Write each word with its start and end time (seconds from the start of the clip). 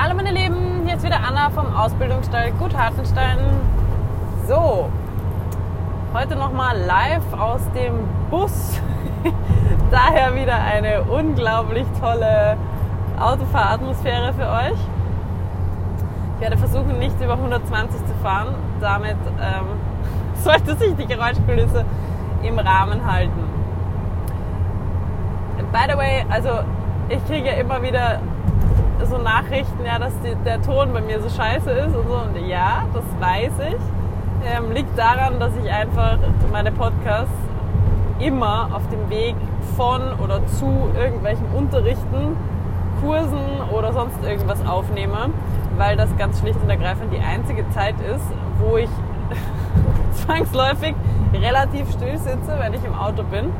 Hallo 0.00 0.14
meine 0.14 0.30
Lieben, 0.30 0.82
hier 0.84 0.94
ist 0.94 1.02
wieder 1.02 1.18
Anna 1.26 1.50
vom 1.50 1.74
Ausbildungsstall 1.74 2.52
Gut 2.52 2.72
Hartenstein. 2.72 3.36
So, 4.46 4.88
heute 6.14 6.36
nochmal 6.36 6.78
live 6.78 7.32
aus 7.36 7.62
dem 7.74 7.94
Bus. 8.30 8.80
Daher 9.90 10.36
wieder 10.36 10.54
eine 10.54 11.02
unglaublich 11.02 11.84
tolle 12.00 12.56
Autofahratmosphäre 13.18 14.32
für 14.34 14.46
euch. 14.46 14.78
Ich 16.36 16.42
werde 16.42 16.56
versuchen, 16.56 17.00
nicht 17.00 17.20
über 17.20 17.32
120 17.32 18.06
zu 18.06 18.14
fahren. 18.22 18.54
Damit 18.80 19.16
ähm, 19.40 19.66
sollte 20.44 20.76
sich 20.76 20.94
die 20.94 21.06
Geräuschkulisse 21.06 21.84
im 22.44 22.56
Rahmen 22.60 23.04
halten. 23.04 23.42
By 25.72 25.90
the 25.90 25.98
way, 25.98 26.24
also 26.30 26.50
ich 27.08 27.26
kriege 27.26 27.48
immer 27.48 27.82
wieder 27.82 28.20
so 29.06 29.18
Nachrichten, 29.18 29.84
ja, 29.84 29.98
dass 29.98 30.12
die, 30.20 30.34
der 30.44 30.60
Ton 30.62 30.92
bei 30.92 31.00
mir 31.00 31.20
so 31.20 31.28
scheiße 31.28 31.70
ist 31.70 31.94
und 31.94 32.08
so. 32.08 32.14
Und 32.14 32.46
ja, 32.46 32.84
das 32.92 33.04
weiß 33.20 33.52
ich. 33.70 34.56
Ähm, 34.56 34.72
liegt 34.72 34.96
daran, 34.98 35.40
dass 35.40 35.52
ich 35.62 35.70
einfach 35.70 36.18
meine 36.52 36.72
Podcasts 36.72 37.32
immer 38.18 38.68
auf 38.72 38.82
dem 38.90 39.10
Weg 39.10 39.34
von 39.76 40.00
oder 40.22 40.44
zu 40.46 40.90
irgendwelchen 40.98 41.46
Unterrichten, 41.56 42.36
Kursen 43.00 43.60
oder 43.72 43.92
sonst 43.92 44.22
irgendwas 44.24 44.64
aufnehme, 44.66 45.30
weil 45.76 45.96
das 45.96 46.16
ganz 46.16 46.40
schlicht 46.40 46.60
und 46.62 46.70
ergreifend 46.70 47.12
die 47.12 47.20
einzige 47.20 47.68
Zeit 47.70 47.94
ist, 48.00 48.24
wo 48.60 48.76
ich 48.76 48.90
zwangsläufig 50.14 50.94
relativ 51.32 51.90
still 51.92 52.18
sitze, 52.18 52.56
wenn 52.58 52.74
ich 52.74 52.84
im 52.84 52.94
Auto 52.94 53.22
bin. 53.22 53.52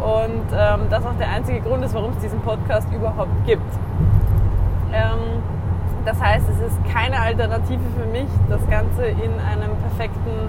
Und 0.00 0.46
ähm, 0.52 0.80
das 0.90 1.04
auch 1.06 1.16
der 1.18 1.30
einzige 1.30 1.60
Grund 1.60 1.84
ist, 1.84 1.94
warum 1.94 2.12
es 2.12 2.18
diesen 2.18 2.40
Podcast 2.40 2.86
überhaupt 2.92 3.46
gibt. 3.46 3.62
Ähm, 4.96 5.42
das 6.04 6.20
heißt, 6.20 6.46
es 6.48 6.72
ist 6.72 6.78
keine 6.92 7.20
Alternative 7.20 7.82
für 7.98 8.06
mich, 8.06 8.28
das 8.48 8.60
Ganze 8.70 9.06
in 9.06 9.32
einem 9.40 9.76
perfekten, 9.82 10.48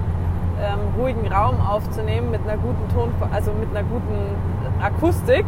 ähm, 0.61 0.79
ruhigen 0.97 1.31
Raum 1.31 1.59
aufzunehmen 1.59 2.31
mit 2.31 2.41
einer 2.47 2.57
guten 2.57 2.87
Ton, 2.93 3.11
also 3.33 3.51
mit 3.53 3.69
einer 3.75 3.83
guten 3.87 4.35
Akustik. 4.81 5.45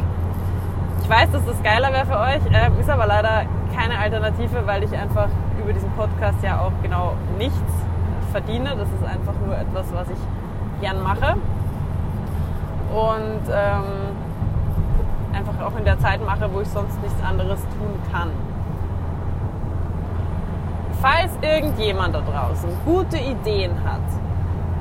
Ich 1.01 1.09
weiß, 1.09 1.31
dass 1.31 1.45
das 1.45 1.61
geiler 1.63 1.93
wäre 1.93 2.05
für 2.05 2.19
euch, 2.19 2.41
äh, 2.51 2.79
ist 2.79 2.89
aber 2.89 3.05
leider 3.05 3.43
keine 3.75 3.97
Alternative, 3.97 4.65
weil 4.65 4.83
ich 4.83 4.91
einfach 4.97 5.29
über 5.61 5.73
diesen 5.73 5.91
Podcast 5.91 6.43
ja 6.43 6.59
auch 6.59 6.71
genau 6.81 7.13
nichts 7.37 7.71
verdiene. 8.31 8.75
Das 8.75 8.89
ist 8.89 9.03
einfach 9.03 9.33
nur 9.45 9.55
etwas, 9.57 9.93
was 9.93 10.09
ich 10.09 10.81
gern 10.81 11.01
mache. 11.01 11.35
Und 12.91 13.45
ähm, 13.51 13.83
einfach 15.33 15.65
auch 15.65 15.77
in 15.77 15.85
der 15.85 15.99
Zeit 15.99 16.25
mache, 16.25 16.49
wo 16.51 16.61
ich 16.61 16.67
sonst 16.67 16.99
nichts 17.03 17.23
anderes 17.23 17.61
tun 17.61 17.99
kann 18.11 18.31
falls 21.01 21.31
irgendjemand 21.41 22.15
da 22.15 22.21
draußen 22.21 22.69
gute 22.85 23.17
Ideen 23.17 23.71
hat, 23.83 24.01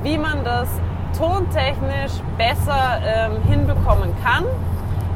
wie 0.02 0.18
man 0.18 0.44
das 0.44 0.68
tontechnisch 1.16 2.12
besser 2.36 3.00
ähm, 3.04 3.42
hinbekommen 3.48 4.14
kann, 4.22 4.44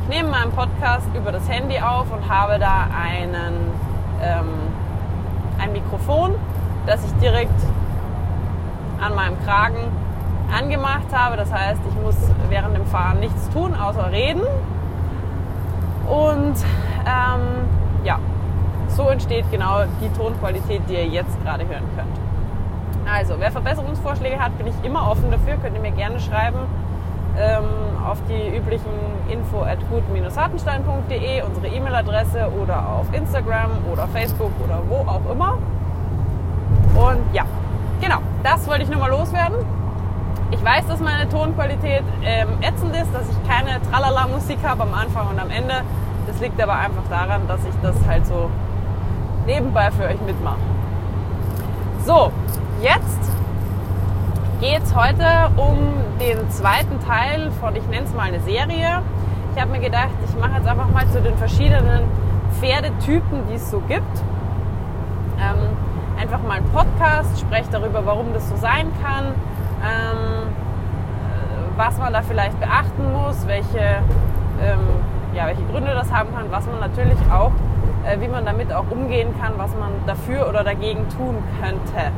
ich 0.03 0.17
nehme 0.17 0.31
meinen 0.31 0.53
Podcast 0.53 1.07
über 1.15 1.33
das 1.33 1.49
Handy 1.49 1.79
auf 1.79 2.11
und 2.13 2.29
habe 2.29 2.59
da 2.59 2.89
einen, 2.93 3.55
ähm, 4.23 4.49
ein 5.59 5.73
Mikrofon, 5.73 6.35
das 6.87 7.05
ich 7.05 7.13
direkt 7.15 7.61
an 9.01 9.15
meinem 9.15 9.41
Kragen 9.45 9.77
angemacht 10.53 11.13
habe. 11.13 11.37
Das 11.37 11.53
heißt, 11.53 11.81
ich 11.89 12.03
muss 12.03 12.17
während 12.49 12.77
dem 12.77 12.87
Fahren 12.87 13.21
nichts 13.21 13.49
tun, 13.51 13.75
außer 13.75 14.11
reden. 14.11 14.43
Und 16.09 16.57
ähm, 17.07 17.69
so 18.97 19.09
entsteht 19.09 19.51
genau 19.51 19.85
die 20.01 20.09
Tonqualität, 20.19 20.83
die 20.89 20.95
ihr 20.95 21.07
jetzt 21.07 21.43
gerade 21.43 21.67
hören 21.67 21.85
könnt. 21.97 23.11
Also, 23.11 23.35
wer 23.39 23.51
Verbesserungsvorschläge 23.51 24.39
hat, 24.39 24.57
bin 24.59 24.69
ich 24.69 24.75
immer 24.85 25.11
offen 25.11 25.31
dafür. 25.31 25.57
Könnt 25.57 25.75
ihr 25.75 25.83
mir 25.83 25.91
gerne 25.91 26.21
schreiben 26.21 26.59
ähm, 27.39 27.65
auf 28.07 28.19
die 28.29 28.57
üblichen 28.57 28.91
info 29.29 29.63
at 29.63 29.79
gut-hartenstein.de, 29.89 31.43
unsere 31.43 31.69
E-Mail-Adresse 31.69 32.51
oder 32.61 32.87
auf 32.89 33.07
Instagram 33.13 33.71
oder 33.91 34.07
Facebook 34.09 34.53
oder 34.65 34.83
wo 34.89 35.09
auch 35.09 35.31
immer. 35.31 35.59
Und 36.95 37.23
ja, 37.33 37.45
genau, 38.01 38.19
das 38.43 38.67
wollte 38.67 38.83
ich 38.83 38.91
nochmal 38.91 39.11
loswerden. 39.11 39.57
Ich 40.51 40.63
weiß, 40.63 40.87
dass 40.87 41.01
meine 41.01 41.29
Tonqualität 41.29 42.03
ähm, 42.23 42.49
ätzend 42.61 42.95
ist, 42.95 43.13
dass 43.15 43.29
ich 43.31 43.49
keine 43.49 43.81
Tralala-Musik 43.91 44.59
habe 44.63 44.83
am 44.83 44.93
Anfang 44.93 45.29
und 45.29 45.41
am 45.41 45.51
Ende. 45.51 45.83
Das 46.27 46.39
liegt 46.41 46.61
aber 46.63 46.75
einfach 46.75 47.05
daran, 47.09 47.49
dass 47.49 47.61
ich 47.65 47.75
das 47.83 47.97
halt 48.07 48.27
so 48.27 48.51
nebenbei 49.47 49.91
für 49.91 50.05
euch 50.05 50.21
mitmachen. 50.21 50.63
So, 52.05 52.33
jetzt 52.81 53.21
geht 54.61 54.83
es 54.83 54.95
heute 54.95 55.51
um 55.57 55.77
den 56.21 56.51
zweiten 56.51 57.01
Teil 57.07 57.51
von, 57.61 57.75
ich 57.77 57.87
nenne 57.89 58.07
es 58.07 58.15
mal 58.15 58.29
eine 58.29 58.41
Serie. 58.41 59.03
Ich 59.55 59.61
habe 59.61 59.71
mir 59.71 59.81
gedacht, 59.81 60.11
ich 60.25 60.39
mache 60.41 60.53
jetzt 60.57 60.67
einfach 60.67 60.89
mal 60.89 61.07
zu 61.09 61.21
den 61.21 61.37
verschiedenen 61.37 62.05
Pferdetypen, 62.61 63.47
die 63.49 63.55
es 63.55 63.71
so 63.71 63.81
gibt. 63.81 64.23
Ähm, 65.39 65.77
einfach 66.21 66.43
mal 66.43 66.59
einen 66.59 66.71
Podcast, 66.71 67.41
spreche 67.41 67.69
darüber, 67.71 68.07
warum 68.07 68.33
das 68.33 68.49
so 68.49 68.57
sein 68.57 68.93
kann, 69.03 69.27
ähm, 69.83 70.53
was 71.77 71.99
man 71.99 72.13
da 72.13 72.23
vielleicht 72.23 72.59
beachten 72.61 73.13
muss, 73.13 73.47
welche, 73.47 74.03
ähm, 74.61 74.81
ja, 75.35 75.47
welche 75.47 75.63
Gründe 75.65 75.93
das 75.95 76.13
haben 76.13 76.35
kann, 76.35 76.47
was 76.51 76.67
man 76.67 76.81
natürlich 76.81 77.19
auch 77.33 77.53
äh, 78.05 78.21
wie 78.21 78.29
man 78.29 78.45
damit 78.45 78.73
auch 78.73 78.91
umgehen 78.91 79.29
kann, 79.41 79.53
was 79.57 79.71
man 79.77 79.91
dafür 80.07 80.49
oder 80.49 80.65
dagegen 80.65 81.09
tun 81.11 81.37
könnte. 81.61 82.13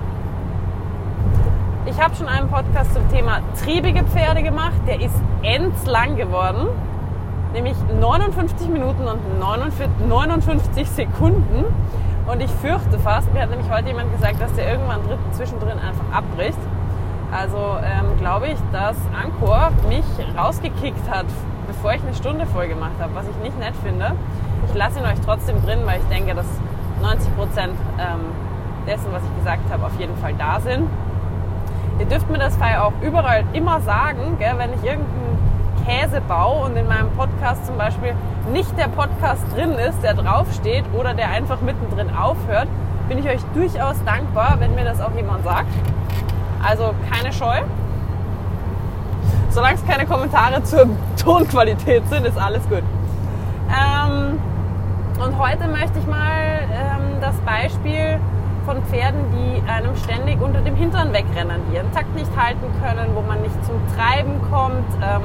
Ich 1.86 2.00
habe 2.00 2.14
schon 2.14 2.28
einen 2.28 2.48
Podcast 2.48 2.94
zum 2.94 3.06
Thema 3.10 3.40
triebige 3.62 4.04
Pferde 4.04 4.42
gemacht. 4.42 4.74
Der 4.86 5.00
ist 5.00 5.14
endslang 5.42 6.16
geworden, 6.16 6.68
nämlich 7.52 7.76
59 8.00 8.68
Minuten 8.68 9.06
und 9.06 9.20
59 10.08 10.88
Sekunden. 10.88 11.64
Und 12.26 12.40
ich 12.40 12.50
fürchte 12.50 12.98
fast, 12.98 13.32
mir 13.34 13.42
hat 13.42 13.50
nämlich 13.50 13.70
heute 13.70 13.88
jemand 13.88 14.10
gesagt, 14.12 14.40
dass 14.40 14.52
der 14.54 14.70
irgendwann 14.70 15.00
zwischendrin 15.32 15.78
einfach 15.78 16.10
abbricht. 16.10 16.58
Also 17.30 17.58
ähm, 17.84 18.16
glaube 18.18 18.46
ich, 18.46 18.58
dass 18.72 18.96
Anchor 19.12 19.70
mich 19.88 20.04
rausgekickt 20.38 21.10
hat, 21.10 21.26
bevor 21.66 21.92
ich 21.92 22.02
eine 22.02 22.14
Stunde 22.14 22.46
voll 22.46 22.68
gemacht 22.68 22.94
habe, 22.98 23.14
was 23.14 23.26
ich 23.28 23.36
nicht 23.42 23.58
nett 23.58 23.74
finde. 23.84 24.12
Ich 24.68 24.74
lasse 24.74 24.98
ihn 24.98 25.04
euch 25.04 25.20
trotzdem 25.24 25.62
drin, 25.64 25.80
weil 25.84 26.00
ich 26.00 26.06
denke, 26.06 26.34
dass 26.34 26.46
90 27.02 27.36
Prozent 27.36 27.74
ähm, 27.98 28.20
dessen, 28.86 29.06
was 29.12 29.22
ich 29.22 29.38
gesagt 29.38 29.62
habe, 29.70 29.86
auf 29.86 29.98
jeden 29.98 30.16
Fall 30.16 30.34
da 30.34 30.60
sind. 30.60 30.88
Ihr 31.98 32.06
dürft 32.06 32.28
mir 32.28 32.38
das 32.38 32.56
Fall 32.56 32.76
auch 32.78 32.92
überall 33.02 33.44
immer 33.52 33.80
sagen, 33.80 34.36
gell, 34.38 34.54
wenn 34.56 34.70
ich 34.72 34.82
irgendeinen 34.82 35.38
Käse 35.86 36.20
baue 36.26 36.64
und 36.64 36.76
in 36.76 36.88
meinem 36.88 37.10
Podcast 37.10 37.66
zum 37.66 37.76
Beispiel 37.76 38.14
nicht 38.52 38.76
der 38.78 38.88
Podcast 38.88 39.42
drin 39.54 39.72
ist, 39.72 40.02
der 40.02 40.14
draufsteht 40.14 40.84
oder 40.98 41.14
der 41.14 41.30
einfach 41.30 41.60
mittendrin 41.60 42.10
aufhört, 42.16 42.68
bin 43.08 43.18
ich 43.18 43.28
euch 43.28 43.40
durchaus 43.54 44.02
dankbar, 44.04 44.56
wenn 44.58 44.74
mir 44.74 44.84
das 44.84 45.00
auch 45.00 45.14
jemand 45.14 45.44
sagt. 45.44 45.68
Also 46.66 46.94
keine 47.10 47.32
Scheu. 47.32 47.60
Solange 49.50 49.74
es 49.74 49.86
keine 49.86 50.06
Kommentare 50.06 50.62
zur 50.64 50.88
Tonqualität 51.22 52.02
sind, 52.08 52.26
ist 52.26 52.38
alles 52.38 52.62
gut. 52.68 52.82
Ähm, 53.68 54.38
und 55.18 55.38
heute 55.38 55.68
möchte 55.68 55.98
ich 55.98 56.06
mal 56.06 56.60
ähm, 56.72 57.20
das 57.20 57.36
Beispiel 57.40 58.18
von 58.64 58.82
Pferden, 58.84 59.20
die 59.32 59.62
einem 59.70 59.94
ständig 59.96 60.40
unter 60.40 60.60
dem 60.60 60.74
Hintern 60.74 61.12
wegrennen, 61.12 61.60
die 61.70 61.76
ihren 61.76 61.92
Takt 61.92 62.14
nicht 62.14 62.30
halten 62.36 62.66
können, 62.82 63.14
wo 63.14 63.20
man 63.20 63.40
nicht 63.42 63.54
zum 63.64 63.76
Treiben 63.94 64.40
kommt, 64.50 64.88
ähm, 65.02 65.22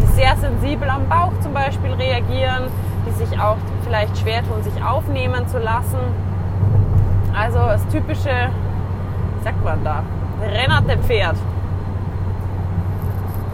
die 0.00 0.06
sehr 0.14 0.36
sensibel 0.36 0.88
am 0.88 1.08
Bauch 1.08 1.32
zum 1.42 1.52
Beispiel 1.52 1.92
reagieren, 1.92 2.64
die 3.06 3.24
sich 3.24 3.38
auch 3.38 3.56
vielleicht 3.84 4.16
schwer 4.18 4.42
tun, 4.42 4.62
sich 4.62 4.82
aufnehmen 4.82 5.46
zu 5.48 5.58
lassen. 5.58 5.98
Also 7.38 7.58
das 7.58 7.86
typische, 7.88 8.30
wie 9.38 9.44
sagt 9.44 9.62
man 9.64 9.84
da, 9.84 10.02
rennerte 10.42 10.98
Pferd. 10.98 11.36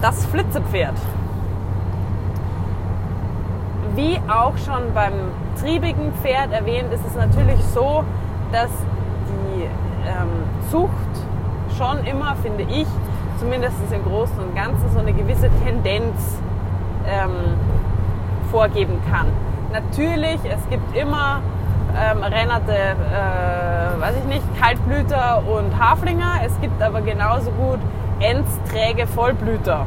Das 0.00 0.24
Flitzepferd 0.26 0.94
wie 3.96 4.20
auch 4.28 4.56
schon 4.58 4.94
beim 4.94 5.12
triebigen 5.60 6.12
Pferd 6.22 6.52
erwähnt, 6.52 6.92
ist 6.92 7.04
es 7.06 7.16
natürlich 7.16 7.58
so, 7.74 8.04
dass 8.52 8.70
die 9.26 9.62
ähm, 10.06 10.70
Zucht 10.70 10.90
schon 11.76 12.04
immer, 12.04 12.36
finde 12.36 12.64
ich, 12.64 12.86
zumindest 13.38 13.76
im 13.90 14.04
Großen 14.04 14.38
und 14.38 14.54
Ganzen, 14.54 14.90
so 14.92 14.98
eine 14.98 15.12
gewisse 15.12 15.50
Tendenz 15.64 16.40
ähm, 17.08 17.56
vorgeben 18.50 18.98
kann. 19.10 19.26
Natürlich, 19.72 20.38
es 20.44 20.68
gibt 20.70 20.96
immer 20.96 21.40
ähm, 21.96 22.22
Rennerte, 22.22 22.72
äh, 22.72 24.00
weiß 24.00 24.14
ich 24.18 24.24
nicht, 24.24 24.60
Kaltblüter 24.60 25.42
und 25.46 25.78
Haflinger. 25.78 26.40
Es 26.44 26.58
gibt 26.60 26.80
aber 26.82 27.00
genauso 27.00 27.50
gut 27.52 27.78
Endsträge 28.20 29.06
Vollblüter. 29.06 29.86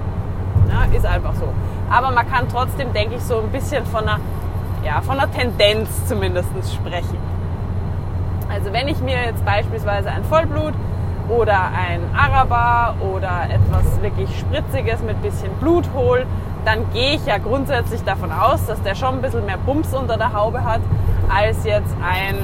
Ja, 0.70 0.96
ist 0.96 1.06
einfach 1.06 1.34
so. 1.36 1.54
Aber 1.90 2.12
man 2.12 2.30
kann 2.30 2.48
trotzdem, 2.50 2.94
denke 2.94 3.16
ich, 3.16 3.24
so 3.24 3.40
ein 3.40 3.50
bisschen 3.50 3.86
von 3.86 4.08
einer, 4.08 4.20
ja, 4.84 5.02
von 5.02 5.20
einer 5.20 5.32
Tendenz 5.32 6.08
zumindest 6.08 6.50
sprechen. 6.74 7.18
Also 8.52 8.74
wenn 8.74 8.88
ich 8.88 9.00
mir 9.00 9.26
jetzt 9.26 9.44
beispielsweise 9.46 10.10
ein 10.10 10.24
Vollblut 10.24 10.74
oder 11.30 11.60
ein 11.76 12.02
Araber 12.16 12.96
oder 13.00 13.44
etwas 13.50 14.02
wirklich 14.02 14.40
Spritziges 14.40 15.02
mit 15.02 15.22
bisschen 15.22 15.52
Blut 15.60 15.86
hole, 15.94 16.26
dann 16.66 16.92
gehe 16.92 17.16
ich 17.16 17.26
ja 17.26 17.38
grundsätzlich 17.38 18.04
davon 18.04 18.32
aus, 18.32 18.66
dass 18.66 18.82
der 18.82 18.96
schon 18.96 19.16
ein 19.16 19.22
bisschen 19.22 19.46
mehr 19.46 19.58
Bums 19.58 19.94
unter 19.94 20.18
der 20.18 20.34
Haube 20.34 20.64
hat 20.64 20.82
als 21.30 21.64
jetzt 21.64 21.96
ein 22.04 22.36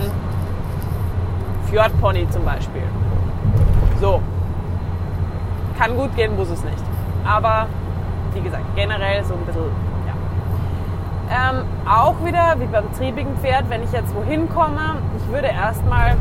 Fjordpony 1.70 2.30
zum 2.30 2.46
Beispiel. 2.46 2.84
So. 4.00 4.22
Kann 5.78 5.96
gut 5.98 6.16
gehen, 6.16 6.36
muss 6.36 6.50
es 6.50 6.64
nicht. 6.64 6.84
Aber 7.26 7.68
wie 8.36 8.42
gesagt, 8.42 8.64
generell 8.76 9.24
so 9.24 9.34
ein 9.34 9.46
bisschen, 9.46 9.64
ja. 10.06 11.50
Ähm, 11.50 11.66
auch 11.90 12.16
wieder, 12.24 12.56
wie 12.60 12.66
beim 12.66 12.94
triebigen 12.94 13.36
Pferd, 13.38 13.70
wenn 13.70 13.82
ich 13.84 13.92
jetzt 13.92 14.14
wohin 14.16 14.48
komme, 14.50 14.98
ich 15.18 15.34
würde 15.34 15.48
erstmal 15.48 16.16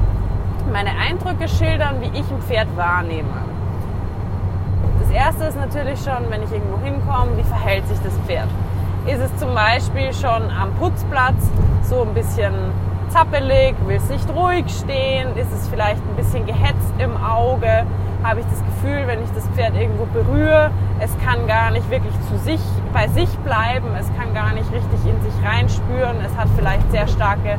meine 0.73 0.91
Eindrücke 0.91 1.49
schildern, 1.49 2.01
wie 2.01 2.19
ich 2.19 2.31
ein 2.31 2.41
Pferd 2.41 2.69
wahrnehme. 2.77 3.29
Das 5.01 5.11
erste 5.11 5.45
ist 5.45 5.57
natürlich 5.57 6.01
schon, 6.01 6.31
wenn 6.31 6.43
ich 6.43 6.53
irgendwo 6.53 6.79
hinkomme, 6.83 7.37
wie 7.37 7.43
verhält 7.43 7.87
sich 7.89 7.99
das 8.03 8.17
Pferd? 8.27 8.49
Ist 9.07 9.21
es 9.21 9.37
zum 9.37 9.55
Beispiel 9.55 10.13
schon 10.15 10.51
am 10.51 10.73
Putzplatz 10.79 11.51
so 11.83 12.03
ein 12.03 12.15
bisschen 12.15 12.55
zappelig, 13.11 13.75
will 13.87 13.97
es 13.97 14.09
nicht 14.09 14.29
ruhig 14.35 14.65
stehen, 14.69 15.37
ist 15.37 15.53
es 15.53 15.69
vielleicht 15.69 16.01
ein 16.03 16.17
bisschen 16.17 16.47
gehetzt 16.47 16.95
im 16.99 17.17
Auge, 17.23 17.85
habe 18.25 18.41
ich 18.41 18.47
das 18.47 18.65
Gefühl, 18.65 19.07
wenn 19.07 19.23
ich 19.23 19.31
das 19.35 19.47
Pferd 19.49 19.77
irgendwo 19.77 20.07
berühre, 20.07 20.71
es 20.99 21.11
kann 21.25 21.47
gar 21.47 21.71
nicht 21.71 21.89
wirklich 21.91 22.15
zu 22.29 22.39
sich, 22.39 22.61
bei 22.93 23.07
sich 23.09 23.29
bleiben, 23.39 23.89
es 24.01 24.07
kann 24.17 24.33
gar 24.35 24.55
nicht 24.55 24.71
richtig 24.73 24.99
in 25.05 25.21
sich 25.21 25.35
reinspüren, 25.45 26.17
es 26.25 26.35
hat 26.37 26.49
vielleicht 26.57 26.91
sehr 26.91 27.07
starke 27.07 27.59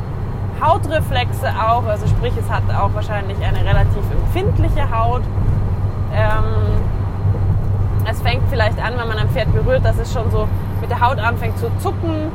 Hautreflexe 0.61 1.49
auch, 1.49 1.85
also 1.85 2.07
sprich, 2.07 2.33
es 2.37 2.49
hat 2.49 2.63
auch 2.75 2.93
wahrscheinlich 2.93 3.37
eine 3.37 3.59
relativ 3.59 4.03
empfindliche 4.11 4.89
Haut. 4.89 5.21
Ähm, 6.13 6.81
es 8.09 8.21
fängt 8.21 8.43
vielleicht 8.49 8.79
an, 8.79 8.93
wenn 8.97 9.07
man 9.07 9.17
ein 9.17 9.29
Pferd 9.29 9.51
berührt, 9.53 9.83
dass 9.83 9.97
es 9.97 10.11
schon 10.13 10.31
so 10.31 10.47
mit 10.81 10.89
der 10.89 11.01
Haut 11.01 11.19
anfängt 11.19 11.57
zu 11.59 11.69
zucken. 11.79 12.31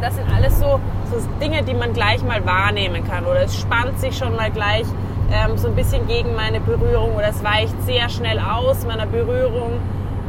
Das 0.00 0.16
sind 0.16 0.26
alles 0.34 0.58
so, 0.58 0.80
so 1.10 1.20
Dinge, 1.40 1.62
die 1.62 1.74
man 1.74 1.92
gleich 1.92 2.22
mal 2.24 2.44
wahrnehmen 2.44 3.06
kann. 3.06 3.24
Oder 3.24 3.42
es 3.42 3.56
spannt 3.56 3.98
sich 4.00 4.16
schon 4.18 4.34
mal 4.34 4.50
gleich 4.50 4.86
ähm, 5.32 5.56
so 5.56 5.68
ein 5.68 5.74
bisschen 5.74 6.06
gegen 6.06 6.34
meine 6.34 6.60
Berührung 6.60 7.14
oder 7.14 7.28
es 7.28 7.42
weicht 7.42 7.80
sehr 7.82 8.08
schnell 8.08 8.38
aus 8.38 8.86
meiner 8.86 9.06
Berührung. 9.06 9.72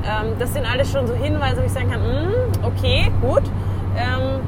Ähm, 0.03 0.33
das 0.39 0.53
sind 0.53 0.65
alles 0.65 0.91
schon 0.91 1.07
so 1.07 1.13
Hinweise, 1.13 1.61
wo 1.61 1.65
ich 1.65 1.71
sagen 1.71 1.91
kann, 1.91 2.01
mm, 2.01 2.65
okay, 2.65 3.11
gut, 3.21 3.43
ähm, 3.97 4.41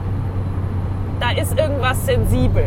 da 1.19 1.31
ist 1.31 1.57
irgendwas 1.57 2.05
sensibel. 2.05 2.65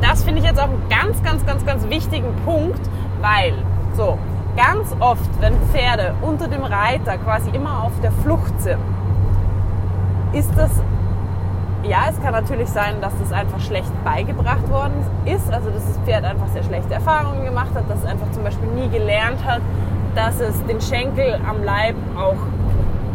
Das 0.00 0.24
finde 0.24 0.40
ich 0.40 0.46
jetzt 0.46 0.58
auch 0.58 0.68
einen 0.68 0.82
ganz, 0.88 1.22
ganz, 1.22 1.44
ganz, 1.44 1.64
ganz 1.64 1.88
wichtigen 1.88 2.34
Punkt, 2.44 2.80
weil 3.20 3.52
so 3.96 4.18
ganz 4.56 4.94
oft, 5.00 5.30
wenn 5.40 5.54
Pferde 5.72 6.14
unter 6.22 6.48
dem 6.48 6.64
Reiter 6.64 7.18
quasi 7.18 7.50
immer 7.50 7.84
auf 7.84 7.92
der 8.02 8.12
Flucht 8.12 8.60
sind, 8.60 8.80
ist 10.32 10.50
das 10.56 10.70
ja, 11.82 12.06
es 12.10 12.20
kann 12.22 12.32
natürlich 12.32 12.68
sein, 12.68 13.00
dass 13.00 13.12
das 13.18 13.32
einfach 13.32 13.60
schlecht 13.60 13.92
beigebracht 14.04 14.68
worden 14.68 14.94
ist, 15.24 15.50
also 15.52 15.70
dass 15.70 15.86
das 15.86 15.98
Pferd 16.04 16.24
einfach 16.24 16.48
sehr 16.48 16.62
schlechte 16.62 16.94
Erfahrungen 16.94 17.44
gemacht 17.44 17.70
hat, 17.74 17.88
dass 17.88 18.00
es 18.00 18.06
einfach 18.06 18.30
zum 18.32 18.44
Beispiel 18.44 18.68
nie 18.68 18.88
gelernt 18.88 19.44
hat, 19.44 19.60
dass 20.14 20.40
es 20.40 20.64
den 20.66 20.80
Schenkel 20.80 21.40
am 21.48 21.62
Leib 21.62 21.94
auch, 22.16 22.36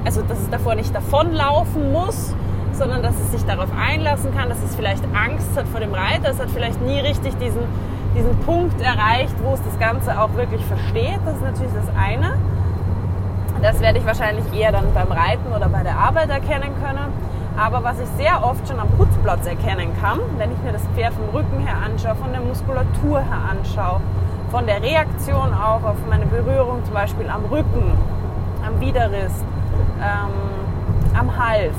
also 0.03 0.21
dass 0.23 0.39
es 0.39 0.49
davor 0.49 0.75
nicht 0.75 0.93
davonlaufen 0.95 1.91
muss, 1.91 2.33
sondern 2.73 3.03
dass 3.03 3.15
es 3.19 3.31
sich 3.31 3.45
darauf 3.45 3.69
einlassen 3.77 4.35
kann, 4.35 4.49
dass 4.49 4.61
es 4.63 4.75
vielleicht 4.75 5.03
Angst 5.13 5.55
hat 5.55 5.67
vor 5.67 5.79
dem 5.79 5.93
Reiter, 5.93 6.31
es 6.31 6.39
hat 6.39 6.49
vielleicht 6.49 6.81
nie 6.81 6.99
richtig 6.99 7.37
diesen, 7.37 7.61
diesen 8.15 8.37
Punkt 8.39 8.81
erreicht, 8.81 9.35
wo 9.43 9.53
es 9.53 9.61
das 9.63 9.77
Ganze 9.79 10.19
auch 10.19 10.33
wirklich 10.35 10.63
versteht, 10.65 11.19
das 11.25 11.35
ist 11.35 11.43
natürlich 11.43 11.73
das 11.73 11.95
eine. 11.95 12.33
Das 13.61 13.79
werde 13.79 13.99
ich 13.99 14.05
wahrscheinlich 14.05 14.45
eher 14.53 14.71
dann 14.71 14.93
beim 14.93 15.11
Reiten 15.11 15.51
oder 15.55 15.69
bei 15.69 15.81
der 15.81 15.97
Arbeit 15.97 16.29
erkennen 16.29 16.71
können. 16.83 17.13
Aber 17.57 17.83
was 17.83 17.99
ich 17.99 18.07
sehr 18.17 18.43
oft 18.43 18.67
schon 18.67 18.79
am 18.79 18.89
Putzplatz 18.89 19.47
erkennen 19.47 19.89
kann, 20.01 20.19
wenn 20.37 20.51
ich 20.51 20.57
mir 20.59 20.73
das 20.73 20.83
Pferd 20.93 21.13
vom 21.13 21.29
Rücken 21.29 21.59
her 21.59 21.77
anschaue, 21.85 22.15
von 22.15 22.31
der 22.31 22.41
Muskulatur 22.41 23.19
her 23.19 23.39
anschaue, 23.49 24.01
von 24.51 24.65
der 24.65 24.81
Reaktion 24.81 25.53
auch 25.53 25.83
auf 25.83 25.95
meine 26.09 26.25
Berührung, 26.25 26.83
zum 26.83 26.93
Beispiel 26.93 27.29
am 27.29 27.45
Rücken, 27.45 27.97
am 28.65 28.79
Widerriss, 28.81 29.33
ähm, 30.01 31.17
am 31.17 31.37
Hals, 31.37 31.77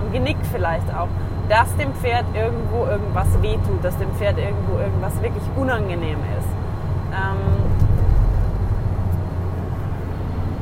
am 0.00 0.12
Genick 0.12 0.38
vielleicht 0.52 0.92
auch, 0.92 1.08
dass 1.48 1.74
dem 1.76 1.94
Pferd 1.94 2.24
irgendwo 2.34 2.86
irgendwas 2.86 3.28
wehtut, 3.42 3.82
dass 3.82 3.96
dem 3.98 4.10
Pferd 4.12 4.38
irgendwo 4.38 4.78
irgendwas 4.78 5.20
wirklich 5.22 5.44
unangenehm 5.56 6.18
ist. 6.38 6.48
Ähm, 7.12 7.73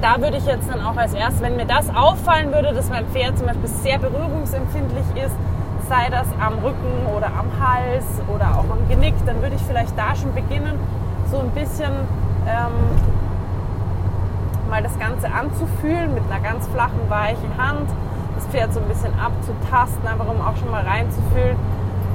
da 0.02 0.20
würde 0.20 0.36
ich 0.36 0.46
jetzt 0.46 0.68
dann 0.68 0.84
auch 0.84 0.96
als 0.96 1.14
erstes, 1.14 1.40
wenn 1.42 1.56
mir 1.56 1.64
das 1.64 1.88
auffallen 1.94 2.52
würde, 2.52 2.74
dass 2.74 2.90
mein 2.90 3.06
Pferd 3.06 3.38
zum 3.38 3.46
Beispiel 3.46 3.68
sehr 3.68 3.98
berührungsempfindlich 3.98 5.06
ist, 5.14 5.34
sei 5.88 6.08
das 6.10 6.26
am 6.40 6.54
Rücken 6.54 7.06
oder 7.16 7.28
am 7.28 7.46
Hals 7.60 8.04
oder 8.34 8.58
auch 8.58 8.68
am 8.70 8.88
Genick, 8.88 9.14
dann 9.26 9.40
würde 9.42 9.54
ich 9.54 9.62
vielleicht 9.62 9.96
da 9.96 10.16
schon 10.16 10.34
beginnen, 10.34 10.76
so 11.30 11.38
ein 11.38 11.50
bisschen 11.50 11.92
ähm, 12.48 12.72
mal 14.68 14.82
das 14.82 14.98
Ganze 14.98 15.32
anzufühlen 15.32 16.14
mit 16.14 16.24
einer 16.28 16.40
ganz 16.40 16.66
flachen, 16.66 16.98
weichen 17.08 17.56
Hand, 17.56 17.88
das 18.34 18.46
Pferd 18.46 18.74
so 18.74 18.80
ein 18.80 18.88
bisschen 18.88 19.12
abzutasten, 19.20 20.04
einfach 20.06 20.26
um 20.26 20.40
auch 20.40 20.56
schon 20.56 20.70
mal 20.70 20.82
reinzufühlen, 20.82 21.56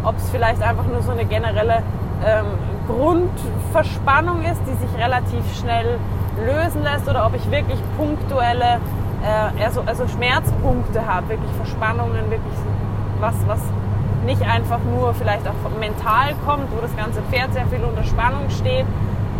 ob 0.03 0.17
es 0.17 0.29
vielleicht 0.29 0.61
einfach 0.61 0.87
nur 0.87 1.01
so 1.03 1.11
eine 1.11 1.23
generelle 1.23 1.83
ähm, 2.25 2.45
Grundverspannung 2.87 4.43
ist, 4.43 4.59
die 4.67 4.73
sich 4.73 4.97
relativ 4.97 5.43
schnell 5.57 5.97
lösen 6.45 6.83
lässt 6.83 7.07
oder 7.07 7.25
ob 7.25 7.35
ich 7.35 7.49
wirklich 7.51 7.79
punktuelle, 7.97 8.79
äh, 9.23 9.63
also, 9.63 9.81
also 9.85 10.07
Schmerzpunkte 10.07 11.05
habe, 11.05 11.29
wirklich 11.29 11.51
Verspannungen, 11.53 12.29
wirklich 12.29 12.57
was, 13.19 13.35
was 13.47 13.59
nicht 14.25 14.41
einfach 14.41 14.79
nur 14.83 15.13
vielleicht 15.13 15.47
auch 15.47 15.53
mental 15.79 16.35
kommt, 16.45 16.71
wo 16.75 16.81
das 16.81 16.95
ganze 16.95 17.21
Pferd 17.23 17.53
sehr 17.53 17.65
viel 17.67 17.83
unter 17.83 18.03
Spannung 18.03 18.49
steht, 18.49 18.85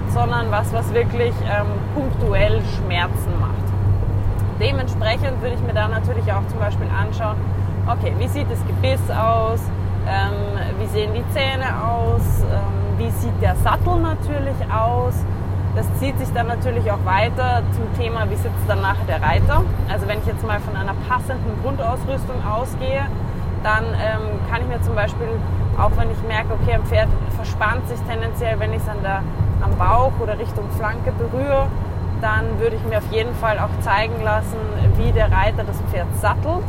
sondern 0.09 0.49
was, 0.49 0.71
was 0.73 0.93
wirklich 0.93 1.33
ähm, 1.43 1.67
punktuell 1.93 2.61
Schmerzen 2.77 3.39
macht. 3.39 3.67
Dementsprechend 4.59 5.41
würde 5.41 5.55
ich 5.55 5.61
mir 5.61 5.73
da 5.73 5.87
natürlich 5.87 6.31
auch 6.31 6.45
zum 6.47 6.59
Beispiel 6.59 6.87
anschauen, 6.89 7.35
okay, 7.87 8.13
wie 8.17 8.27
sieht 8.27 8.49
das 8.49 8.65
Gebiss 8.65 9.01
aus, 9.11 9.59
ähm, 10.07 10.57
wie 10.79 10.87
sehen 10.87 11.11
die 11.13 11.23
Zähne 11.33 11.67
aus, 11.83 12.43
ähm, 12.43 12.97
wie 12.97 13.09
sieht 13.11 13.41
der 13.41 13.55
Sattel 13.57 13.99
natürlich 13.99 14.55
aus, 14.73 15.13
das 15.77 15.85
zieht 15.99 16.17
sich 16.17 16.33
dann 16.33 16.47
natürlich 16.47 16.91
auch 16.91 17.05
weiter 17.05 17.61
zum 17.71 17.85
Thema, 18.01 18.27
wie 18.31 18.35
sitzt 18.35 18.67
dann 18.67 18.81
nachher 18.81 19.05
der 19.05 19.21
Reiter. 19.21 19.63
Also 19.87 20.07
wenn 20.07 20.17
ich 20.19 20.25
jetzt 20.25 20.45
mal 20.45 20.59
von 20.59 20.75
einer 20.75 20.95
passenden 21.07 21.61
Grundausrüstung 21.61 22.43
ausgehe, 22.43 23.05
dann 23.63 23.85
ähm, 23.93 24.39
kann 24.49 24.61
ich 24.61 24.67
mir 24.67 24.81
zum 24.81 24.95
Beispiel, 24.95 25.27
auch 25.77 25.91
wenn 25.95 26.09
ich 26.09 26.17
merke, 26.27 26.53
okay, 26.59 26.73
ein 26.73 26.83
Pferd 26.85 27.09
verspannt 27.35 27.87
sich 27.87 27.99
tendenziell, 28.09 28.59
wenn 28.59 28.73
ich 28.73 28.81
es 28.81 28.89
am 28.89 29.77
Bauch 29.77 30.13
oder 30.19 30.39
Richtung 30.39 30.67
Flanke 30.77 31.11
berühre, 31.11 31.67
dann 32.21 32.59
würde 32.59 32.75
ich 32.75 32.83
mir 32.83 32.97
auf 32.97 33.11
jeden 33.11 33.35
Fall 33.35 33.59
auch 33.59 33.69
zeigen 33.81 34.23
lassen, 34.23 34.57
wie 34.95 35.11
der 35.11 35.31
Reiter 35.31 35.63
das 35.63 35.79
Pferd 35.91 36.07
sattelt. 36.19 36.65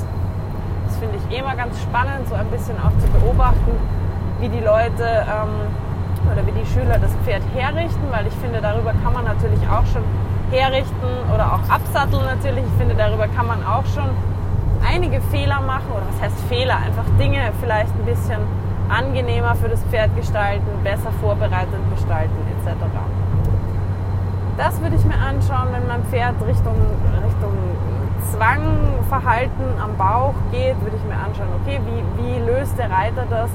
Das 0.86 0.98
finde 0.98 1.16
ich 1.16 1.38
immer 1.38 1.56
ganz 1.56 1.80
spannend, 1.80 2.28
so 2.28 2.34
ein 2.34 2.48
bisschen 2.48 2.76
auch 2.76 2.92
zu 3.00 3.08
beobachten, 3.18 3.72
wie 4.40 4.50
die 4.50 4.60
Leute 4.60 5.24
ähm, 5.24 5.87
oder 6.32 6.46
wie 6.46 6.52
die 6.52 6.66
Schüler 6.66 6.98
das 6.98 7.12
Pferd 7.24 7.42
herrichten, 7.54 8.06
weil 8.10 8.26
ich 8.26 8.34
finde, 8.34 8.60
darüber 8.60 8.92
kann 9.02 9.12
man 9.12 9.24
natürlich 9.24 9.60
auch 9.68 9.86
schon 9.86 10.02
herrichten 10.50 11.10
oder 11.34 11.54
auch 11.54 11.68
absatteln 11.68 12.24
natürlich. 12.24 12.64
Ich 12.64 12.78
finde, 12.78 12.94
darüber 12.94 13.28
kann 13.28 13.46
man 13.46 13.64
auch 13.64 13.84
schon 13.86 14.08
einige 14.86 15.20
Fehler 15.32 15.60
machen 15.60 15.90
oder 15.90 16.04
was 16.12 16.20
heißt 16.22 16.40
Fehler? 16.48 16.76
Einfach 16.76 17.04
Dinge 17.18 17.52
vielleicht 17.60 17.92
ein 17.94 18.04
bisschen 18.04 18.40
angenehmer 18.88 19.54
für 19.54 19.68
das 19.68 19.82
Pferd 19.84 20.14
gestalten, 20.16 20.66
besser 20.82 21.12
vorbereitet 21.20 21.80
gestalten 21.94 22.36
etc. 22.56 22.76
Das 24.56 24.80
würde 24.80 24.96
ich 24.96 25.04
mir 25.04 25.18
anschauen, 25.18 25.68
wenn 25.72 25.86
mein 25.86 26.02
Pferd 26.04 26.34
Richtung, 26.46 26.74
Richtung 27.24 27.52
Zwangverhalten 28.32 29.78
am 29.80 29.96
Bauch 29.96 30.34
geht, 30.50 30.80
würde 30.82 30.96
ich 30.96 31.04
mir 31.04 31.16
anschauen, 31.16 31.48
okay, 31.62 31.80
wie, 31.86 32.22
wie 32.22 32.38
löst 32.44 32.78
der 32.78 32.90
Reiter 32.90 33.24
das? 33.30 33.50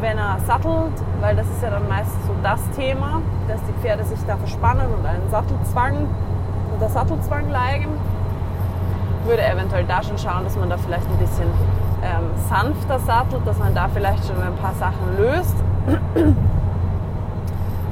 Wenn 0.00 0.18
er 0.18 0.38
sattelt, 0.46 0.92
weil 1.20 1.36
das 1.36 1.46
ist 1.48 1.62
ja 1.62 1.70
dann 1.70 1.88
meistens 1.88 2.26
so 2.26 2.34
das 2.42 2.60
Thema, 2.76 3.20
dass 3.48 3.60
die 3.64 3.72
Pferde 3.80 4.04
sich 4.04 4.18
da 4.26 4.36
verspannen 4.36 4.86
und 4.92 5.04
einen 5.04 5.28
Sattelzwang 5.30 6.06
oder 6.76 6.88
Sattelzwang 6.88 7.50
leiden, 7.50 7.88
würde 9.24 9.44
eventuell 9.44 9.84
da 9.84 10.02
schon 10.02 10.18
schauen, 10.18 10.44
dass 10.44 10.56
man 10.56 10.70
da 10.70 10.76
vielleicht 10.76 11.06
ein 11.06 11.18
bisschen 11.18 11.48
ähm, 12.02 12.30
sanfter 12.48 12.98
sattelt, 13.00 13.46
dass 13.46 13.58
man 13.58 13.74
da 13.74 13.88
vielleicht 13.88 14.26
schon 14.26 14.40
ein 14.40 14.54
paar 14.56 14.74
Sachen 14.74 15.16
löst. 15.18 15.56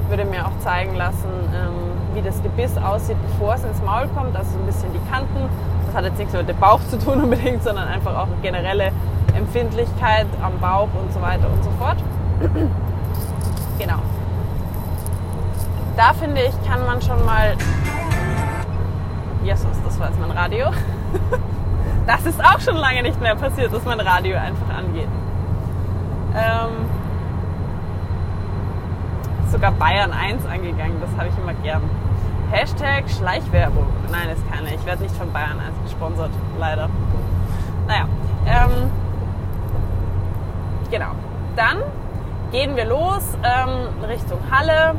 würde 0.09 0.25
mir 0.25 0.47
auch 0.47 0.57
zeigen 0.61 0.95
lassen, 0.95 1.29
ähm, 1.53 2.15
wie 2.15 2.23
das 2.23 2.43
Gebiss 2.43 2.77
aussieht, 2.79 3.17
bevor 3.29 3.55
es 3.55 3.65
ins 3.65 3.83
Maul 3.83 4.07
kommt, 4.15 4.37
also 4.37 4.53
so 4.53 4.59
ein 4.59 4.67
bisschen 4.67 4.93
die 4.93 5.11
Kanten. 5.11 5.49
Das 5.87 5.95
hat 5.95 6.05
jetzt 6.05 6.19
nichts 6.19 6.35
mit 6.35 6.49
dem 6.49 6.57
Bauch 6.59 6.81
zu 6.89 6.99
tun 6.99 7.21
unbedingt, 7.25 7.63
sondern 7.63 7.89
einfach 7.89 8.17
auch 8.17 8.27
eine 8.27 8.37
generelle 8.43 8.93
Empfindlichkeit 9.35 10.27
am 10.43 10.59
Bauch 10.61 10.89
und 11.01 11.13
so 11.13 11.21
weiter 11.21 11.47
und 11.51 11.65
so 11.65 11.71
fort. 11.79 11.97
genau. 13.79 13.99
da 15.97 16.13
finde 16.13 16.43
ich, 16.43 16.69
kann 16.69 16.85
man 16.85 17.01
schon 17.01 17.25
mal. 17.25 17.57
Jesus, 19.43 19.67
das 19.85 19.99
war 20.01 20.09
jetzt 20.09 20.21
mein 20.21 20.31
Radio. 20.31 20.67
Das 22.07 22.25
ist 22.25 22.41
auch 22.41 22.61
schon 22.61 22.77
lange 22.77 23.03
nicht 23.03 23.21
mehr 23.21 23.35
passiert, 23.35 23.73
dass 23.73 23.85
mein 23.85 23.99
Radio 23.99 24.37
einfach 24.37 24.79
angeht. 24.79 25.09
Ähm, 26.37 26.87
sogar 29.51 29.73
Bayern 29.73 30.13
1 30.13 30.47
angegangen, 30.47 31.01
das 31.01 31.11
habe 31.19 31.29
ich 31.29 31.37
immer 31.37 31.55
gern. 31.65 31.83
Hashtag 32.51 33.05
Schleichwerbung. 33.11 33.87
Nein, 34.11 34.29
ist 34.31 34.49
keine. 34.51 34.75
Ich 34.75 34.85
werde 34.87 35.03
nicht 35.03 35.15
von 35.17 35.33
Bayern 35.33 35.59
1 35.59 35.83
gesponsert, 35.85 36.31
leider. 36.59 36.89
Naja, 37.87 38.07
ähm, 38.47 38.91
genau. 40.91 41.11
Dann 41.57 41.79
gehen 42.53 42.77
wir 42.77 42.85
los 42.85 43.23
ähm, 43.43 44.05
Richtung 44.09 44.39
Halle. 44.51 44.95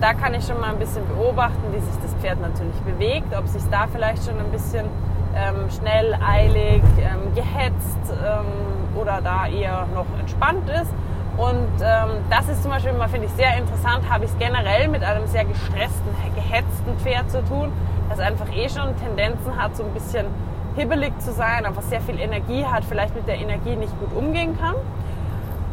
Da 0.00 0.14
kann 0.14 0.34
ich 0.34 0.44
schon 0.44 0.60
mal 0.60 0.70
ein 0.70 0.78
bisschen 0.78 1.06
beobachten, 1.08 1.62
wie 1.72 1.80
sich 1.80 2.02
das 2.02 2.14
Pferd 2.14 2.40
natürlich 2.40 2.80
bewegt, 2.80 3.34
ob 3.36 3.46
sich 3.48 3.62
da 3.70 3.86
vielleicht 3.92 4.24
schon 4.24 4.38
ein 4.38 4.50
bisschen 4.50 4.86
ähm, 5.34 5.70
schnell, 5.70 6.14
eilig, 6.14 6.82
ähm, 6.98 7.34
gehetzt 7.34 7.98
ähm, 8.10 8.98
oder 9.00 9.20
da 9.22 9.46
eher 9.46 9.86
noch 9.94 10.06
entspannt 10.18 10.68
ist. 10.70 10.92
Und 11.38 11.68
ähm, 11.80 12.24
das 12.30 12.48
ist 12.48 12.62
zum 12.62 12.72
Beispiel 12.72 12.92
finde 13.08 13.26
ich, 13.26 13.32
sehr 13.32 13.56
interessant, 13.56 14.10
habe 14.10 14.24
ich 14.24 14.30
es 14.32 14.38
generell 14.38 14.88
mit 14.88 15.04
einem 15.04 15.24
sehr 15.28 15.44
gestressten, 15.44 16.08
gehetzten 16.34 16.98
Pferd 16.98 17.30
zu 17.30 17.44
tun, 17.44 17.72
das 18.08 18.18
einfach 18.18 18.52
eh 18.52 18.68
schon 18.68 18.96
Tendenzen 18.96 19.56
hat, 19.56 19.76
so 19.76 19.84
ein 19.84 19.94
bisschen 19.94 20.26
hibbelig 20.74 21.16
zu 21.20 21.32
sein, 21.32 21.64
einfach 21.64 21.82
sehr 21.82 22.00
viel 22.00 22.18
Energie 22.18 22.64
hat, 22.64 22.84
vielleicht 22.84 23.14
mit 23.14 23.28
der 23.28 23.36
Energie 23.36 23.76
nicht 23.76 23.92
gut 24.00 24.12
umgehen 24.16 24.58
kann. 24.58 24.74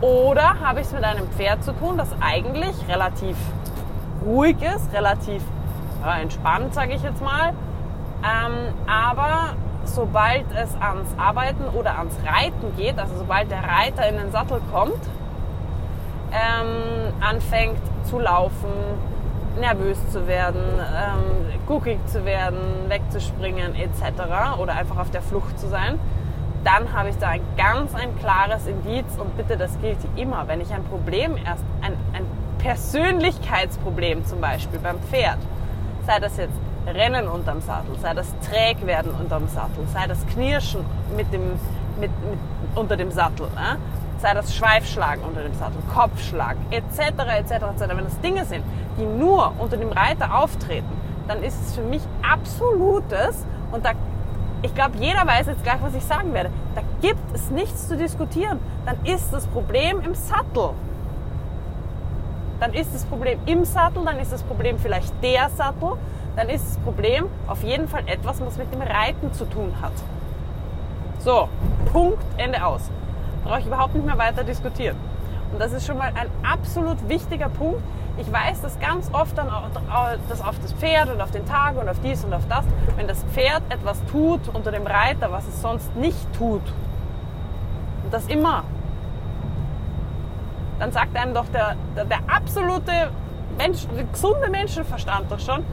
Oder 0.01 0.59
habe 0.59 0.81
ich 0.81 0.87
es 0.87 0.93
mit 0.93 1.03
einem 1.03 1.27
Pferd 1.29 1.63
zu 1.63 1.71
tun, 1.71 1.97
das 1.97 2.09
eigentlich 2.21 2.75
relativ 2.87 3.35
ruhig 4.23 4.57
ist, 4.61 4.93
relativ 4.93 5.41
ja, 6.03 6.19
entspannt, 6.19 6.75
sage 6.75 6.93
ich 6.93 7.01
jetzt 7.01 7.23
mal. 7.23 7.53
Ähm, 8.23 8.73
aber 8.85 9.55
sobald 9.83 10.45
es 10.51 10.75
ans 10.79 11.09
Arbeiten 11.17 11.63
oder 11.73 11.97
ans 11.97 12.15
Reiten 12.23 12.75
geht, 12.77 12.99
also 12.99 13.15
sobald 13.17 13.49
der 13.49 13.63
Reiter 13.63 14.07
in 14.07 14.17
den 14.17 14.31
Sattel 14.31 14.61
kommt, 14.71 14.99
ähm, 16.35 17.13
anfängt 17.21 17.79
zu 18.03 18.19
laufen, 18.19 18.69
nervös 19.59 19.97
zu 20.11 20.27
werden, 20.27 20.61
ähm, 20.79 21.59
guckig 21.65 21.97
zu 22.07 22.25
werden, 22.25 22.59
wegzuspringen 22.89 23.73
etc. 23.75 24.59
oder 24.59 24.73
einfach 24.73 24.97
auf 24.97 25.09
der 25.11 25.21
Flucht 25.21 25.57
zu 25.57 25.67
sein, 25.67 25.99
dann 26.63 26.93
habe 26.93 27.09
ich 27.09 27.17
da 27.17 27.29
ein 27.29 27.41
ganz 27.57 27.93
ein 27.95 28.17
klares 28.19 28.67
Indiz 28.67 29.05
und 29.17 29.37
bitte, 29.37 29.55
das 29.55 29.79
gilt 29.79 29.99
immer, 30.15 30.47
wenn 30.47 30.61
ich 30.61 30.73
ein 30.73 30.83
Problem 30.83 31.37
erst, 31.37 31.63
ein, 31.81 31.93
ein 32.13 32.25
Persönlichkeitsproblem 32.57 34.25
zum 34.25 34.41
Beispiel 34.41 34.79
beim 34.79 34.99
Pferd, 34.99 35.37
sei 36.05 36.19
das 36.19 36.37
jetzt 36.37 36.55
Rennen 36.87 37.27
unterm 37.27 37.61
Sattel, 37.61 37.95
sei 38.01 38.13
das 38.13 38.33
Trägwerden 38.39 39.11
unterm 39.11 39.47
Sattel, 39.47 39.87
sei 39.93 40.07
das 40.07 40.25
Knirschen 40.27 40.85
mit 41.15 41.31
dem, 41.31 41.51
mit, 41.99 42.11
mit, 42.29 42.39
unter 42.75 42.97
dem 42.97 43.11
Sattel, 43.11 43.47
äh? 43.55 43.75
Sei 44.25 44.33
das 44.33 44.55
Schweifschlagen 44.55 45.23
unter 45.23 45.43
dem 45.43 45.53
Sattel, 45.53 45.77
Kopfschlag 45.93 46.55
etc. 46.71 46.99
etc. 47.37 47.51
etc. 47.51 47.81
Wenn 47.89 48.05
das 48.05 48.19
Dinge 48.21 48.43
sind, 48.45 48.65
die 48.97 49.05
nur 49.05 49.53
unter 49.59 49.77
dem 49.77 49.91
Reiter 49.91 50.39
auftreten, 50.39 50.89
dann 51.27 51.43
ist 51.43 51.61
es 51.61 51.75
für 51.75 51.83
mich 51.83 52.01
absolutes 52.23 53.45
und 53.71 53.85
da 53.85 53.91
ich 54.63 54.73
glaube, 54.73 54.97
jeder 54.99 55.27
weiß 55.27 55.45
jetzt 55.45 55.63
gleich, 55.63 55.79
was 55.79 55.93
ich 55.93 56.03
sagen 56.03 56.33
werde. 56.33 56.49
Da 56.73 56.81
gibt 56.99 57.21
es 57.35 57.51
nichts 57.51 57.87
zu 57.87 57.97
diskutieren. 57.97 58.59
Dann 58.87 58.97
ist 59.05 59.31
das 59.31 59.45
Problem 59.45 60.01
im 60.01 60.15
Sattel. 60.15 60.71
Dann 62.59 62.73
ist 62.73 62.95
das 62.95 63.05
Problem 63.05 63.37
im 63.45 63.63
Sattel, 63.63 64.03
dann 64.05 64.17
ist 64.17 64.33
das 64.33 64.41
Problem 64.41 64.79
vielleicht 64.79 65.13
der 65.21 65.49
Sattel, 65.49 65.97
dann 66.35 66.49
ist 66.49 66.65
das 66.67 66.77
Problem 66.79 67.25
auf 67.45 67.61
jeden 67.61 67.87
Fall 67.87 68.01
etwas, 68.07 68.41
was 68.41 68.57
mit 68.57 68.73
dem 68.73 68.81
Reiten 68.81 69.31
zu 69.33 69.45
tun 69.45 69.71
hat. 69.83 69.93
So, 71.19 71.47
Punkt, 71.91 72.23
Ende 72.37 72.65
aus. 72.65 72.89
Brauche 73.45 73.59
ich 73.59 73.65
überhaupt 73.67 73.95
nicht 73.95 74.05
mehr 74.05 74.17
weiter 74.17 74.43
diskutieren. 74.43 74.97
Und 75.53 75.61
das 75.61 75.71
ist 75.71 75.87
schon 75.87 75.97
mal 75.97 76.11
ein 76.13 76.29
absolut 76.43 77.07
wichtiger 77.07 77.47
Punkt. 77.47 77.81
Ich 78.17 78.31
weiß 78.31 78.61
dass 78.61 78.77
ganz 78.79 79.09
oft 79.13 79.37
dann 79.37 79.49
auch, 79.49 79.69
das 80.29 80.41
auf 80.41 80.59
das 80.61 80.73
Pferd 80.73 81.09
und 81.09 81.21
auf 81.21 81.31
den 81.31 81.45
Tag 81.45 81.77
und 81.77 81.87
auf 81.87 81.99
dies 82.03 82.25
und 82.25 82.33
auf 82.33 82.47
das, 82.49 82.65
wenn 82.97 83.07
das 83.07 83.23
Pferd 83.31 83.61
etwas 83.69 84.03
tut 84.11 84.41
unter 84.53 84.71
dem 84.71 84.85
Reiter, 84.87 85.31
was 85.31 85.47
es 85.47 85.61
sonst 85.61 85.95
nicht 85.95 86.33
tut, 86.33 86.61
und 88.05 88.13
das 88.13 88.27
immer, 88.27 88.63
dann 90.79 90.91
sagt 90.91 91.17
einem 91.17 91.33
doch 91.33 91.47
der, 91.47 91.75
der, 91.95 92.05
der 92.05 92.19
absolute 92.27 93.09
Mensch, 93.57 93.87
der 93.95 94.03
gesunde 94.05 94.49
Menschenverstand 94.49 95.31
doch 95.31 95.39
schon, 95.39 95.65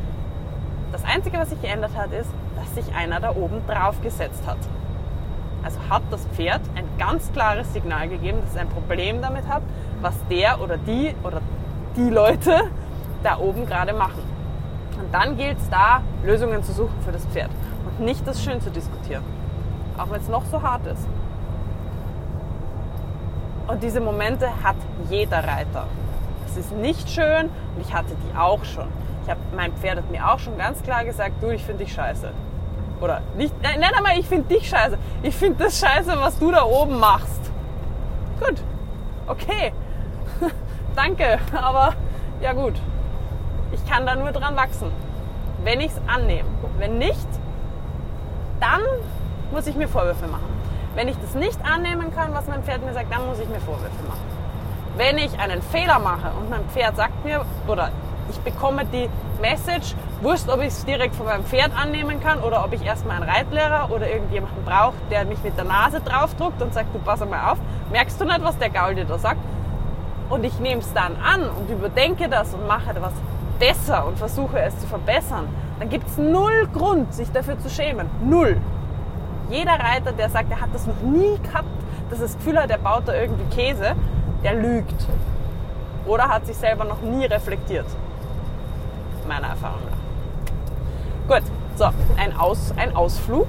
das 0.93 1.05
Einzige, 1.05 1.38
was 1.38 1.50
sich 1.50 1.61
geändert 1.61 1.93
hat, 1.97 2.12
ist, 2.12 2.31
dass 2.57 2.75
sich 2.75 2.95
einer 2.95 3.21
da 3.21 3.31
oben 3.31 3.62
drauf 3.67 4.00
gesetzt 4.02 4.43
hat. 4.47 4.59
Also 5.62 5.78
hat 5.88 6.02
das 6.11 6.26
Pferd 6.35 6.61
ein 6.75 6.85
ganz 6.99 7.33
klares 7.33 7.73
Signal 7.73 8.09
gegeben, 8.09 8.38
dass 8.40 8.50
es 8.50 8.57
ein 8.57 8.69
Problem 8.69 9.23
damit 9.23 9.47
hat, 9.49 9.62
was 10.00 10.14
der 10.28 10.61
oder 10.61 10.76
die 10.76 11.14
oder 11.23 11.40
die 11.97 12.11
Leute 12.11 12.62
da 13.23 13.38
oben 13.38 13.66
gerade 13.66 13.92
machen. 13.92 14.23
Und 14.99 15.12
dann 15.12 15.37
gilt 15.37 15.59
es 15.59 15.69
da, 15.71 16.02
Lösungen 16.25 16.62
zu 16.62 16.73
suchen 16.73 16.95
für 17.04 17.12
das 17.12 17.25
Pferd 17.26 17.50
und 17.87 18.04
nicht 18.04 18.26
das 18.26 18.42
schön 18.42 18.61
zu 18.61 18.71
diskutieren. 18.71 19.23
Auch 19.97 20.11
wenn 20.11 20.21
es 20.21 20.28
noch 20.28 20.45
so 20.47 20.62
hart 20.62 20.87
ist. 20.87 21.07
Und 23.69 23.83
diese 23.83 24.00
Momente 24.00 24.49
hat 24.62 24.76
jeder 25.09 25.38
Reiter. 25.38 25.87
Es 26.47 26.57
ist 26.57 26.73
nicht 26.73 27.09
schön 27.09 27.49
und 27.75 27.81
ich 27.81 27.95
hatte 27.95 28.14
die 28.14 28.37
auch 28.37 28.64
schon. 28.64 28.88
Ich 29.25 29.31
habe 29.31 29.40
mein 29.54 29.73
Pferd 29.75 29.99
hat 29.99 30.11
mir 30.11 30.28
auch 30.28 30.38
schon 30.38 30.59
ganz 30.59 30.83
klar 30.83 31.04
gesagt, 31.04 31.42
du, 31.42 31.50
ich 31.50 31.64
finde 31.64 31.85
dich 31.85 31.92
scheiße. 31.95 32.33
Oder 33.02 33.21
nicht, 33.37 33.52
nein, 33.62 33.80
nein, 33.80 33.90
aber 33.99 34.16
ich 34.16 34.26
finde 34.26 34.54
dich 34.54 34.68
scheiße. 34.68 34.97
Ich 35.25 35.35
finde 35.35 35.64
das 35.64 35.80
scheiße, 35.80 36.14
was 36.21 36.38
du 36.38 36.52
da 36.52 36.62
oben 36.62 37.00
machst. 37.00 37.50
Gut, 38.38 38.62
okay, 39.26 39.73
danke, 40.97 41.38
aber 41.52 41.94
ja 42.40 42.52
gut, 42.52 42.75
ich 43.73 43.85
kann 43.90 44.06
da 44.06 44.14
nur 44.14 44.30
dran 44.30 44.56
wachsen, 44.56 44.92
wenn 45.64 45.80
ich 45.80 45.88
es 45.88 46.00
annehme. 46.06 46.49
Wenn 46.78 46.99
nicht, 46.99 47.26
dann 48.61 48.80
muss 49.50 49.66
ich 49.66 49.75
mir 49.75 49.88
Vorwürfe 49.88 50.28
machen. 50.28 50.52
Wenn 50.94 51.09
ich 51.09 51.16
das 51.21 51.35
nicht 51.35 51.59
annehmen 51.64 52.14
kann, 52.14 52.32
was 52.35 52.47
mein 52.47 52.62
Pferd 52.62 52.85
mir 52.85 52.92
sagt, 52.92 53.12
dann 53.12 53.26
muss 53.26 53.40
ich 53.40 53.49
mir 53.49 53.61
Vorwürfe 53.61 54.02
machen. 54.06 54.23
Wenn 54.97 55.18
ich 55.18 55.38
einen 55.40 55.62
Fehler 55.62 55.99
mache 55.99 56.30
und 56.38 56.50
mein 56.50 56.64
Pferd 56.68 56.97
sagt 56.97 57.25
mir, 57.25 57.44
oder 57.66 57.90
ich 58.31 58.38
bekomme 58.41 58.85
die 58.87 59.09
Message, 59.41 59.95
wurscht, 60.21 60.49
ob 60.49 60.61
ich 60.61 60.69
es 60.69 60.85
direkt 60.85 61.14
von 61.14 61.26
meinem 61.26 61.45
Pferd 61.45 61.73
annehmen 61.76 62.21
kann 62.21 62.41
oder 62.41 62.64
ob 62.64 62.73
ich 62.73 62.85
erstmal 62.85 63.17
einen 63.17 63.29
Reitlehrer 63.29 63.91
oder 63.91 64.09
irgendjemanden 64.09 64.64
brauche, 64.64 64.95
der 65.11 65.25
mich 65.25 65.43
mit 65.43 65.57
der 65.57 65.64
Nase 65.64 66.00
draufdruckt 66.00 66.62
und 66.62 66.73
sagt, 66.73 66.95
du 66.95 66.99
pass 66.99 67.21
mal 67.21 67.52
auf, 67.52 67.59
merkst 67.91 68.21
du 68.21 68.25
nicht, 68.25 68.43
was 68.43 68.57
der 68.59 68.71
Gaul 68.71 68.95
dir 68.95 69.05
da 69.05 69.19
sagt? 69.19 69.41
Und 70.31 70.45
ich 70.45 70.59
nehme 70.61 70.81
es 70.81 70.93
dann 70.93 71.17
an 71.17 71.49
und 71.50 71.69
überdenke 71.69 72.29
das 72.29 72.55
und 72.55 72.67
mache 72.67 72.91
etwas 72.91 73.12
besser 73.59 74.07
und 74.07 74.19
versuche 74.19 74.59
es 74.61 74.79
zu 74.79 74.87
verbessern, 74.87 75.49
dann 75.79 75.88
gibt 75.88 76.09
es 76.09 76.17
null 76.17 76.69
Grund, 76.73 77.12
sich 77.12 77.31
dafür 77.33 77.59
zu 77.59 77.69
schämen. 77.69 78.09
Null. 78.25 78.57
Jeder 79.50 79.73
Reiter, 79.73 80.12
der 80.12 80.31
sagt, 80.31 80.50
er 80.50 80.61
hat 80.61 80.71
das 80.73 80.87
noch 80.87 81.00
nie 81.02 81.38
gehabt, 81.43 81.69
dass 82.09 82.21
das 82.21 82.37
Gefühl 82.37 82.59
hat, 82.59 82.71
er 82.71 82.79
baut 82.79 83.07
da 83.07 83.14
irgendwie 83.14 83.45
Käse, 83.55 83.95
der 84.43 84.55
lügt. 84.55 85.07
Oder 86.07 86.29
hat 86.29 86.47
sich 86.47 86.57
selber 86.57 86.85
noch 86.85 87.00
nie 87.02 87.26
reflektiert 87.26 87.87
meiner 89.26 89.49
Erfahrung 89.49 89.81
nach. 89.91 91.37
Gut, 91.37 91.47
so, 91.76 91.87
ein, 92.17 92.37
Aus, 92.37 92.73
ein 92.76 92.95
Ausflug. 92.95 93.49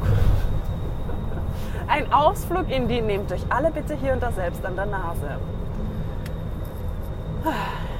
Ein 1.88 2.12
Ausflug 2.13 2.70
in 2.70 2.88
die, 2.88 3.01
nehmt 3.01 3.32
euch 3.32 3.44
alle 3.50 3.72
bitte 3.72 3.96
hier 3.96 4.13
und 4.13 4.24
da 4.24 4.32
selbst 4.32 4.65
an 4.65 4.75
der 4.75 4.86
Nase. 4.86 5.38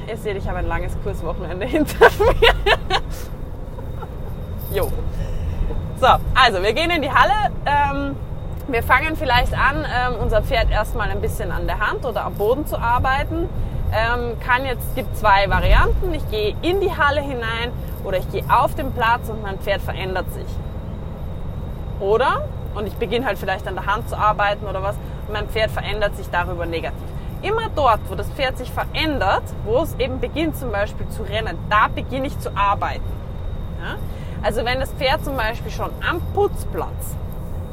Ihr 0.08 0.18
seht, 0.18 0.38
ich 0.38 0.48
habe 0.48 0.60
ein 0.60 0.68
langes 0.68 0.94
Kurswochenende 1.04 1.66
hinter 1.66 2.10
mir. 2.20 2.54
jo. 4.74 4.92
So, 6.00 6.08
also 6.36 6.62
wir 6.62 6.74
gehen 6.74 6.92
in 6.92 7.02
die 7.02 7.12
Halle. 7.12 7.52
Ähm, 7.66 8.16
wir 8.68 8.84
fangen 8.84 9.16
vielleicht 9.16 9.54
an, 9.54 9.86
ähm, 9.86 10.16
unser 10.22 10.42
Pferd 10.42 10.72
erstmal 10.72 11.10
ein 11.10 11.22
bisschen 11.22 11.52
an 11.52 11.68
der 11.68 11.80
Hand 11.80 12.06
oder 12.06 12.26
am 12.26 12.36
Boden 12.36 12.66
zu 12.66 12.78
arbeiten 12.78 13.50
ähm, 13.94 14.40
kann 14.40 14.66
jetzt, 14.66 14.96
gibt 14.96 15.16
zwei 15.18 15.50
Varianten. 15.50 16.14
Ich 16.14 16.30
gehe 16.30 16.56
in 16.62 16.82
die 16.82 16.92
Halle 16.92 17.22
hinein 17.22 17.72
oder 18.04 18.18
ich 18.18 18.30
gehe 18.32 18.44
auf 18.50 18.76
den 18.76 18.92
Platz 18.92 19.30
und 19.30 19.42
mein 19.42 19.60
Pferd 19.60 19.82
verändert 19.82 20.32
sich. 20.34 20.48
Oder, 22.00 22.42
und 22.76 22.88
ich 22.88 22.96
beginne 22.96 23.26
halt 23.26 23.38
vielleicht 23.38 23.68
an 23.68 23.76
der 23.76 23.86
Hand 23.86 24.10
zu 24.10 24.18
arbeiten 24.18 24.66
oder 24.66 24.82
was, 24.82 24.96
und 25.28 25.34
mein 25.34 25.48
Pferd 25.48 25.72
verändert 25.72 26.18
sich 26.18 26.30
darüber 26.30 26.66
negativ. 26.66 26.98
Immer 27.42 27.70
dort, 27.76 28.00
wo 28.10 28.16
das 28.16 28.30
Pferd 28.32 28.58
sich 28.58 28.72
verändert, 28.72 29.44
wo 29.66 29.82
es 29.82 29.96
eben 30.00 30.20
beginnt 30.20 30.58
zum 30.58 30.72
Beispiel 30.72 31.08
zu 31.10 31.24
rennen, 31.24 31.58
da 31.70 31.88
beginne 31.94 32.28
ich 32.28 32.40
zu 32.40 32.56
arbeiten. 32.56 33.04
Ja? 33.82 33.96
Also 34.42 34.66
wenn 34.66 34.80
das 34.80 34.92
Pferd 34.94 35.24
zum 35.24 35.38
Beispiel 35.38 35.72
schon 35.72 35.92
am 36.08 36.20
Putzplatz 36.34 37.16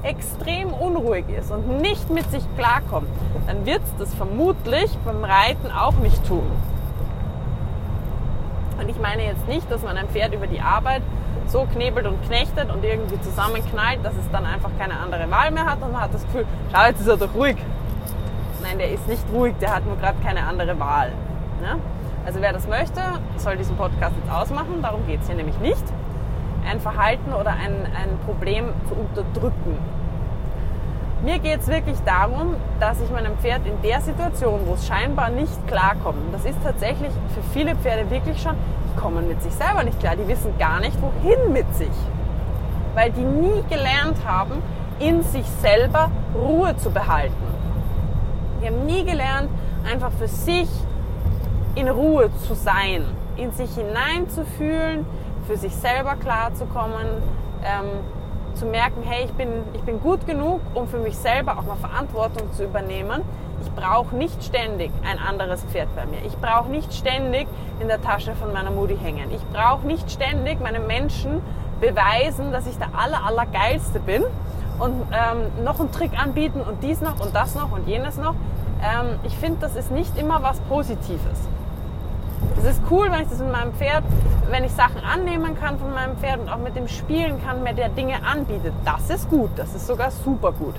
extrem 0.02 0.72
unruhig 0.72 1.24
ist 1.28 1.50
und 1.50 1.80
nicht 1.80 2.10
mit 2.10 2.30
sich 2.30 2.42
klarkommt, 2.56 3.08
dann 3.46 3.66
wird 3.66 3.82
es 3.82 3.96
das 3.98 4.14
vermutlich 4.14 4.96
beim 5.04 5.24
Reiten 5.24 5.70
auch 5.70 5.94
nicht 5.94 6.26
tun. 6.26 6.50
Und 8.80 8.88
ich 8.88 8.98
meine 8.98 9.24
jetzt 9.24 9.46
nicht, 9.46 9.70
dass 9.70 9.82
man 9.82 9.96
ein 9.96 10.08
Pferd 10.08 10.34
über 10.34 10.46
die 10.46 10.60
Arbeit 10.60 11.02
so 11.46 11.66
knebelt 11.72 12.06
und 12.06 12.22
knechtet 12.26 12.70
und 12.70 12.82
irgendwie 12.84 13.20
zusammenknallt, 13.20 14.04
dass 14.04 14.14
es 14.14 14.30
dann 14.32 14.46
einfach 14.46 14.70
keine 14.78 14.98
andere 14.98 15.30
Wahl 15.30 15.50
mehr 15.50 15.66
hat 15.66 15.82
und 15.82 15.92
man 15.92 16.02
hat 16.02 16.14
das 16.14 16.22
Gefühl, 16.24 16.46
schau, 16.72 16.86
jetzt 16.86 17.00
ist 17.00 17.08
er 17.08 17.16
doch 17.16 17.34
ruhig. 17.34 17.56
Nein, 18.62 18.78
der 18.78 18.90
ist 18.90 19.06
nicht 19.08 19.24
ruhig, 19.32 19.54
der 19.60 19.74
hat 19.74 19.84
nur 19.84 19.96
gerade 19.96 20.16
keine 20.22 20.46
andere 20.46 20.78
Wahl. 20.78 21.12
Ne? 21.60 21.78
Also 22.24 22.40
wer 22.40 22.52
das 22.52 22.68
möchte, 22.68 23.00
soll 23.36 23.56
diesen 23.56 23.76
Podcast 23.76 24.14
jetzt 24.22 24.32
ausmachen, 24.32 24.80
darum 24.82 25.06
geht 25.06 25.20
es 25.20 25.26
hier 25.26 25.36
nämlich 25.36 25.58
nicht. 25.58 25.82
Ein 26.70 26.78
Verhalten 26.78 27.32
oder 27.32 27.50
ein, 27.50 27.84
ein 27.84 28.16
Problem 28.24 28.66
zu 28.88 28.94
unterdrücken. 28.94 29.76
Mir 31.24 31.40
geht 31.40 31.60
es 31.60 31.66
wirklich 31.66 31.98
darum, 32.04 32.54
dass 32.78 33.00
ich 33.00 33.10
meinem 33.10 33.36
Pferd 33.38 33.62
in 33.66 33.82
der 33.82 34.00
Situation, 34.00 34.60
wo 34.66 34.74
es 34.74 34.86
scheinbar 34.86 35.30
nicht 35.30 35.66
klarkommt, 35.66 36.32
das 36.32 36.44
ist 36.44 36.62
tatsächlich 36.62 37.10
für 37.34 37.42
viele 37.52 37.74
Pferde 37.74 38.08
wirklich 38.08 38.40
schon, 38.40 38.54
die 38.54 39.00
kommen 39.00 39.26
mit 39.26 39.42
sich 39.42 39.52
selber 39.52 39.82
nicht 39.82 39.98
klar, 39.98 40.14
die 40.14 40.28
wissen 40.28 40.56
gar 40.60 40.78
nicht, 40.78 40.96
wohin 41.02 41.52
mit 41.52 41.74
sich. 41.74 41.90
Weil 42.94 43.10
die 43.10 43.24
nie 43.24 43.64
gelernt 43.68 44.18
haben, 44.24 44.62
in 45.00 45.24
sich 45.24 45.46
selber 45.60 46.12
Ruhe 46.36 46.76
zu 46.76 46.92
behalten. 46.92 47.34
Die 48.62 48.66
haben 48.68 48.86
nie 48.86 49.04
gelernt, 49.04 49.50
einfach 49.90 50.12
für 50.12 50.28
sich 50.28 50.68
in 51.74 51.88
Ruhe 51.88 52.30
zu 52.46 52.54
sein, 52.54 53.02
in 53.36 53.50
sich 53.50 53.74
hineinzufühlen, 53.74 55.04
für 55.50 55.56
sich 55.56 55.74
selber 55.74 56.14
klarzukommen, 56.14 57.08
ähm, 57.64 57.88
zu 58.54 58.66
merken, 58.66 59.02
hey, 59.04 59.24
ich 59.24 59.32
bin, 59.32 59.48
ich 59.74 59.82
bin 59.82 60.00
gut 60.00 60.24
genug, 60.24 60.60
um 60.74 60.86
für 60.86 60.98
mich 60.98 61.16
selber 61.18 61.58
auch 61.58 61.64
mal 61.64 61.74
Verantwortung 61.74 62.52
zu 62.52 62.62
übernehmen. 62.62 63.22
Ich 63.60 63.70
brauche 63.72 64.14
nicht 64.14 64.44
ständig 64.44 64.92
ein 65.04 65.18
anderes 65.18 65.64
Pferd 65.64 65.88
bei 65.96 66.06
mir. 66.06 66.24
Ich 66.24 66.36
brauche 66.36 66.70
nicht 66.70 66.94
ständig 66.94 67.48
in 67.80 67.88
der 67.88 68.00
Tasche 68.00 68.36
von 68.36 68.52
meiner 68.52 68.70
Mutti 68.70 68.96
hängen. 68.96 69.28
Ich 69.34 69.44
brauche 69.52 69.84
nicht 69.84 70.08
ständig 70.12 70.60
meinem 70.60 70.86
Menschen 70.86 71.42
beweisen, 71.80 72.52
dass 72.52 72.68
ich 72.68 72.78
der 72.78 72.94
aller, 72.96 73.26
allergeilste 73.26 73.98
bin 73.98 74.22
und 74.78 74.94
ähm, 75.10 75.64
noch 75.64 75.80
einen 75.80 75.90
Trick 75.90 76.12
anbieten 76.16 76.60
und 76.60 76.80
dies 76.84 77.00
noch 77.00 77.18
und 77.18 77.34
das 77.34 77.56
noch 77.56 77.72
und 77.72 77.88
jenes 77.88 78.18
noch. 78.18 78.34
Ähm, 78.82 79.18
ich 79.24 79.36
finde, 79.36 79.58
das 79.60 79.74
ist 79.74 79.90
nicht 79.90 80.16
immer 80.16 80.44
was 80.44 80.60
Positives. 80.60 81.48
Es 82.62 82.72
ist 82.72 82.82
cool, 82.90 83.10
wenn 83.10 83.22
ich 83.22 83.28
das 83.28 83.38
mit 83.38 83.52
meinem 83.52 83.72
Pferd, 83.72 84.04
wenn 84.50 84.64
ich 84.64 84.72
Sachen 84.72 85.02
annehmen 85.02 85.58
kann 85.58 85.78
von 85.78 85.94
meinem 85.94 86.18
Pferd 86.18 86.40
und 86.40 86.50
auch 86.50 86.58
mit 86.58 86.76
dem 86.76 86.88
spielen 86.88 87.42
kann, 87.42 87.62
mir 87.62 87.72
der 87.72 87.88
Dinge 87.88 88.22
anbietet. 88.22 88.74
Das 88.84 89.08
ist 89.08 89.30
gut, 89.30 89.48
das 89.56 89.74
ist 89.74 89.86
sogar 89.86 90.10
super 90.10 90.52
gut. 90.52 90.74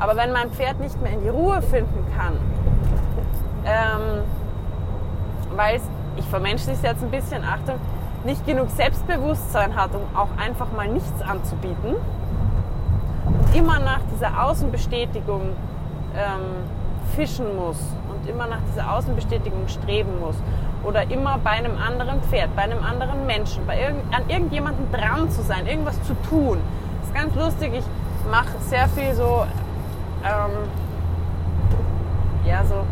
Aber 0.00 0.16
wenn 0.16 0.32
mein 0.32 0.50
Pferd 0.50 0.80
nicht 0.80 1.00
mehr 1.00 1.12
in 1.12 1.22
die 1.22 1.28
Ruhe 1.28 1.62
finden 1.62 2.04
kann, 2.16 2.32
ähm, 3.64 4.24
weil 5.54 5.76
es, 5.76 5.82
ich 6.16 6.24
vermenschliche 6.24 6.72
es 6.72 6.82
jetzt 6.82 7.02
ein 7.04 7.12
bisschen, 7.12 7.44
Achtung, 7.44 7.76
nicht 8.24 8.44
genug 8.44 8.68
Selbstbewusstsein 8.70 9.76
hat, 9.76 9.90
um 9.94 10.02
auch 10.18 10.30
einfach 10.36 10.72
mal 10.72 10.88
nichts 10.88 11.22
anzubieten 11.22 11.94
und 13.26 13.54
immer 13.54 13.78
nach 13.78 14.00
dieser 14.12 14.42
Außenbestätigung 14.42 15.42
ähm, 16.16 16.40
fischen 17.14 17.54
muss 17.54 17.78
und 18.08 18.28
immer 18.28 18.48
nach 18.48 18.60
dieser 18.68 18.92
Außenbestätigung 18.92 19.68
streben 19.68 20.18
muss 20.18 20.34
oder 20.84 21.10
immer 21.10 21.38
bei 21.38 21.50
einem 21.50 21.76
anderen 21.78 22.22
Pferd, 22.22 22.54
bei 22.56 22.62
einem 22.62 22.82
anderen 22.82 23.26
Menschen, 23.26 23.66
bei 23.66 23.80
irgend, 23.80 24.02
an 24.14 24.22
irgendjemandem 24.28 24.90
dran 24.92 25.30
zu 25.30 25.42
sein, 25.42 25.66
irgendwas 25.66 26.02
zu 26.04 26.14
tun. 26.28 26.58
Das 27.00 27.08
ist 27.08 27.14
ganz 27.14 27.34
lustig. 27.34 27.72
Ich 27.74 28.30
mache 28.30 28.58
sehr 28.60 28.88
viel 28.88 29.14
so, 29.14 29.44
ähm, 30.24 30.68
ja, 32.46 32.64
so, 32.64 32.84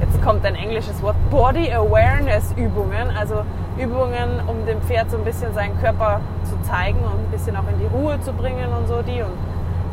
jetzt 0.00 0.22
kommt 0.22 0.44
ein 0.44 0.54
englisches 0.54 1.02
Wort, 1.02 1.16
Body 1.30 1.72
Awareness 1.72 2.52
Übungen, 2.56 3.10
also 3.16 3.42
Übungen, 3.78 4.40
um 4.46 4.66
dem 4.66 4.80
Pferd 4.82 5.10
so 5.10 5.18
ein 5.18 5.24
bisschen 5.24 5.52
seinen 5.54 5.78
Körper 5.80 6.20
zu 6.44 6.60
zeigen 6.68 7.00
und 7.00 7.18
ein 7.18 7.30
bisschen 7.30 7.56
auch 7.56 7.68
in 7.70 7.78
die 7.78 7.86
Ruhe 7.86 8.20
zu 8.20 8.32
bringen 8.32 8.72
und 8.72 8.88
so 8.88 9.02
die 9.02 9.22
und 9.22 9.32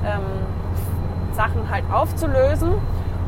ähm, 0.05 0.21
Sachen 1.33 1.69
halt 1.69 1.83
aufzulösen. 1.91 2.73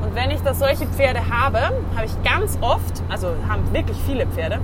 Und 0.02 0.16
wenn 0.16 0.32
ich 0.32 0.42
da 0.42 0.54
solche 0.54 0.86
Pferde 0.88 1.22
habe, 1.30 1.60
habe 1.96 2.06
ich 2.06 2.24
ganz 2.24 2.58
oft, 2.62 3.04
also 3.10 3.30
haben 3.48 3.74
wirklich 3.74 3.98
viele 4.06 4.26
Pferde, 4.28 4.60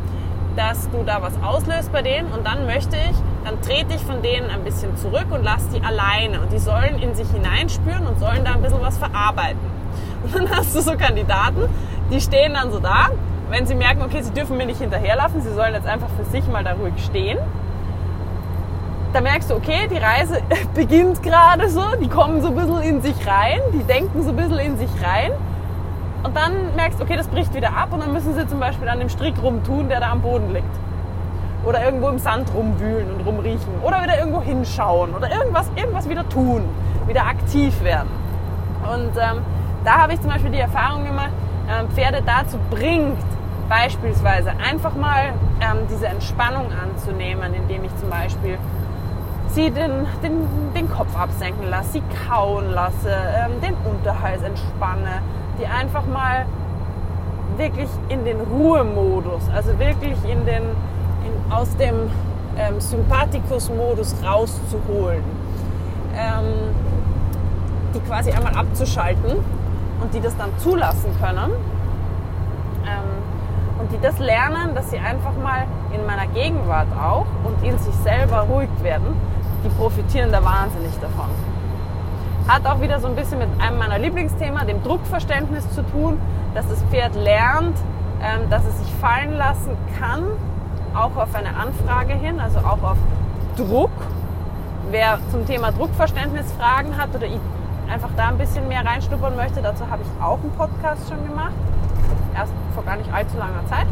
dass 0.55 0.89
du 0.89 1.03
da 1.03 1.21
was 1.21 1.33
auslöst 1.43 1.91
bei 1.91 2.01
denen 2.01 2.31
und 2.31 2.45
dann 2.45 2.65
möchte 2.65 2.95
ich, 2.95 3.15
dann 3.43 3.61
trete 3.61 3.95
ich 3.95 4.01
von 4.01 4.21
denen 4.21 4.49
ein 4.49 4.63
bisschen 4.63 4.95
zurück 4.97 5.27
und 5.31 5.43
lasse 5.43 5.67
die 5.73 5.83
alleine. 5.83 6.41
Und 6.41 6.51
die 6.53 6.59
sollen 6.59 6.99
in 6.99 7.13
sich 7.13 7.29
hineinspüren 7.29 8.07
und 8.07 8.19
sollen 8.19 8.45
da 8.45 8.53
ein 8.53 8.61
bisschen 8.61 8.81
was 8.81 8.97
verarbeiten. 8.97 9.59
Und 10.23 10.33
dann 10.33 10.49
hast 10.49 10.75
du 10.75 10.81
so 10.81 10.95
Kandidaten, 10.95 11.69
die 12.11 12.21
stehen 12.21 12.53
dann 12.53 12.71
so 12.71 12.79
da, 12.79 13.09
wenn 13.49 13.65
sie 13.67 13.75
merken, 13.75 14.01
okay, 14.01 14.21
sie 14.21 14.31
dürfen 14.31 14.57
mir 14.57 14.65
nicht 14.65 14.79
hinterherlaufen, 14.79 15.41
sie 15.41 15.53
sollen 15.53 15.73
jetzt 15.73 15.87
einfach 15.87 16.09
für 16.17 16.25
sich 16.25 16.47
mal 16.47 16.63
da 16.63 16.73
ruhig 16.73 16.93
stehen 17.03 17.37
da 19.15 19.21
merkst 19.21 19.49
du, 19.49 19.55
okay, 19.55 19.87
die 19.89 19.97
Reise 19.97 20.41
beginnt 20.75 21.23
gerade 21.23 21.69
so, 21.69 21.95
die 22.01 22.09
kommen 22.09 22.41
so 22.41 22.49
ein 22.49 22.55
bisschen 22.55 22.81
in 22.81 23.01
sich 23.01 23.15
rein, 23.25 23.61
die 23.71 23.83
denken 23.83 24.21
so 24.23 24.31
ein 24.31 24.35
bisschen 24.35 24.59
in 24.59 24.77
sich 24.77 24.89
rein. 25.01 25.31
Und 26.23 26.35
dann 26.35 26.75
merkst 26.75 26.99
du, 26.99 27.03
okay, 27.03 27.15
das 27.15 27.27
bricht 27.27 27.53
wieder 27.53 27.77
ab 27.77 27.93
und 27.93 28.01
dann 28.01 28.11
müssen 28.11 28.33
sie 28.33 28.45
zum 28.45 28.59
Beispiel 28.59 28.89
an 28.89 28.99
dem 28.99 29.07
Strick 29.07 29.35
rumtun, 29.41 29.87
der 29.87 30.01
da 30.01 30.11
am 30.11 30.21
Boden 30.21 30.51
liegt. 30.51 30.65
Oder 31.63 31.85
irgendwo 31.85 32.09
im 32.09 32.19
Sand 32.19 32.53
rumwühlen 32.53 33.09
und 33.13 33.25
rumriechen. 33.25 33.81
Oder 33.83 34.03
wieder 34.03 34.19
irgendwo 34.19 34.41
hinschauen. 34.41 35.15
Oder 35.15 35.31
irgendwas, 35.31 35.69
irgendwas 35.75 36.09
wieder 36.09 36.27
tun. 36.27 36.63
Wieder 37.07 37.25
aktiv 37.25 37.81
werden. 37.83 38.09
Und 38.83 39.15
ähm, 39.15 39.43
da 39.85 39.99
habe 39.99 40.13
ich 40.13 40.21
zum 40.21 40.29
Beispiel 40.29 40.51
die 40.51 40.59
Erfahrung 40.59 41.05
gemacht, 41.05 41.31
ähm, 41.69 41.87
Pferde 41.89 42.21
dazu 42.25 42.57
bringt, 42.69 43.17
beispielsweise 43.69 44.51
einfach 44.51 44.95
mal 44.95 45.33
ähm, 45.61 45.87
diese 45.89 46.07
Entspannung 46.07 46.67
anzunehmen, 46.71 47.53
indem 47.53 47.85
ich 47.85 47.95
zum 47.97 48.09
Beispiel 48.09 48.57
sie 49.55 49.71
den, 49.71 50.05
den, 50.21 50.47
den 50.75 50.91
Kopf 50.91 51.17
absenken 51.17 51.69
lasse, 51.69 51.93
sie 51.93 52.03
kauen 52.27 52.71
lasse, 52.71 53.09
ähm, 53.09 53.61
den 53.61 53.73
Unterhals 53.89 54.43
entspanne, 54.43 55.21
die 55.57 55.65
einfach 55.65 56.05
mal 56.05 56.45
wirklich 57.55 57.89
in 58.09 58.25
den 58.25 58.41
Ruhemodus, 58.41 59.43
also 59.55 59.79
wirklich 59.79 60.17
in 60.25 60.45
den, 60.45 60.63
in, 60.63 61.51
aus 61.51 61.75
dem 61.77 61.95
ähm, 62.57 62.81
Sympathikus-Modus 62.81 64.15
rauszuholen. 64.25 65.23
Ähm, 66.17 66.75
die 67.93 67.99
quasi 68.01 68.31
einmal 68.31 68.53
abzuschalten 68.55 69.37
und 70.01 70.13
die 70.13 70.19
das 70.19 70.35
dann 70.35 70.49
zulassen 70.59 71.11
können. 71.21 71.51
Ähm, 72.85 73.79
und 73.79 73.89
die 73.93 74.01
das 74.01 74.19
lernen, 74.19 74.75
dass 74.75 74.91
sie 74.91 74.97
einfach 74.97 75.33
mal 75.41 75.63
in 75.93 76.05
meiner 76.05 76.27
Gegenwart 76.27 76.87
auch 77.01 77.25
und 77.45 77.65
in 77.65 77.77
sich 77.77 77.95
selber 77.95 78.41
ruhig 78.49 78.69
werden 78.83 79.15
die 79.65 79.69
profitieren 79.69 80.31
da 80.31 80.43
wahnsinnig 80.43 80.93
davon. 81.01 81.29
Hat 82.47 82.65
auch 82.67 82.79
wieder 82.79 82.99
so 82.99 83.07
ein 83.07 83.15
bisschen 83.15 83.39
mit 83.39 83.49
einem 83.59 83.79
meiner 83.79 83.97
Lieblingsthema, 83.97 84.63
dem 84.65 84.83
Druckverständnis 84.83 85.69
zu 85.71 85.81
tun, 85.81 86.19
dass 86.53 86.67
das 86.69 86.81
Pferd 86.83 87.15
lernt, 87.15 87.75
ähm, 88.21 88.49
dass 88.49 88.63
es 88.65 88.79
sich 88.79 88.93
fallen 89.01 89.33
lassen 89.33 89.75
kann, 89.99 90.23
auch 90.93 91.17
auf 91.17 91.33
eine 91.33 91.55
Anfrage 91.57 92.13
hin, 92.13 92.39
also 92.39 92.59
auch 92.59 92.83
auf 92.83 92.97
Druck. 93.57 93.91
Wer 94.91 95.17
zum 95.31 95.45
Thema 95.47 95.71
Druckverständnis 95.71 96.51
Fragen 96.53 96.95
hat 96.95 97.09
oder 97.15 97.25
einfach 97.91 98.09
da 98.15 98.27
ein 98.27 98.37
bisschen 98.37 98.67
mehr 98.67 98.85
reinschnuppern 98.85 99.35
möchte, 99.35 99.61
dazu 99.61 99.89
habe 99.89 100.03
ich 100.03 100.23
auch 100.23 100.39
einen 100.39 100.51
Podcast 100.51 101.09
schon 101.09 101.25
gemacht. 101.27 101.53
Erst 102.35 102.53
vor 102.75 102.83
gar 102.83 102.97
nicht 102.97 103.11
allzu 103.11 103.37
langer 103.37 103.65
Zeit. 103.67 103.87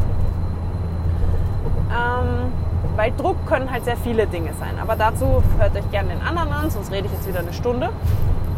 Weil 2.96 3.12
Druck 3.12 3.36
können 3.46 3.70
halt 3.70 3.84
sehr 3.84 3.96
viele 3.96 4.26
Dinge 4.26 4.52
sein. 4.54 4.78
Aber 4.80 4.94
dazu 4.96 5.42
hört 5.58 5.76
euch 5.76 5.90
gerne 5.90 6.10
den 6.10 6.22
anderen 6.22 6.52
an, 6.52 6.70
sonst 6.70 6.92
rede 6.92 7.06
ich 7.06 7.12
jetzt 7.12 7.28
wieder 7.28 7.40
eine 7.40 7.52
Stunde. 7.52 7.90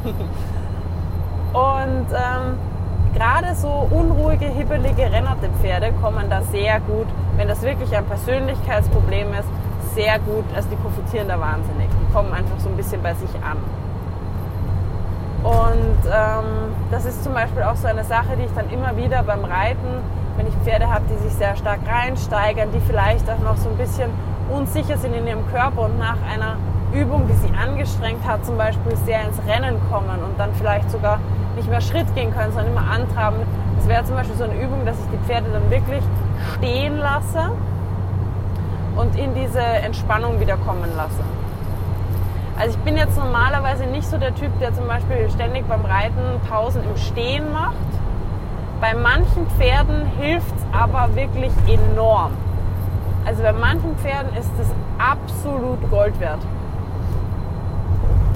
Und 1.53 2.07
ähm, 2.13 2.59
gerade 3.15 3.55
so 3.55 3.89
unruhige, 3.91 4.47
hibbelige, 4.47 5.11
rennerte 5.11 5.49
Pferde 5.61 5.93
kommen 6.03 6.29
da 6.29 6.43
sehr 6.43 6.81
gut, 6.81 7.07
wenn 7.37 7.49
das 7.49 7.63
wirklich 7.63 7.97
ein 7.97 8.05
Persönlichkeitsproblem 8.05 9.33
ist, 9.33 9.49
sehr 9.95 10.19
gut, 10.19 10.45
also 10.55 10.69
die 10.69 10.77
profitieren 10.77 11.29
da 11.29 11.41
wahnsinnig. 11.41 11.89
Die 11.89 12.13
kommen 12.13 12.33
einfach 12.35 12.59
so 12.59 12.69
ein 12.69 12.77
bisschen 12.77 13.03
bei 13.03 13.15
sich 13.15 13.31
an. 13.37 13.57
Und 15.43 16.11
ähm, 16.13 16.75
das 16.91 17.07
ist 17.07 17.25
zum 17.25 17.33
Beispiel 17.33 17.63
auch 17.63 17.77
so 17.77 17.87
eine 17.87 18.05
Sache, 18.05 18.37
die 18.37 18.45
ich 18.45 18.53
dann 18.53 18.69
immer 18.71 18.97
wieder 18.97 19.23
beim 19.23 19.45
Reiten 19.45 20.03
wenn 20.37 20.47
ich 20.47 20.55
Pferde 20.65 20.89
habe, 20.89 21.05
die 21.11 21.17
sich 21.23 21.33
sehr 21.35 21.57
stark 21.57 21.81
reinsteigern, 21.87 22.71
die 22.73 22.81
vielleicht 22.81 23.29
auch 23.31 23.39
noch 23.39 23.57
so 23.57 23.69
ein 23.69 23.77
bisschen 23.77 24.11
unsicher 24.51 24.97
sind 24.97 25.15
in 25.15 25.27
ihrem 25.27 25.47
Körper 25.51 25.83
und 25.83 25.99
nach 25.99 26.19
einer 26.31 26.57
Übung, 26.93 27.27
die 27.27 27.35
sie 27.35 27.53
angestrengt 27.55 28.27
hat, 28.27 28.45
zum 28.45 28.57
Beispiel 28.57 28.97
sehr 28.97 29.23
ins 29.23 29.39
Rennen 29.47 29.81
kommen 29.91 30.23
und 30.23 30.39
dann 30.39 30.51
vielleicht 30.55 30.91
sogar 30.91 31.19
nicht 31.57 31.69
mehr 31.69 31.81
Schritt 31.81 32.15
gehen 32.15 32.33
können, 32.33 32.53
sondern 32.53 32.73
immer 32.73 32.91
antraben. 32.91 33.39
Das 33.77 33.89
wäre 33.89 34.05
zum 34.05 34.17
Beispiel 34.17 34.37
so 34.37 34.45
eine 34.45 34.61
Übung, 34.61 34.85
dass 34.85 34.97
ich 34.99 35.11
die 35.11 35.27
Pferde 35.27 35.51
dann 35.53 35.71
wirklich 35.71 36.03
stehen 36.55 36.99
lasse 36.99 37.51
und 38.97 39.17
in 39.17 39.35
diese 39.35 39.61
Entspannung 39.61 40.39
wieder 40.41 40.57
kommen 40.59 40.91
lasse. 40.97 41.23
Also 42.59 42.79
ich 42.79 42.85
bin 42.85 42.97
jetzt 42.97 43.19
normalerweise 43.19 43.85
nicht 43.85 44.09
so 44.09 44.17
der 44.17 44.35
Typ, 44.35 44.59
der 44.61 44.73
zum 44.73 44.87
Beispiel 44.87 45.29
ständig 45.31 45.67
beim 45.69 45.85
Reiten 45.85 46.41
Pausen 46.49 46.83
im 46.85 46.97
Stehen 46.97 47.53
macht 47.53 47.75
bei 48.81 48.95
manchen 48.95 49.47
Pferden 49.59 50.07
hilft 50.19 50.55
es 50.55 50.63
aber 50.73 51.15
wirklich 51.15 51.53
enorm. 51.67 52.33
Also 53.25 53.43
bei 53.43 53.53
manchen 53.53 53.97
Pferden 53.99 54.35
ist 54.37 54.51
das 54.59 54.69
absolut 54.99 55.91
Gold 55.91 56.19
wert. 56.21 56.39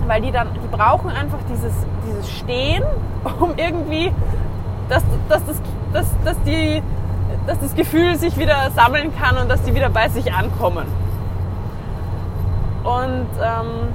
Weil 0.07 0.23
die 0.23 0.33
dann, 0.33 0.49
die 0.55 0.77
brauchen 0.77 1.11
einfach 1.11 1.39
dieses, 1.49 1.73
dieses 2.07 2.31
Stehen, 2.31 2.83
um 3.41 3.53
irgendwie, 3.57 4.13
dass, 4.89 5.05
dass, 5.29 5.45
das, 5.45 5.61
dass, 5.93 6.07
dass, 6.25 6.43
die, 6.43 6.83
dass 7.47 7.61
das 7.61 7.75
Gefühl 7.75 8.17
sich 8.17 8.37
wieder 8.39 8.71
sammeln 8.75 9.13
kann 9.17 9.37
und 9.37 9.49
dass 9.49 9.63
die 9.63 9.75
wieder 9.75 9.91
bei 9.91 10.09
sich 10.09 10.33
ankommen. 10.33 10.87
Und 12.83 13.29
ähm, 13.43 13.93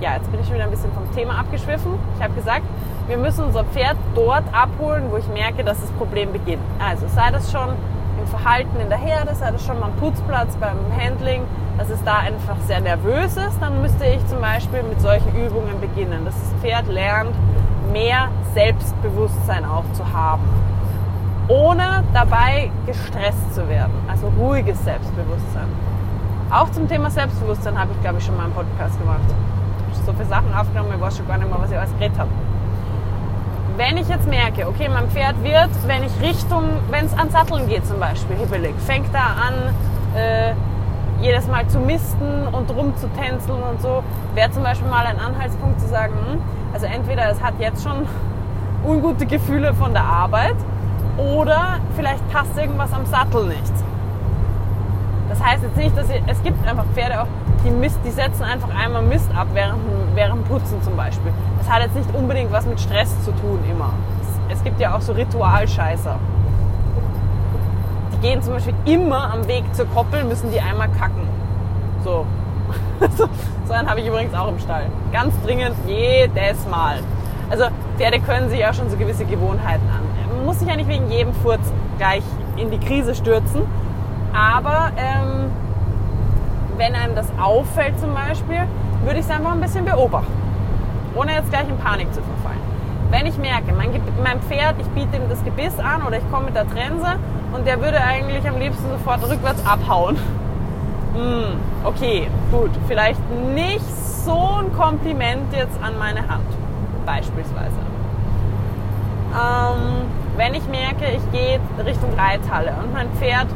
ja, 0.00 0.16
jetzt 0.16 0.30
bin 0.30 0.40
ich 0.40 0.46
schon 0.46 0.56
wieder 0.56 0.64
ein 0.64 0.70
bisschen 0.70 0.92
vom 0.92 1.10
Thema 1.14 1.38
abgeschwiffen. 1.38 1.94
Ich 2.18 2.22
habe 2.22 2.34
gesagt, 2.34 2.64
wir 3.06 3.18
müssen 3.18 3.44
unser 3.44 3.64
Pferd 3.64 3.96
dort 4.14 4.44
abholen, 4.52 5.04
wo 5.10 5.16
ich 5.16 5.28
merke, 5.28 5.62
dass 5.62 5.80
das 5.80 5.90
Problem 5.92 6.32
beginnt. 6.32 6.62
Also 6.78 7.06
sei 7.08 7.30
das 7.30 7.52
schon 7.52 7.68
im 8.18 8.26
Verhalten 8.28 8.80
in 8.80 8.88
der 8.88 8.98
Herde, 8.98 9.34
sei 9.34 9.50
das 9.50 9.64
schon 9.64 9.82
am 9.82 9.92
Putzplatz, 9.96 10.56
beim 10.56 10.78
Handling, 10.96 11.42
dass 11.76 11.90
es 11.90 12.02
da 12.04 12.18
einfach 12.18 12.56
sehr 12.66 12.80
nervös 12.80 13.36
ist, 13.36 13.60
dann 13.60 13.82
müsste 13.82 14.06
ich 14.06 14.26
zum 14.26 14.40
Beispiel 14.40 14.82
mit 14.84 15.00
solchen 15.00 15.28
Übungen 15.36 15.80
beginnen, 15.80 16.24
dass 16.24 16.34
das 16.34 16.60
Pferd 16.60 16.86
lernt, 16.88 17.34
mehr 17.92 18.28
Selbstbewusstsein 18.54 19.64
auch 19.64 19.84
zu 19.92 20.10
haben, 20.12 20.44
ohne 21.48 22.04
dabei 22.14 22.70
gestresst 22.86 23.54
zu 23.54 23.68
werden, 23.68 23.92
also 24.08 24.32
ruhiges 24.38 24.82
Selbstbewusstsein. 24.84 25.68
Auch 26.50 26.70
zum 26.70 26.88
Thema 26.88 27.10
Selbstbewusstsein 27.10 27.78
habe 27.78 27.90
ich, 27.92 28.00
glaube 28.00 28.18
ich, 28.18 28.24
schon 28.24 28.36
mal 28.36 28.44
einen 28.44 28.54
Podcast 28.54 28.98
gemacht. 28.98 29.20
Ich 29.92 29.98
habe 29.98 30.06
so 30.06 30.12
viele 30.12 30.28
Sachen 30.28 30.54
aufgenommen, 30.54 30.90
ich 30.94 31.00
weiß 31.00 31.16
schon 31.18 31.26
gar 31.26 31.36
nicht 31.36 31.50
mehr, 31.50 31.60
was 31.60 31.70
ich 31.70 31.76
alles 31.76 31.92
geredet 31.98 32.18
habe 32.18 32.30
wenn 33.76 33.96
ich 33.96 34.08
jetzt 34.08 34.28
merke, 34.28 34.68
okay, 34.68 34.88
mein 34.88 35.08
Pferd 35.08 35.42
wird, 35.42 35.70
wenn 35.86 36.04
ich 36.04 36.12
Richtung, 36.20 36.64
wenn 36.90 37.06
es 37.06 37.16
an 37.16 37.30
Satteln 37.30 37.68
geht 37.68 37.86
zum 37.86 37.98
Beispiel, 37.98 38.36
hibbelig, 38.36 38.74
fängt 38.86 39.12
da 39.12 39.36
an, 39.48 39.74
äh, 40.16 40.54
jedes 41.20 41.46
Mal 41.48 41.66
zu 41.68 41.78
misten 41.80 42.46
und 42.52 42.70
rumzutänzeln 42.70 43.62
und 43.62 43.80
so, 43.80 44.02
wäre 44.34 44.50
zum 44.50 44.62
Beispiel 44.62 44.88
mal 44.88 45.06
ein 45.06 45.18
Anhaltspunkt 45.18 45.80
zu 45.80 45.88
sagen, 45.88 46.14
hm, 46.14 46.42
also 46.72 46.86
entweder 46.86 47.30
es 47.30 47.42
hat 47.42 47.54
jetzt 47.58 47.82
schon 47.82 48.06
ungute 48.84 49.26
Gefühle 49.26 49.74
von 49.74 49.92
der 49.92 50.04
Arbeit 50.04 50.56
oder 51.16 51.78
vielleicht 51.96 52.28
passt 52.30 52.56
irgendwas 52.56 52.92
am 52.92 53.06
Sattel 53.06 53.46
nicht. 53.46 53.72
Das 55.34 55.44
heißt 55.44 55.64
jetzt 55.64 55.76
nicht, 55.76 55.98
dass 55.98 56.08
ich, 56.10 56.22
es 56.28 56.40
gibt 56.44 56.64
einfach 56.66 56.84
Pferde 56.94 57.20
auch, 57.20 57.26
die, 57.64 57.70
Mist, 57.70 57.98
die 58.04 58.10
setzen 58.10 58.44
einfach 58.44 58.68
einmal 58.72 59.02
Mist 59.02 59.28
ab 59.34 59.48
während, 59.52 59.80
während 60.14 60.46
Putzen 60.48 60.80
zum 60.82 60.96
Beispiel. 60.96 61.32
Das 61.58 61.68
hat 61.68 61.82
jetzt 61.82 61.96
nicht 61.96 62.14
unbedingt 62.14 62.52
was 62.52 62.66
mit 62.66 62.80
Stress 62.80 63.12
zu 63.24 63.32
tun 63.32 63.58
immer. 63.68 63.90
Es, 64.48 64.62
gibt 64.62 64.78
ja 64.78 64.94
auch 64.94 65.00
so 65.00 65.12
Ritualscheißer. 65.12 66.18
Die 68.12 68.18
gehen 68.18 68.42
zum 68.42 68.54
Beispiel 68.54 68.74
immer 68.84 69.32
am 69.32 69.48
Weg 69.48 69.64
zur 69.72 69.86
Koppel, 69.86 70.22
müssen 70.22 70.52
die 70.52 70.60
einmal 70.60 70.88
kacken. 70.90 71.26
So. 72.04 72.24
so 73.66 73.72
einen 73.72 73.90
habe 73.90 74.00
ich 74.00 74.06
übrigens 74.06 74.34
auch 74.34 74.48
im 74.48 74.58
Stall. 74.60 74.86
Ganz 75.12 75.34
dringend 75.44 75.74
jedes 75.88 76.68
Mal. 76.70 77.00
Also 77.50 77.64
Pferde 77.96 78.20
können 78.20 78.50
sich 78.50 78.60
ja 78.60 78.72
schon 78.72 78.88
so 78.88 78.96
gewisse 78.96 79.24
Gewohnheiten 79.24 79.88
an. 79.88 80.36
Man 80.36 80.46
muss 80.46 80.60
sich 80.60 80.68
ja 80.68 80.76
nicht 80.76 80.88
wegen 80.88 81.10
jedem 81.10 81.34
Furz 81.34 81.72
gleich 81.98 82.22
in 82.56 82.70
die 82.70 82.78
Krise 82.78 83.16
stürzen. 83.16 83.62
Aber 84.34 84.90
ähm, 84.96 85.50
wenn 86.76 86.94
einem 86.94 87.14
das 87.14 87.26
auffällt 87.40 87.98
zum 88.00 88.14
Beispiel, 88.14 88.66
würde 89.04 89.20
ich 89.20 89.24
es 89.24 89.30
einfach 89.30 89.52
ein 89.52 89.60
bisschen 89.60 89.84
beobachten, 89.84 90.32
ohne 91.14 91.32
jetzt 91.34 91.50
gleich 91.50 91.68
in 91.68 91.78
Panik 91.78 92.12
zu 92.12 92.20
verfallen. 92.20 92.60
Wenn 93.10 93.26
ich 93.26 93.38
merke, 93.38 93.72
mein, 93.72 93.90
mein 94.24 94.40
Pferd, 94.40 94.74
ich 94.80 94.88
biete 94.88 95.16
ihm 95.16 95.28
das 95.28 95.44
Gebiss 95.44 95.78
an 95.78 96.02
oder 96.04 96.18
ich 96.18 96.30
komme 96.32 96.46
mit 96.46 96.56
der 96.56 96.68
Trense 96.68 97.16
und 97.52 97.66
der 97.66 97.80
würde 97.80 98.00
eigentlich 98.00 98.46
am 98.48 98.58
liebsten 98.58 98.90
sofort 98.90 99.22
rückwärts 99.28 99.64
abhauen. 99.64 100.16
Hm, 101.14 101.60
okay, 101.84 102.28
gut, 102.50 102.70
vielleicht 102.88 103.20
nicht 103.54 103.84
so 104.24 104.56
ein 104.58 104.72
Kompliment 104.72 105.52
jetzt 105.52 105.78
an 105.80 105.96
meine 105.96 106.28
Hand, 106.28 106.48
beispielsweise. 107.06 107.78
Ähm, 109.32 110.06
wenn 110.36 110.54
ich 110.54 110.66
merke, 110.66 111.04
ich 111.12 111.30
gehe 111.30 111.60
Richtung 111.84 112.10
Reithalle 112.18 112.72
und 112.82 112.92
mein 112.92 113.08
Pferd 113.12 113.46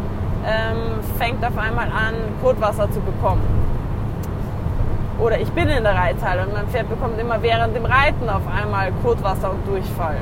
ähm, 0.49 1.05
fängt 1.19 1.45
auf 1.45 1.59
einmal 1.59 1.87
an, 1.87 2.15
Kotwasser 2.43 2.91
zu 2.91 3.01
bekommen. 3.01 3.43
Oder 5.19 5.41
ich 5.41 5.51
bin 5.51 5.69
in 5.69 5.83
der 5.83 5.95
Reithalle 5.95 6.47
und 6.47 6.53
mein 6.55 6.69
Pferd 6.69 6.89
bekommt 6.89 7.21
immer 7.21 7.43
während 7.43 7.77
dem 7.77 7.85
Reiten 7.85 8.31
auf 8.31 8.43
einmal 8.49 8.93
Kotwasser 9.03 9.51
und 9.51 9.67
Durchfall. 9.67 10.19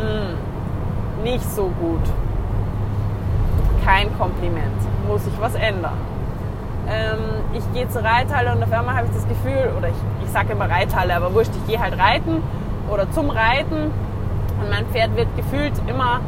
Hm, 0.00 1.24
nicht 1.24 1.44
so 1.50 1.64
gut. 1.80 2.02
Kein 3.84 4.16
Kompliment. 4.18 4.80
Muss 5.08 5.24
sich 5.24 5.34
was 5.40 5.54
ändern. 5.56 5.98
Ähm, 6.88 7.18
ich 7.52 7.72
gehe 7.74 7.88
zur 7.88 8.04
Reithalle 8.04 8.52
und 8.52 8.62
auf 8.62 8.72
einmal 8.72 8.96
habe 8.96 9.06
ich 9.08 9.14
das 9.14 9.28
Gefühl, 9.28 9.72
oder 9.76 9.88
ich, 9.88 10.24
ich 10.24 10.30
sage 10.30 10.52
immer 10.52 10.70
Reithalle, 10.70 11.16
aber 11.16 11.34
wurscht, 11.34 11.50
ich 11.56 11.66
gehe 11.66 11.80
halt 11.80 11.98
reiten 11.98 12.42
oder 12.88 13.10
zum 13.10 13.30
Reiten 13.30 13.90
und 14.60 14.70
mein 14.70 14.86
Pferd 14.86 15.16
wird 15.16 15.28
gefühlt 15.36 15.72
immer 15.88 16.20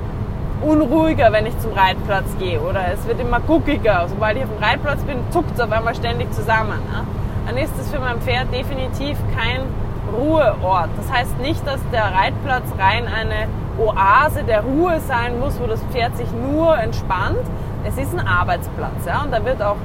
unruhiger, 0.62 1.32
wenn 1.32 1.46
ich 1.46 1.58
zum 1.58 1.72
Reitplatz 1.72 2.26
gehe 2.38 2.60
oder 2.60 2.80
es 2.92 3.06
wird 3.06 3.20
immer 3.20 3.40
guckiger. 3.40 4.06
Sobald 4.08 4.36
ich 4.36 4.44
auf 4.44 4.50
dem 4.50 4.62
Reitplatz 4.62 5.02
bin, 5.02 5.18
zuckt 5.30 5.52
es 5.54 5.60
auf 5.60 5.70
einmal 5.70 5.94
ständig 5.94 6.32
zusammen. 6.32 6.78
Ne? 6.90 7.04
Dann 7.46 7.56
ist 7.56 7.72
es 7.80 7.90
für 7.90 7.98
mein 7.98 8.20
Pferd 8.20 8.52
definitiv 8.52 9.16
kein 9.36 9.62
Ruheort. 10.12 10.90
Das 10.96 11.12
heißt 11.12 11.38
nicht, 11.38 11.66
dass 11.66 11.80
der 11.92 12.04
Reitplatz 12.04 12.64
rein 12.78 13.06
eine 13.06 13.48
Oase 13.78 14.42
der 14.44 14.62
Ruhe 14.62 15.00
sein 15.00 15.38
muss, 15.38 15.60
wo 15.60 15.66
das 15.66 15.80
Pferd 15.92 16.16
sich 16.16 16.28
nur 16.32 16.76
entspannt. 16.76 17.38
Es 17.84 17.96
ist 17.96 18.12
ein 18.12 18.26
Arbeitsplatz 18.26 19.06
ja? 19.06 19.22
und 19.22 19.32
da 19.32 19.44
wird 19.44 19.62
auch 19.62 19.76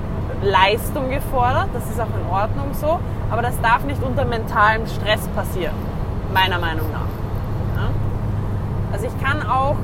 Leistung 0.41 1.09
gefordert. 1.09 1.69
Das 1.73 1.89
ist 1.89 1.99
auch 1.99 2.07
in 2.07 2.29
Ordnung 2.31 2.73
so. 2.73 2.99
Aber 3.29 3.41
das 3.41 3.59
darf 3.61 3.83
nicht 3.85 4.01
unter 4.03 4.25
mentalem 4.25 4.85
Stress 4.87 5.27
passieren, 5.29 5.75
meiner 6.33 6.59
Meinung 6.59 6.91
nach. 6.91 7.81
Ja? 7.81 7.89
Also 8.91 9.07
ich 9.07 9.23
kann 9.23 9.47
auch 9.47 9.75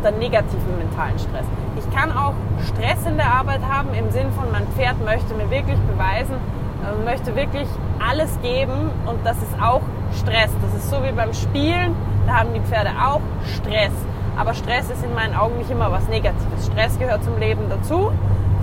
unter 0.00 0.12
negativen 0.12 0.78
mentalen 0.78 1.18
Stress. 1.18 1.44
Ich 1.76 1.94
kann 1.94 2.10
auch 2.10 2.32
Stress 2.68 3.06
in 3.06 3.16
der 3.18 3.32
Arbeit 3.34 3.60
haben 3.68 3.92
im 3.92 4.10
Sinn 4.10 4.32
von, 4.32 4.50
mein 4.50 4.66
Pferd 4.68 4.96
möchte 5.04 5.34
mir 5.34 5.50
wirklich 5.50 5.78
beweisen, 5.80 6.36
äh, 6.82 7.04
möchte 7.04 7.36
wirklich 7.36 7.68
alles 7.98 8.40
geben 8.40 8.90
und 9.06 9.18
das 9.24 9.36
ist 9.38 9.54
auch 9.60 9.82
Stress. 10.18 10.50
Das 10.62 10.74
ist 10.74 10.90
so 10.90 11.02
wie 11.04 11.12
beim 11.12 11.34
Spielen, 11.34 11.94
da 12.26 12.38
haben 12.38 12.54
die 12.54 12.60
Pferde 12.60 12.90
auch 12.98 13.20
Stress. 13.44 13.92
Aber 14.38 14.54
Stress 14.54 14.88
ist 14.88 15.04
in 15.04 15.14
meinen 15.14 15.34
Augen 15.34 15.58
nicht 15.58 15.70
immer 15.70 15.92
was 15.92 16.08
Negatives. 16.08 16.66
Stress 16.66 16.98
gehört 16.98 17.22
zum 17.22 17.38
Leben 17.38 17.68
dazu. 17.68 18.10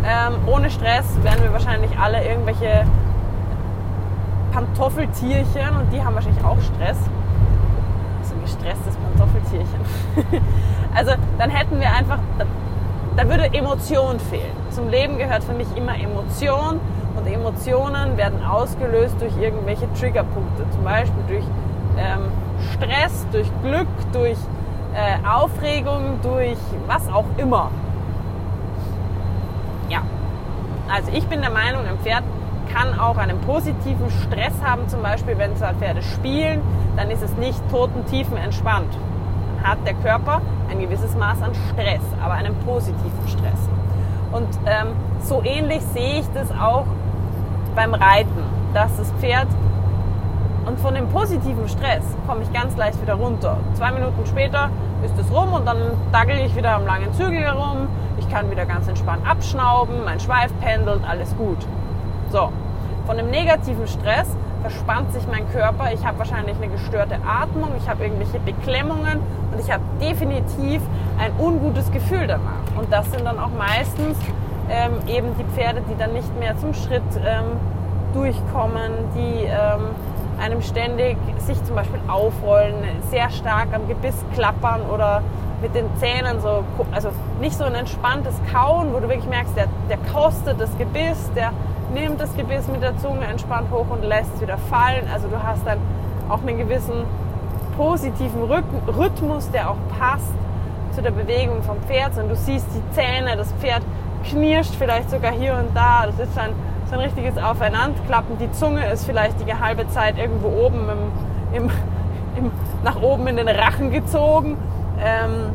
Ähm, 0.04 0.34
ohne 0.48 0.72
Stress 0.72 1.06
wären 1.22 1.44
wir 1.44 1.54
wahrscheinlich 1.54 1.92
alle 2.00 2.24
irgendwelche 2.28 2.86
Pantoffeltierchen 4.54 5.78
und 5.78 5.94
die 5.94 6.02
haben 6.02 6.16
wahrscheinlich 6.16 6.44
auch 6.44 6.58
Stress. 6.62 6.98
So 8.24 8.34
ein 8.34 8.42
gestresstes 8.42 8.96
Pantoffeltierchen. 8.96 9.82
Also 10.96 11.12
dann 11.38 11.50
hätten 11.50 11.80
wir 11.80 11.92
einfach, 11.92 12.20
da, 13.16 13.30
würde 13.30 13.54
Emotion 13.54 14.20
fehlen. 14.20 14.52
Zum 14.72 14.90
Leben 14.90 15.18
gehört 15.18 15.44
für 15.44 15.54
mich 15.54 15.68
immer 15.76 15.96
Emotion 15.96 16.80
und 17.16 17.28
Emotionen 17.28 18.18
werden 18.18 18.44
ausgelöst 18.46 19.16
durch 19.20 19.36
irgendwelche 19.38 19.92
Triggerpunkte, 19.94 20.70
zum 20.72 20.84
Beispiel 20.84 21.24
durch 21.28 21.44
ähm, 21.98 22.32
Stress, 22.74 23.26
durch 23.32 23.48
Glück, 23.64 23.88
durch 24.14 24.38
äh, 24.94 25.28
Aufregung, 25.28 26.20
durch 26.22 26.58
was 26.86 27.08
auch 27.10 27.26
immer. 27.38 27.72
Ja, 29.90 30.02
also 30.94 31.12
ich 31.12 31.26
bin 31.28 31.42
der 31.42 31.52
Meinung, 31.52 31.86
ein 31.86 31.98
Pferd 32.00 32.24
kann 32.74 33.00
auch 33.00 33.18
einen 33.18 33.40
positiven 33.42 34.10
Stress 34.10 34.54
haben, 34.64 34.88
zum 34.90 35.02
Beispiel 35.02 35.38
wenn 35.38 35.56
zwei 35.56 35.74
Pferde 35.74 36.02
spielen, 36.02 36.62
dann 36.96 37.10
ist 37.10 37.24
es 37.24 37.32
nicht 37.38 37.60
totentiefen 37.72 38.38
entspannt 38.38 38.94
hat 39.68 39.80
der 39.86 39.94
Körper 39.96 40.42
ein 40.70 40.80
gewisses 40.80 41.16
Maß 41.16 41.42
an 41.42 41.52
Stress, 41.70 42.02
aber 42.24 42.34
einen 42.36 42.56
positiven 42.66 43.28
Stress. 43.28 43.70
Und 44.32 44.48
ähm, 44.66 44.88
so 45.22 45.42
ähnlich 45.44 45.82
sehe 45.94 46.20
ich 46.20 46.26
das 46.34 46.52
auch 46.52 46.86
beim 47.76 47.94
Reiten, 47.94 48.44
dass 48.74 48.96
das 48.98 49.12
Pferd 49.14 49.48
und 50.66 50.78
von 50.82 50.94
dem 50.94 51.08
positiven 51.08 51.68
Stress 51.70 52.04
komme 52.28 52.42
ich 52.44 52.52
ganz 52.52 52.76
leicht 52.76 53.02
wieder 53.02 53.14
runter. 53.14 53.58
Zwei 53.76 53.92
Minuten 53.92 54.26
später 54.26 54.70
ist 55.04 55.18
es 55.18 55.32
rum 55.34 55.54
und 55.54 55.66
dann 55.66 55.78
daggle 56.12 56.46
ich 56.46 56.56
wieder 56.58 56.76
am 56.76 56.86
langen 56.86 57.14
Zügel 57.14 57.40
herum. 57.40 57.88
Ich 58.20 58.30
kann 58.30 58.52
wieder 58.52 58.66
ganz 58.66 58.88
entspannt 58.88 59.26
abschnauben, 59.26 60.04
mein 60.04 60.20
Schweif 60.20 60.52
pendelt, 60.60 61.02
alles 61.08 61.36
gut. 61.38 61.66
So, 62.32 62.52
von 63.06 63.16
dem 63.16 63.30
negativen 63.30 63.88
Stress 63.88 64.28
verspannt 64.62 65.14
sich 65.14 65.28
mein 65.28 65.50
Körper, 65.52 65.92
ich 65.94 66.06
habe 66.06 66.20
wahrscheinlich 66.20 66.56
eine 66.58 66.68
gestörte 66.68 67.16
Atmung, 67.26 67.72
ich 67.78 67.88
habe 67.90 68.04
irgendwelche 68.04 68.40
Beklemmungen. 68.40 69.20
Und 69.52 69.60
ich 69.60 69.72
habe 69.72 69.84
definitiv 70.02 70.82
ein 71.18 71.32
ungutes 71.40 71.92
Gefühl 71.92 72.28
danach. 72.28 72.78
Und 72.78 72.92
das 72.92 73.10
sind 73.12 73.26
dann 73.26 73.40
auch 73.40 73.50
meistens 73.58 74.18
ähm, 74.70 74.94
eben 75.08 75.30
die 75.38 75.46
Pferde, 75.56 75.82
die 75.90 75.98
dann 75.98 76.14
nicht 76.14 76.38
mehr 76.40 76.58
zum 76.58 76.74
Schritt 76.74 77.02
ähm, 77.26 77.46
durchkommen, 78.14 78.92
die 79.16 79.46
ähm, 79.46 79.96
einem 80.40 80.62
ständig 80.62 81.18
sich 81.40 81.64
zum 81.64 81.76
Beispiel 81.76 82.00
aufrollen, 82.08 82.76
sehr 83.10 83.30
stark 83.30 83.70
am 83.74 83.88
Gebiss 83.88 84.16
klappern 84.34 84.82
oder 84.94 85.24
mit 85.62 85.74
den 85.74 85.86
Zähnen 85.98 86.40
so, 86.42 86.64
also 86.92 87.10
nicht 87.42 87.58
so 87.58 87.64
ein 87.64 87.74
entspanntes 87.74 88.36
Kauen, 88.52 88.94
wo 88.94 89.00
du 89.00 89.10
wirklich 89.10 89.28
merkst, 89.28 89.56
der, 89.58 89.68
der 89.90 89.98
kostet 90.14 90.62
das 90.62 90.76
Gebiss, 90.78 91.32
der 91.36 91.52
nimmt 91.94 92.20
das 92.20 92.36
Gebiss 92.36 92.68
mit 92.68 92.82
der 92.82 92.98
Zunge 92.98 93.26
entspannt 93.26 93.70
hoch 93.72 93.86
und 93.90 94.04
lässt 94.04 94.34
es 94.36 94.42
wieder 94.42 94.58
fallen. 94.58 95.08
Also 95.14 95.28
du 95.28 95.42
hast 95.42 95.66
dann 95.66 95.80
auch 96.30 96.42
einen 96.42 96.58
gewissen 96.58 97.06
positiven 97.78 98.44
Rhythmus, 98.44 99.50
der 99.52 99.70
auch 99.70 99.78
passt 99.98 100.34
zu 100.94 101.02
der 101.02 101.12
Bewegung 101.12 101.62
vom 101.64 101.78
Pferd. 101.84 102.18
Und 102.18 102.30
du 102.30 102.36
siehst 102.36 102.68
die 102.74 102.96
Zähne, 102.96 103.38
das 103.38 103.52
Pferd 103.54 103.84
knirscht 104.30 104.74
vielleicht 104.76 105.10
sogar 105.10 105.32
hier 105.32 105.54
und 105.54 105.76
da. 105.76 106.08
Das 106.08 106.20
ist 106.20 106.36
dann 106.36 106.52
so 106.90 106.96
ein 106.96 107.02
richtiges 107.02 107.38
Aufeinanderklappen. 107.38 108.38
Die 108.40 108.52
Zunge 108.52 108.86
ist 108.92 109.06
vielleicht 109.06 109.48
die 109.48 109.54
halbe 109.54 109.88
Zeit 109.90 110.18
irgendwo 110.18 110.48
oben 110.48 110.90
im, 110.90 111.64
im, 111.64 111.72
im, 112.36 112.52
nach 112.84 113.02
oben 113.02 113.28
in 113.28 113.38
den 113.38 113.48
Rachen 113.48 113.92
gezogen. 113.92 114.58
Ähm, 115.00 115.52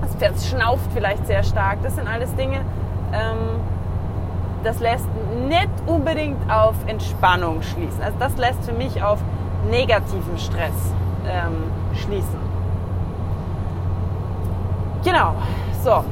das 0.00 0.14
Pferd 0.14 0.40
schnauft 0.40 0.90
vielleicht 0.94 1.26
sehr 1.26 1.42
stark. 1.42 1.78
Das 1.82 1.96
sind 1.96 2.08
alles 2.08 2.34
Dinge, 2.36 2.60
ähm, 3.12 3.60
das 4.64 4.80
lässt 4.80 5.06
nicht 5.46 5.68
unbedingt 5.86 6.50
auf 6.50 6.74
Entspannung 6.86 7.62
schließen. 7.62 8.02
Also 8.02 8.18
das 8.18 8.36
lässt 8.36 8.64
für 8.64 8.72
mich 8.72 9.02
auf 9.02 9.18
negativen 9.70 10.38
Stress 10.38 10.94
ähm, 11.26 11.64
schließen. 11.94 12.38
Genau, 15.04 15.34
so. 15.82 16.04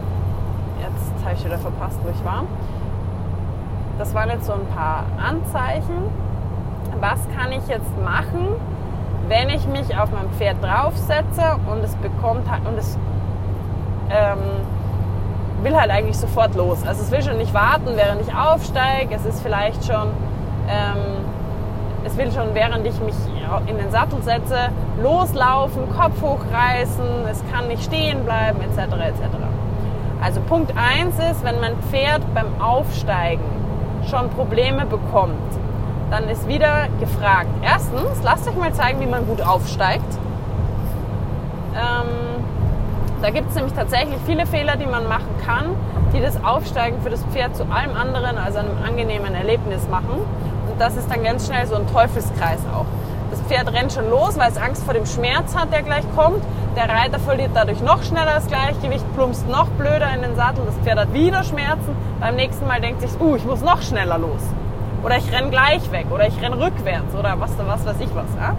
Jetzt 0.80 1.24
habe 1.24 1.34
ich 1.34 1.44
wieder 1.44 1.58
verpasst, 1.58 1.98
wo 2.04 2.10
ich 2.10 2.24
war. 2.24 2.44
Das 3.98 4.14
waren 4.14 4.30
jetzt 4.30 4.46
so 4.46 4.52
ein 4.52 4.66
paar 4.74 5.04
Anzeichen. 5.18 6.10
Was 7.00 7.20
kann 7.36 7.52
ich 7.52 7.66
jetzt 7.66 7.90
machen, 8.04 8.48
wenn 9.28 9.48
ich 9.48 9.66
mich 9.66 9.98
auf 9.98 10.10
mein 10.12 10.30
Pferd 10.30 10.62
draufsetze 10.62 11.56
und 11.70 11.82
es 11.82 11.94
bekommt 11.96 12.46
und 12.66 12.78
es 12.78 12.96
ähm, 14.10 14.38
will 15.62 15.76
halt 15.76 15.90
eigentlich 15.90 16.18
sofort 16.18 16.54
los. 16.54 16.86
Also 16.86 17.02
es 17.02 17.10
will 17.10 17.22
schon 17.22 17.38
nicht 17.38 17.54
warten, 17.54 17.90
während 17.94 18.22
ich 18.22 18.34
aufsteige. 18.34 19.14
Es 19.14 19.24
ist 19.24 19.42
vielleicht 19.42 19.84
schon, 19.84 20.08
ähm, 20.68 21.24
es 22.04 22.16
will 22.16 22.30
schon, 22.32 22.54
während 22.54 22.86
ich 22.86 22.98
mich 23.00 23.14
in 23.66 23.78
den 23.78 23.90
Sattel 23.90 24.22
setze, 24.22 24.70
loslaufen, 25.02 25.82
Kopf 25.96 26.20
hochreißen, 26.22 27.26
es 27.30 27.42
kann 27.52 27.68
nicht 27.68 27.84
stehen 27.84 28.24
bleiben, 28.24 28.60
etc. 28.60 28.92
etc. 28.92 29.22
Also 30.22 30.40
Punkt 30.40 30.72
1 30.76 31.18
ist, 31.30 31.44
wenn 31.44 31.60
mein 31.60 31.76
Pferd 31.90 32.22
beim 32.34 32.60
Aufsteigen 32.60 33.44
schon 34.08 34.30
Probleme 34.30 34.86
bekommt, 34.86 35.34
dann 36.10 36.28
ist 36.28 36.46
wieder 36.48 36.86
gefragt. 37.00 37.48
Erstens, 37.62 38.22
lasst 38.22 38.48
euch 38.48 38.56
mal 38.56 38.72
zeigen, 38.72 39.00
wie 39.00 39.06
man 39.06 39.26
gut 39.26 39.42
aufsteigt. 39.42 40.18
Ähm, 41.74 42.44
da 43.22 43.30
gibt 43.30 43.50
es 43.50 43.54
nämlich 43.54 43.74
tatsächlich 43.74 44.18
viele 44.26 44.46
Fehler, 44.46 44.76
die 44.76 44.86
man 44.86 45.08
machen 45.08 45.34
kann, 45.44 45.74
die 46.14 46.20
das 46.20 46.42
Aufsteigen 46.44 47.00
für 47.02 47.10
das 47.10 47.22
Pferd 47.32 47.56
zu 47.56 47.64
allem 47.64 47.96
anderen 47.96 48.38
als 48.38 48.56
einem 48.56 48.76
angenehmen 48.86 49.34
Erlebnis 49.34 49.88
machen. 49.88 50.20
Und 50.70 50.80
das 50.80 50.96
ist 50.96 51.10
dann 51.10 51.24
ganz 51.24 51.46
schnell 51.46 51.66
so 51.66 51.76
ein 51.76 51.86
Teufelskreis 51.92 52.60
auch. 52.74 52.86
Das 53.30 53.40
Pferd 53.42 53.72
rennt 53.72 53.92
schon 53.92 54.08
los, 54.08 54.38
weil 54.38 54.50
es 54.50 54.56
Angst 54.56 54.84
vor 54.84 54.94
dem 54.94 55.06
Schmerz 55.06 55.56
hat, 55.56 55.72
der 55.72 55.82
gleich 55.82 56.04
kommt. 56.14 56.42
Der 56.76 56.88
Reiter 56.88 57.18
verliert 57.18 57.50
dadurch 57.54 57.80
noch 57.80 58.02
schneller 58.02 58.34
das 58.34 58.46
Gleichgewicht, 58.46 59.04
plumpst 59.14 59.48
noch 59.48 59.68
blöder 59.68 60.14
in 60.14 60.22
den 60.22 60.36
Sattel. 60.36 60.64
Das 60.66 60.74
Pferd 60.76 60.98
hat 60.98 61.12
wieder 61.12 61.42
Schmerzen. 61.42 61.96
Beim 62.20 62.36
nächsten 62.36 62.66
Mal 62.66 62.80
denkt 62.80 63.00
sich, 63.00 63.10
uh, 63.20 63.36
ich 63.36 63.44
muss 63.44 63.62
noch 63.62 63.82
schneller 63.82 64.18
los. 64.18 64.42
Oder 65.02 65.16
ich 65.16 65.32
renne 65.32 65.50
gleich 65.50 65.90
weg. 65.90 66.06
Oder 66.10 66.28
ich 66.28 66.40
renne 66.40 66.58
rückwärts. 66.58 67.14
Oder 67.14 67.40
was, 67.40 67.52
was 67.58 67.86
weiß 67.86 68.00
ich 68.00 68.14
was. 68.14 68.26
Ja? 68.36 68.56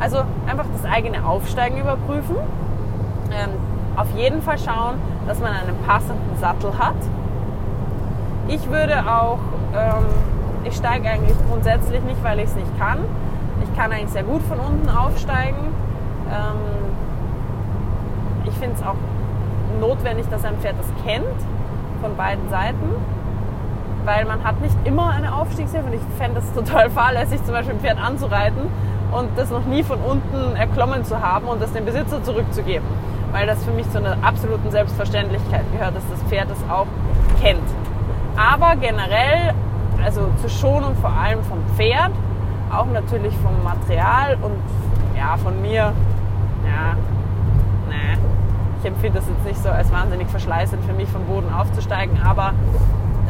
Also 0.00 0.18
einfach 0.46 0.66
das 0.72 0.90
eigene 0.90 1.26
Aufsteigen 1.26 1.78
überprüfen. 1.78 2.36
Auf 3.96 4.08
jeden 4.14 4.42
Fall 4.42 4.58
schauen, 4.58 4.96
dass 5.26 5.40
man 5.40 5.52
einen 5.52 5.74
passenden 5.86 6.38
Sattel 6.38 6.78
hat. 6.78 6.96
Ich 8.46 8.70
würde 8.70 9.10
auch, 9.10 9.38
ähm, 9.74 10.04
ich 10.64 10.76
steige 10.76 11.08
eigentlich 11.08 11.36
grundsätzlich 11.48 12.02
nicht, 12.02 12.22
weil 12.22 12.38
ich 12.38 12.44
es 12.44 12.54
nicht 12.56 12.78
kann. 12.78 12.98
Ich 13.62 13.74
kann 13.74 13.90
eigentlich 13.92 14.10
sehr 14.10 14.22
gut 14.22 14.42
von 14.42 14.60
unten 14.60 14.90
aufsteigen. 14.90 15.56
Ähm, 16.28 16.92
ich 18.44 18.52
finde 18.54 18.76
es 18.76 18.82
auch 18.82 18.96
notwendig, 19.80 20.26
dass 20.28 20.44
ein 20.44 20.58
Pferd 20.58 20.74
das 20.78 21.04
kennt 21.04 21.24
von 22.02 22.14
beiden 22.16 22.50
Seiten, 22.50 22.90
weil 24.04 24.26
man 24.26 24.44
hat 24.44 24.60
nicht 24.60 24.76
immer 24.84 25.10
eine 25.10 25.34
Aufstiegshilfe 25.34 25.86
und 25.86 25.94
ich 25.94 26.02
fände 26.18 26.40
es 26.40 26.52
total 26.52 26.90
fahrlässig, 26.90 27.42
zum 27.44 27.54
Beispiel 27.54 27.74
ein 27.74 27.80
Pferd 27.80 27.98
anzureiten 27.98 28.68
und 29.12 29.30
das 29.36 29.50
noch 29.50 29.64
nie 29.64 29.82
von 29.82 29.98
unten 30.00 30.54
erklommen 30.54 31.04
zu 31.06 31.22
haben 31.22 31.46
und 31.46 31.62
das 31.62 31.72
dem 31.72 31.86
Besitzer 31.86 32.22
zurückzugeben 32.22 32.84
weil 33.32 33.46
das 33.46 33.64
für 33.64 33.70
mich 33.70 33.90
zu 33.90 33.98
einer 33.98 34.16
absoluten 34.22 34.70
Selbstverständlichkeit 34.70 35.64
gehört, 35.72 35.96
dass 35.96 36.04
das 36.10 36.22
Pferd 36.24 36.48
es 36.50 36.58
auch 36.70 36.86
kennt. 37.40 37.68
Aber 38.36 38.76
generell, 38.76 39.54
also 40.04 40.28
zur 40.40 40.50
Schonung 40.50 40.94
vor 40.96 41.10
allem 41.10 41.42
vom 41.44 41.58
Pferd, 41.76 42.12
auch 42.72 42.86
natürlich 42.86 43.34
vom 43.38 43.62
Material 43.62 44.36
und 44.42 44.56
ja, 45.16 45.36
von 45.36 45.60
mir, 45.62 45.92
ja, 46.64 46.94
ne, 47.88 48.18
ich 48.80 48.86
empfinde 48.86 49.18
das 49.18 49.28
jetzt 49.28 49.44
nicht 49.44 49.62
so 49.62 49.70
als 49.70 49.90
wahnsinnig 49.90 50.28
verschleißend 50.28 50.84
für 50.84 50.92
mich 50.92 51.08
vom 51.08 51.24
Boden 51.24 51.52
aufzusteigen, 51.52 52.20
aber 52.22 52.52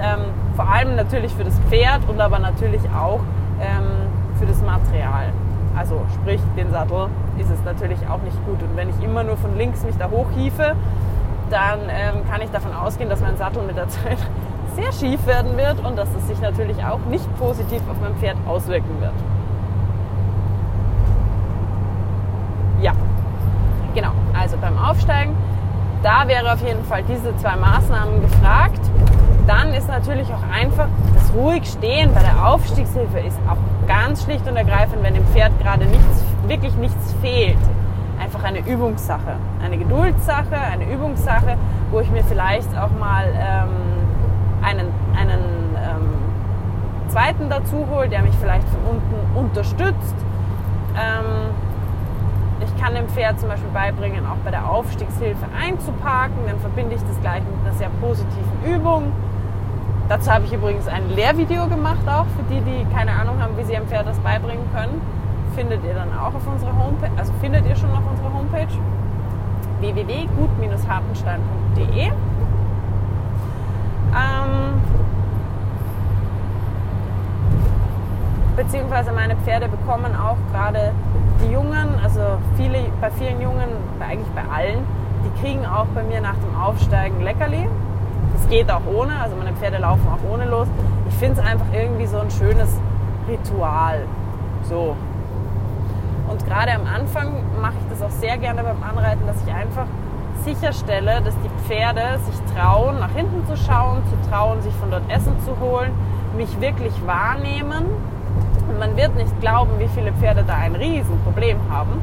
ähm, 0.01 0.21
vor 0.57 0.69
allem 0.69 0.97
natürlich 0.97 1.33
für 1.35 1.45
das 1.45 1.59
Pferd 1.69 2.09
und 2.09 2.21
aber 2.21 2.39
natürlich 2.39 2.83
auch 2.91 3.21
ähm, 3.61 4.09
für 4.39 4.47
das 4.47 4.61
Material 4.63 5.33
also 5.77 6.01
sprich 6.15 6.41
den 6.57 6.71
Sattel, 6.71 7.09
ist 7.39 7.51
es 7.51 7.63
natürlich 7.65 7.99
auch 8.09 8.23
nicht 8.23 8.37
gut. 8.47 8.63
Und 8.63 8.77
wenn 8.77 8.89
ich 8.89 9.03
immer 9.03 9.23
nur 9.23 9.37
von 9.37 9.57
links 9.57 9.85
mich 9.85 9.97
da 9.97 10.11
hochhiefe, 10.11 10.75
dann 11.51 11.81
ähm, 11.89 12.27
kann 12.29 12.41
ich 12.41 12.51
davon 12.51 12.73
ausgehen, 12.73 13.09
dass 13.09 13.21
mein 13.21 13.37
Sattel 13.37 13.63
mit 13.63 13.77
der 13.77 13.89
Zeit 13.89 14.19
sehr 14.75 14.93
schief 14.93 15.27
werden 15.27 15.57
wird 15.57 15.85
und 15.85 15.97
dass 15.97 16.09
es 16.19 16.27
sich 16.29 16.41
natürlich 16.41 16.83
auch 16.85 17.01
nicht 17.11 17.25
positiv 17.39 17.81
auf 17.91 18.01
mein 18.01 18.15
Pferd 18.17 18.37
auswirken 18.47 19.01
wird. 19.01 19.15
Ja, 22.81 22.93
genau. 23.95 24.11
Also 24.39 24.57
beim 24.59 24.79
Aufsteigen, 24.79 25.35
da 26.03 26.29
wäre 26.29 26.53
auf 26.53 26.63
jeden 26.63 26.85
Fall 26.85 27.03
diese 27.05 27.35
zwei 27.39 27.57
Maßnahmen 27.57 28.21
gefragt. 28.21 28.81
Dann 29.47 29.73
ist 29.75 29.89
natürlich 29.89 30.29
auch 30.33 30.43
einfach 30.53 30.89
das 31.15 31.33
ruhig 31.35 31.67
stehen 31.67 32.13
bei 32.13 32.21
der 32.21 32.49
Aufstiegshilfe 32.49 33.21
ist 33.21 33.39
auch 33.49 33.57
ganz 33.87 34.25
schlicht 34.25 34.47
und 34.49 34.57
ergreifend, 34.57 35.03
wenn 35.03 35.15
dem 35.15 35.27
Pferd 35.27 35.53
gerade 35.61 35.87
nichts, 35.87 36.25
wirklich 36.47 36.75
nichts 36.77 37.15
fehlt. 37.21 37.59
Einfach 38.21 38.43
eine 38.43 38.59
Übungssache, 38.61 39.37
eine 39.65 39.79
Geduldssache, 39.79 40.57
eine 40.57 40.91
Übungssache, 40.93 41.57
wo 41.91 42.01
ich 42.01 42.11
mir 42.11 42.25
vielleicht 42.25 42.77
auch 42.77 42.91
mal 42.99 43.27
ähm, 43.35 43.69
einen, 44.63 44.87
einen 45.17 45.41
ähm, 45.77 46.09
zweiten 47.09 47.49
dazu 47.49 47.87
hole, 47.91 48.09
der 48.09 48.23
mich 48.23 48.35
vielleicht 48.41 48.67
von 48.69 48.97
unten 48.97 49.39
unterstützt. 49.39 50.17
Ähm, 50.97 51.53
ich 52.65 52.83
kann 52.83 52.95
dem 52.95 53.07
Pferd 53.09 53.39
zum 53.39 53.51
Beispiel 53.51 53.71
beibringen, 53.71 54.27
auch 54.27 54.39
bei 54.45 54.51
der 54.51 54.69
Aufstiegshilfe 54.69 55.45
einzuparken. 55.63 56.37
Dann 56.47 56.59
verbinde 56.59 56.97
ich 56.97 57.03
das 57.03 57.21
gleich 57.21 57.43
mit 57.43 57.67
einer 57.67 57.75
sehr 57.77 57.91
positiven 58.01 58.65
Übung. 58.65 59.13
Dazu 60.09 60.31
habe 60.31 60.45
ich 60.45 60.53
übrigens 60.53 60.87
ein 60.87 61.11
Lehrvideo 61.11 61.67
gemacht, 61.67 62.07
auch 62.07 62.27
für 62.37 62.45
die, 62.49 62.61
die 62.61 62.87
keine 62.95 63.11
Ahnung 63.11 63.43
haben, 63.43 63.57
wie 63.57 63.65
sie 63.65 63.73
ihrem 63.73 63.89
Pferd 63.89 64.07
das 64.07 64.21
beibringen 64.21 64.63
können. 64.73 65.01
Findet 65.57 65.83
ihr 65.85 65.95
dann 65.95 66.17
auch 66.17 66.33
auf 66.33 66.47
unserer 66.47 66.79
Homepage, 66.79 67.11
also 67.17 67.33
findet 67.41 67.67
ihr 67.67 67.75
schon 67.75 67.91
auf 67.91 68.09
unserer 68.09 68.33
Homepage 68.33 68.69
www.gut-hartenstein.de. 69.81 72.13
Ähm, 74.15 74.81
beziehungsweise 78.57 79.11
meine 79.11 79.35
Pferde 79.37 79.67
bekommen 79.69 80.15
auch 80.15 80.37
gerade 80.53 80.93
die 81.43 81.51
Jungen, 81.53 81.99
also 82.03 82.21
viele, 82.57 82.79
bei 83.01 83.11
vielen 83.11 83.41
Jungen, 83.41 83.71
eigentlich 83.99 84.31
bei 84.37 84.45
allen, 84.55 84.85
die 85.25 85.33
kriegen 85.43 85.67
auch 85.67 85.87
bei 85.87 86.05
mir 86.05 86.21
nach 86.21 86.37
dem 86.37 86.55
Aufsteigen 86.61 87.23
Leckerli 87.23 87.69
es 88.37 88.49
geht 88.49 88.71
auch 88.71 88.83
ohne, 88.87 89.19
also 89.21 89.37
meine 89.37 89.53
Pferde 89.53 89.79
laufen 89.79 90.07
auch 90.09 90.33
ohne 90.33 90.45
los. 90.45 90.69
Ich 91.09 91.15
finde 91.15 91.41
es 91.41 91.47
einfach 91.47 91.67
irgendwie 91.73 92.07
so 92.07 92.19
ein 92.19 92.31
schönes 92.31 92.69
Ritual. 93.29 94.03
So. 94.65 94.97
Und 96.29 96.45
gerade 96.47 96.73
am 96.73 96.87
Anfang 96.87 97.33
mache 97.61 97.75
ich 97.81 97.91
das 97.91 98.03
auch 98.03 98.11
sehr 98.11 98.37
gerne 98.37 98.63
beim 98.63 98.83
Anreiten, 98.83 99.27
dass 99.27 99.37
ich 99.47 99.53
einfach 99.53 99.87
sicherstelle, 100.45 101.21
dass 101.23 101.35
die 101.43 101.67
Pferde 101.67 102.19
sich 102.25 102.55
trauen, 102.55 102.99
nach 103.01 103.13
hinten 103.13 103.47
zu 103.47 103.57
schauen, 103.57 104.03
zu 104.11 104.31
trauen, 104.31 104.61
sich 104.63 104.75
von 104.75 104.91
dort 104.91 105.09
Essen 105.11 105.35
zu 105.45 105.59
holen, 105.61 105.93
mich 106.37 106.61
wirklich 106.61 106.95
wahrnehmen. 107.07 107.87
Und 108.69 108.79
man 108.79 108.97
wird 108.97 109.15
nicht 109.17 109.41
glauben, 109.41 109.73
wie 109.79 109.89
viele 109.89 110.13
Pferde 110.13 110.45
da 110.47 110.55
ein 110.55 110.75
Riesenproblem 110.75 111.59
haben 111.71 112.03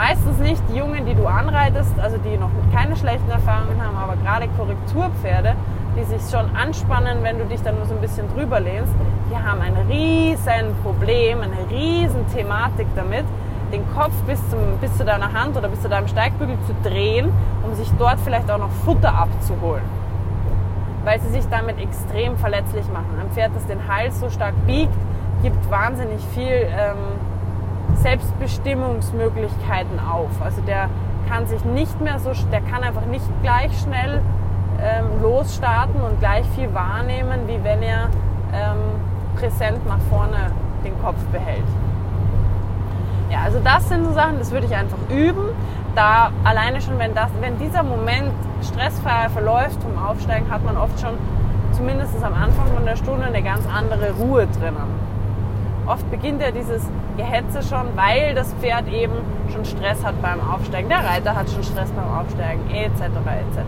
meistens 0.00 0.38
nicht 0.38 0.62
die 0.70 0.78
Jungen, 0.78 1.04
die 1.04 1.14
du 1.14 1.26
anreitest, 1.26 1.92
also 2.00 2.16
die 2.18 2.38
noch 2.38 2.48
keine 2.72 2.96
schlechten 2.96 3.30
Erfahrungen 3.30 3.84
haben, 3.84 3.96
aber 3.96 4.16
gerade 4.16 4.48
Korrekturpferde, 4.56 5.54
die 5.96 6.04
sich 6.04 6.22
schon 6.30 6.54
anspannen, 6.54 7.22
wenn 7.22 7.38
du 7.38 7.46
dich 7.46 7.62
dann 7.62 7.76
nur 7.76 7.86
so 7.86 7.94
ein 7.94 8.00
bisschen 8.00 8.28
drüber 8.34 8.60
lehnst, 8.60 8.92
die 9.30 9.36
haben 9.36 9.60
ein 9.60 9.76
riesen 9.88 10.74
Problem, 10.82 11.40
eine 11.40 11.68
riesen 11.70 12.26
Thematik 12.32 12.86
damit, 12.94 13.24
den 13.72 13.84
Kopf 13.94 14.12
bis, 14.26 14.38
zum, 14.50 14.60
bis 14.80 14.96
zu 14.96 15.04
deiner 15.04 15.32
Hand 15.32 15.56
oder 15.56 15.68
bis 15.68 15.82
zu 15.82 15.88
deinem 15.88 16.08
Steigbügel 16.08 16.56
zu 16.66 16.74
drehen, 16.88 17.30
um 17.64 17.74
sich 17.74 17.90
dort 17.98 18.18
vielleicht 18.20 18.50
auch 18.50 18.58
noch 18.58 18.70
Futter 18.84 19.14
abzuholen. 19.14 19.84
Weil 21.04 21.20
sie 21.20 21.30
sich 21.30 21.46
damit 21.48 21.80
extrem 21.80 22.36
verletzlich 22.36 22.86
machen. 22.88 23.16
Ein 23.20 23.30
Pferd, 23.30 23.52
das 23.54 23.66
den 23.66 23.86
Hals 23.88 24.20
so 24.20 24.28
stark 24.30 24.54
biegt, 24.66 24.92
gibt 25.42 25.70
wahnsinnig 25.70 26.20
viel 26.34 26.68
ähm, 26.68 26.96
Selbstbestimmungsmöglichkeiten 27.94 29.98
auf. 30.00 30.30
Also 30.42 30.60
der 30.62 30.90
kann 31.28 31.46
sich 31.46 31.64
nicht 31.64 32.00
mehr 32.00 32.18
so, 32.18 32.32
der 32.50 32.60
kann 32.60 32.82
einfach 32.82 33.06
nicht 33.06 33.24
gleich 33.42 33.70
schnell 33.80 34.20
ähm, 34.82 35.22
losstarten 35.22 36.00
und 36.00 36.18
gleich 36.20 36.46
viel 36.54 36.72
wahrnehmen, 36.74 37.46
wie 37.46 37.62
wenn 37.62 37.82
er 37.82 38.08
ähm, 38.52 38.78
präsent 39.36 39.86
nach 39.86 40.00
vorne 40.08 40.50
den 40.84 41.00
Kopf 41.02 41.22
behält. 41.32 41.64
Ja, 43.30 43.42
also 43.44 43.60
das 43.62 43.88
sind 43.88 44.04
so 44.04 44.12
Sachen, 44.12 44.38
das 44.38 44.50
würde 44.50 44.66
ich 44.66 44.74
einfach 44.74 44.98
üben. 45.08 45.50
Da 45.94 46.30
alleine 46.44 46.80
schon, 46.80 46.98
wenn, 46.98 47.14
das, 47.14 47.28
wenn 47.40 47.58
dieser 47.58 47.82
Moment 47.82 48.32
stressfrei 48.62 49.28
verläuft 49.28 49.80
vom 49.82 49.96
Aufsteigen, 50.02 50.50
hat 50.50 50.64
man 50.64 50.76
oft 50.76 51.00
schon 51.00 51.14
zumindest 51.72 52.16
am 52.22 52.34
Anfang 52.34 52.66
von 52.74 52.84
der 52.84 52.96
Stunde 52.96 53.26
eine 53.26 53.42
ganz 53.42 53.64
andere 53.72 54.12
Ruhe 54.12 54.46
drinnen. 54.58 55.10
Oft 55.86 56.08
beginnt 56.10 56.42
ja 56.42 56.50
dieses 56.50 56.88
Gehetze 57.16 57.62
schon, 57.62 57.86
weil 57.96 58.34
das 58.34 58.52
Pferd 58.54 58.88
eben 58.88 59.14
schon 59.52 59.64
Stress 59.64 60.04
hat 60.04 60.20
beim 60.22 60.40
Aufsteigen. 60.40 60.88
Der 60.88 61.04
Reiter 61.04 61.34
hat 61.34 61.50
schon 61.50 61.62
Stress 61.62 61.90
beim 61.92 62.12
Aufsteigen, 62.18 62.68
etc. 62.70 63.00
etc. 63.02 63.60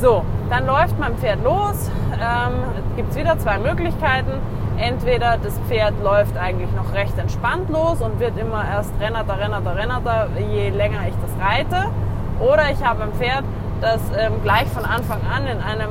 So, 0.00 0.24
dann 0.48 0.66
läuft 0.66 0.96
mein 1.00 1.16
Pferd 1.16 1.42
los. 1.42 1.90
Ähm, 2.12 2.52
Gibt 2.94 3.10
es 3.10 3.16
wieder 3.16 3.36
zwei 3.38 3.58
Möglichkeiten. 3.58 4.30
Entweder 4.78 5.38
das 5.42 5.58
Pferd 5.66 5.94
läuft 6.04 6.36
eigentlich 6.36 6.70
noch 6.76 6.94
recht 6.94 7.18
entspannt 7.18 7.68
los 7.68 8.00
und 8.00 8.20
wird 8.20 8.38
immer 8.38 8.64
erst 8.64 8.92
rennerter, 9.00 9.40
rennerter, 9.40 9.74
rennerter, 9.74 10.28
je 10.38 10.70
länger 10.70 11.00
ich 11.08 11.14
das 11.20 11.44
reite. 11.44 11.90
Oder 12.38 12.70
ich 12.70 12.84
habe 12.84 13.02
ein 13.02 13.12
Pferd, 13.14 13.42
das 13.80 14.00
ähm, 14.16 14.34
gleich 14.44 14.68
von 14.68 14.84
Anfang 14.84 15.18
an 15.34 15.48
in 15.48 15.60
einem 15.60 15.90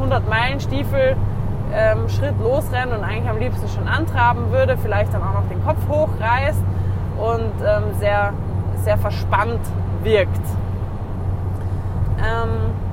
100-Meilen-Stiefel 0.00 1.16
ähm, 1.74 2.08
Schritt 2.08 2.38
losrennt 2.40 2.92
und 2.92 3.02
eigentlich 3.02 3.28
am 3.28 3.38
liebsten 3.38 3.68
schon 3.68 3.88
antraben 3.88 4.52
würde, 4.52 4.76
vielleicht 4.76 5.12
dann 5.12 5.22
auch 5.22 5.34
noch 5.34 5.48
den 5.48 5.64
Kopf 5.64 5.78
hochreißt 5.88 6.62
und 7.18 7.66
ähm, 7.66 7.98
sehr, 7.98 8.32
sehr 8.84 8.96
verspannt 8.96 9.60
wirkt. 10.04 10.46
Ähm, 12.18 12.83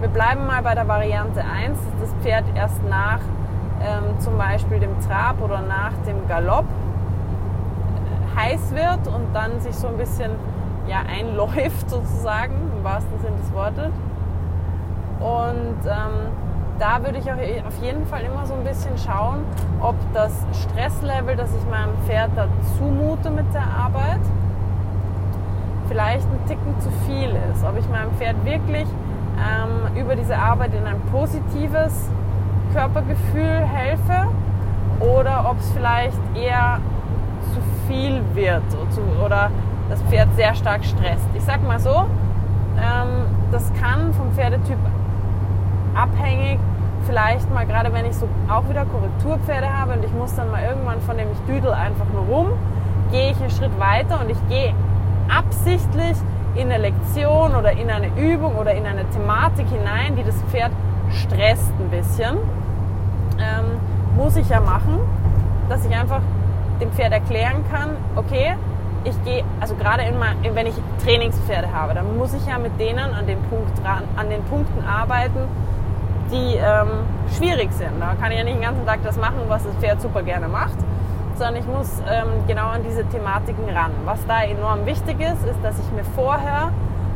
wir 0.00 0.08
bleiben 0.08 0.46
mal 0.46 0.62
bei 0.62 0.74
der 0.74 0.86
Variante 0.88 1.40
1, 1.40 1.78
dass 1.78 2.10
das 2.10 2.22
Pferd 2.22 2.44
erst 2.54 2.82
nach 2.88 3.20
ähm, 3.80 4.18
zum 4.18 4.36
Beispiel 4.38 4.80
dem 4.80 4.98
Trab 5.00 5.40
oder 5.40 5.60
nach 5.60 5.92
dem 6.06 6.26
Galopp 6.28 6.66
äh, 7.94 8.40
heiß 8.40 8.74
wird 8.74 9.06
und 9.08 9.32
dann 9.32 9.60
sich 9.60 9.74
so 9.74 9.88
ein 9.88 9.96
bisschen 9.96 10.32
ja, 10.86 11.02
einläuft 11.08 11.88
sozusagen, 11.90 12.54
im 12.76 12.84
wahrsten 12.84 13.18
Sinne 13.20 13.36
des 13.36 13.52
Wortes. 13.52 13.92
Und 15.20 15.86
ähm, 15.86 16.32
da 16.78 17.02
würde 17.02 17.18
ich 17.18 17.30
auch 17.30 17.66
auf 17.66 17.82
jeden 17.82 18.04
Fall 18.06 18.22
immer 18.22 18.46
so 18.46 18.54
ein 18.54 18.64
bisschen 18.64 18.98
schauen, 18.98 19.44
ob 19.80 19.94
das 20.12 20.32
Stresslevel, 20.52 21.36
das 21.36 21.50
ich 21.54 21.70
meinem 21.70 21.94
Pferd 22.04 22.30
da 22.36 22.48
zumute 22.76 23.30
mit 23.30 23.46
der 23.54 23.62
Arbeit, 23.62 24.20
vielleicht 25.88 26.26
ein 26.26 26.46
Ticken 26.48 26.80
zu 26.80 26.90
viel 27.06 27.30
ist. 27.52 27.64
Ob 27.64 27.78
ich 27.78 27.88
meinem 27.88 28.12
Pferd 28.12 28.44
wirklich 28.44 28.86
ähm, 29.38 29.96
über 29.96 30.16
diese 30.16 30.36
Arbeit 30.36 30.74
in 30.74 30.86
ein 30.86 31.00
positives 31.12 32.10
Körpergefühl 32.72 33.64
helfe 33.66 34.28
oder 35.00 35.48
ob 35.50 35.58
es 35.58 35.70
vielleicht 35.72 36.18
eher 36.34 36.80
zu 37.52 37.60
viel 37.86 38.22
wird 38.34 38.62
oder 39.24 39.50
das 39.88 40.02
Pferd 40.02 40.28
sehr 40.34 40.54
stark 40.54 40.84
stresst. 40.84 41.26
Ich 41.34 41.42
sag 41.42 41.62
mal 41.66 41.78
so, 41.78 42.06
ähm, 42.76 43.26
das 43.52 43.70
kann 43.80 44.12
vom 44.14 44.32
Pferdetyp 44.32 44.78
abhängig, 45.94 46.58
vielleicht 47.06 47.52
mal 47.52 47.66
gerade 47.66 47.92
wenn 47.92 48.06
ich 48.06 48.16
so 48.16 48.28
auch 48.48 48.68
wieder 48.68 48.84
Korrekturpferde 48.86 49.72
habe 49.72 49.92
und 49.92 50.04
ich 50.04 50.12
muss 50.12 50.34
dann 50.34 50.50
mal 50.50 50.62
irgendwann 50.62 51.00
von 51.02 51.16
dem 51.16 51.28
ich 51.30 51.38
düdel 51.40 51.72
einfach 51.72 52.06
nur 52.12 52.24
rum, 52.24 52.48
gehe 53.10 53.30
ich 53.30 53.40
einen 53.40 53.50
Schritt 53.50 53.78
weiter 53.78 54.20
und 54.20 54.30
ich 54.30 54.48
gehe 54.48 54.74
absichtlich 55.28 56.16
in 56.54 56.70
eine 56.70 56.78
Lektion 56.78 57.54
oder 57.54 57.72
in 57.72 57.90
eine 57.90 58.08
Übung 58.16 58.56
oder 58.56 58.72
in 58.74 58.86
eine 58.86 59.08
Thematik 59.10 59.66
hinein, 59.68 60.16
die 60.16 60.24
das 60.24 60.36
Pferd 60.50 60.72
stresst 61.10 61.72
ein 61.80 61.90
bisschen, 61.90 62.38
ähm, 63.38 63.64
muss 64.16 64.36
ich 64.36 64.48
ja 64.48 64.60
machen, 64.60 65.00
dass 65.68 65.84
ich 65.84 65.94
einfach 65.94 66.20
dem 66.80 66.90
Pferd 66.92 67.12
erklären 67.12 67.64
kann, 67.70 67.90
okay, 68.16 68.54
ich 69.04 69.22
gehe, 69.24 69.44
also 69.60 69.74
gerade 69.74 70.02
in 70.02 70.14
wenn 70.54 70.66
ich 70.66 70.74
Trainingspferde 71.04 71.72
habe, 71.72 71.94
dann 71.94 72.16
muss 72.16 72.32
ich 72.32 72.46
ja 72.46 72.58
mit 72.58 72.78
denen 72.80 72.98
an 72.98 73.26
den, 73.26 73.38
Punkt, 73.44 73.72
an 73.84 74.30
den 74.30 74.42
Punkten 74.44 74.82
arbeiten, 74.84 75.46
die 76.30 76.56
ähm, 76.56 76.88
schwierig 77.36 77.70
sind. 77.72 78.00
Da 78.00 78.14
kann 78.20 78.32
ich 78.32 78.38
ja 78.38 78.44
nicht 78.44 78.56
den 78.56 78.62
ganzen 78.62 78.86
Tag 78.86 79.00
das 79.04 79.18
machen, 79.18 79.40
was 79.48 79.64
das 79.64 79.74
Pferd 79.76 80.00
super 80.00 80.22
gerne 80.22 80.48
macht, 80.48 80.76
sondern 81.36 81.56
ich 81.56 81.66
muss 81.66 81.88
ähm, 82.08 82.28
genau 82.46 82.68
an 82.68 82.82
diese 82.88 83.04
Thematiken 83.08 83.68
ran. 83.68 83.90
Was 84.04 84.24
da 84.26 84.42
enorm 84.42 84.86
wichtig 84.86 85.20
ist, 85.20 85.44
ist, 85.46 85.62
dass 85.62 85.78
ich 85.78 85.92
mir 85.92 86.04
vorher 86.04 86.70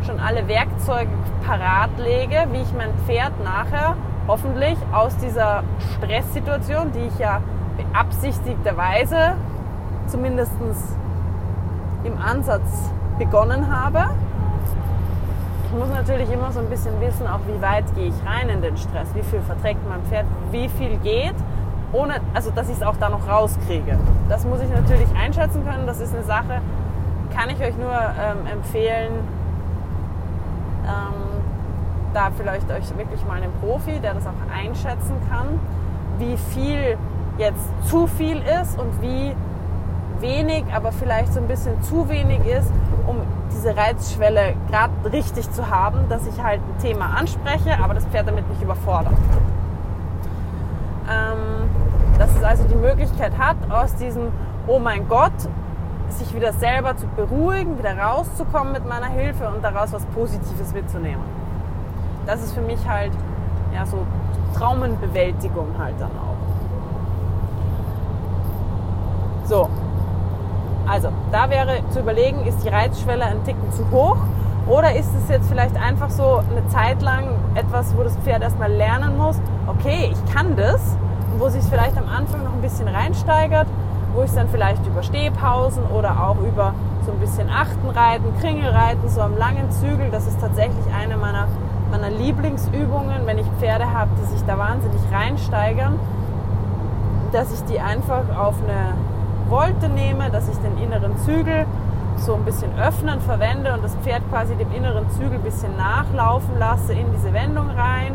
schon 0.07 0.21
alle 0.21 0.47
Werkzeuge 0.49 1.11
parat 1.47 1.91
lege, 1.99 2.47
wie 2.53 2.63
ich 2.63 2.73
mein 2.73 2.93
Pferd 3.07 3.33
nachher 3.43 3.97
hoffentlich 4.27 4.77
aus 4.93 5.17
dieser 5.17 5.63
Stresssituation, 5.97 6.93
die 6.93 7.07
ich 7.07 7.19
ja 7.19 7.41
beabsichtigterweise 7.77 9.35
zumindest 10.07 10.53
im 12.05 12.19
Ansatz 12.19 12.91
begonnen 13.19 13.75
habe, 13.75 14.11
ich 15.71 15.79
muss 15.79 15.91
natürlich 15.91 16.33
immer 16.33 16.51
so 16.51 16.61
ein 16.61 16.71
bisschen 16.71 16.99
wissen, 16.99 17.27
auch 17.27 17.41
wie 17.47 17.61
weit 17.61 17.85
gehe 17.95 18.09
ich 18.09 18.15
rein 18.27 18.49
in 18.49 18.63
den 18.63 18.79
Stress, 18.79 19.09
wie 19.15 19.23
viel 19.23 19.41
verträgt 19.41 19.87
mein 19.87 20.03
Pferd, 20.05 20.25
wie 20.51 20.67
viel 20.71 20.97
geht, 21.03 21.35
ohne, 21.93 22.21
also 22.35 22.51
dass 22.51 22.69
ich 22.69 22.77
es 22.77 22.83
auch 22.83 22.97
da 22.97 23.09
noch 23.09 23.27
rauskriege. 23.29 23.99
Das 24.29 24.45
muss 24.45 24.61
ich 24.61 24.71
natürlich 24.71 25.09
einschätzen 25.17 25.65
können. 25.65 25.87
Das 25.87 26.01
ist 26.01 26.15
eine 26.15 26.25
Sache, 26.25 26.61
kann 27.35 27.51
ich 27.51 27.61
euch 27.61 27.77
nur 27.77 27.93
ähm, 27.93 28.47
empfehlen, 28.53 29.13
ähm, 30.85 31.43
da 32.15 32.31
vielleicht 32.37 32.71
euch 32.71 32.97
wirklich 32.97 33.25
mal 33.27 33.43
einen 33.43 33.53
Profi, 33.61 34.01
der 34.01 34.15
das 34.15 34.25
auch 34.27 34.33
einschätzen 34.55 35.15
kann, 35.31 35.61
wie 36.19 36.37
viel 36.55 36.97
jetzt 37.39 37.69
zu 37.89 38.07
viel 38.07 38.43
ist 38.63 38.79
und 38.79 39.01
wie 39.01 39.35
wenig, 40.21 40.65
aber 40.75 40.91
vielleicht 40.91 41.33
so 41.33 41.41
ein 41.41 41.47
bisschen 41.47 41.81
zu 41.83 42.09
wenig 42.09 42.41
ist, 42.45 42.71
um 43.07 43.17
diese 43.53 43.77
Reizschwelle 43.77 44.55
gerade 44.69 44.93
richtig 45.13 45.51
zu 45.53 45.71
haben, 45.71 46.09
dass 46.09 46.27
ich 46.27 46.43
halt 46.43 46.61
ein 46.61 46.83
Thema 46.83 47.17
anspreche, 47.17 47.79
aber 47.83 47.95
das 47.95 48.05
Pferd 48.07 48.29
damit 48.29 48.49
nicht 48.49 48.63
überfordert. 48.63 49.15
Dass 52.19 52.35
es 52.37 52.43
also 52.43 52.65
die 52.65 52.75
Möglichkeit 52.75 53.39
hat, 53.39 53.57
aus 53.71 53.95
diesem 53.95 54.29
Oh 54.67 54.79
mein 54.79 55.09
Gott, 55.09 55.33
sich 56.11 56.35
wieder 56.35 56.53
selber 56.53 56.97
zu 56.97 57.07
beruhigen, 57.07 57.79
wieder 57.79 57.97
rauszukommen 57.97 58.73
mit 58.73 58.87
meiner 58.87 59.07
Hilfe 59.07 59.49
und 59.49 59.63
daraus 59.63 59.93
was 59.93 60.05
Positives 60.07 60.73
mitzunehmen. 60.73 61.25
Das 62.27 62.43
ist 62.43 62.53
für 62.53 62.61
mich 62.61 62.79
halt 62.89 63.13
ja 63.75 63.87
so 63.87 63.99
Traumenbewältigung 64.55 65.69
halt 65.79 65.95
dann 65.99 66.11
auch. 66.11 66.37
So, 69.47 69.69
also, 70.89 71.11
da 71.33 71.51
wäre 71.51 71.81
zu 71.91 72.01
überlegen, 72.01 72.47
ist 72.47 72.65
die 72.65 72.69
Reizschwelle 72.69 73.25
ein 73.25 73.45
Ticken 73.45 73.71
zu 73.73 73.91
hoch 73.91 74.17
oder 74.67 74.95
ist 74.95 75.11
es 75.15 75.29
jetzt 75.29 75.49
vielleicht 75.49 75.77
einfach 75.77 76.09
so 76.09 76.43
eine 76.51 76.67
Zeit 76.69 77.03
lang 77.03 77.29
etwas, 77.55 77.95
wo 77.97 78.03
das 78.03 78.17
Pferd 78.19 78.43
erstmal 78.43 78.73
lernen 78.73 79.17
muss, 79.19 79.37
okay, 79.67 80.13
ich 80.13 80.35
kann 80.35 80.57
das 80.57 80.97
wo 81.39 81.49
sich 81.49 81.65
vielleicht 81.65 81.97
am 81.97 82.09
Anfang 82.09 82.45
noch 82.45 82.53
ein 82.53 82.61
bisschen 82.61 82.89
reinsteigert, 82.89 83.67
wo 84.15 84.23
ich 84.23 84.29
es 84.29 84.35
dann 84.35 84.49
vielleicht 84.49 84.85
über 84.87 85.03
Stehpausen 85.03 85.85
oder 85.85 86.23
auch 86.23 86.39
über 86.41 86.75
so 87.07 87.13
ein 87.13 87.19
bisschen 87.19 87.49
Achtenreiten, 87.49 88.27
Kringelreiten, 88.41 89.09
so 89.09 89.21
am 89.21 89.37
langen 89.39 89.71
Zügel, 89.71 90.11
das 90.11 90.27
ist 90.27 90.41
tatsächlich 90.41 90.85
eine 90.93 91.17
meiner, 91.17 91.47
meiner 91.91 92.11
Lieblingsübungen, 92.11 93.27
wenn 93.27 93.39
ich 93.39 93.47
Pferde 93.59 93.93
habe, 93.93 94.11
die 94.21 94.27
sich 94.27 94.45
da 94.45 94.59
wahnsinnig 94.59 95.01
reinsteigern, 95.13 95.99
dass 97.33 97.53
ich 97.53 97.65
die 97.65 97.81
einfach 97.81 98.25
auf 98.37 98.57
eine 98.63 98.95
Wolte 99.49 99.89
nehme, 99.89 100.31
dass 100.31 100.49
ich 100.49 100.57
den 100.59 100.77
inneren 100.79 101.17
Zügel 101.19 101.67
so 102.17 102.35
ein 102.35 102.45
bisschen 102.45 102.77
öffnen 102.79 103.21
verwende 103.21 103.73
und 103.73 103.85
das 103.85 103.95
Pferd 104.03 104.23
quasi 104.31 104.57
dem 104.57 104.73
inneren 104.73 105.09
Zügel 105.11 105.35
ein 105.35 105.43
bisschen 105.43 105.77
nachlaufen 105.77 106.59
lasse 106.59 106.93
in 106.93 107.07
diese 107.13 107.33
Wendung 107.33 107.71
rein, 107.71 108.15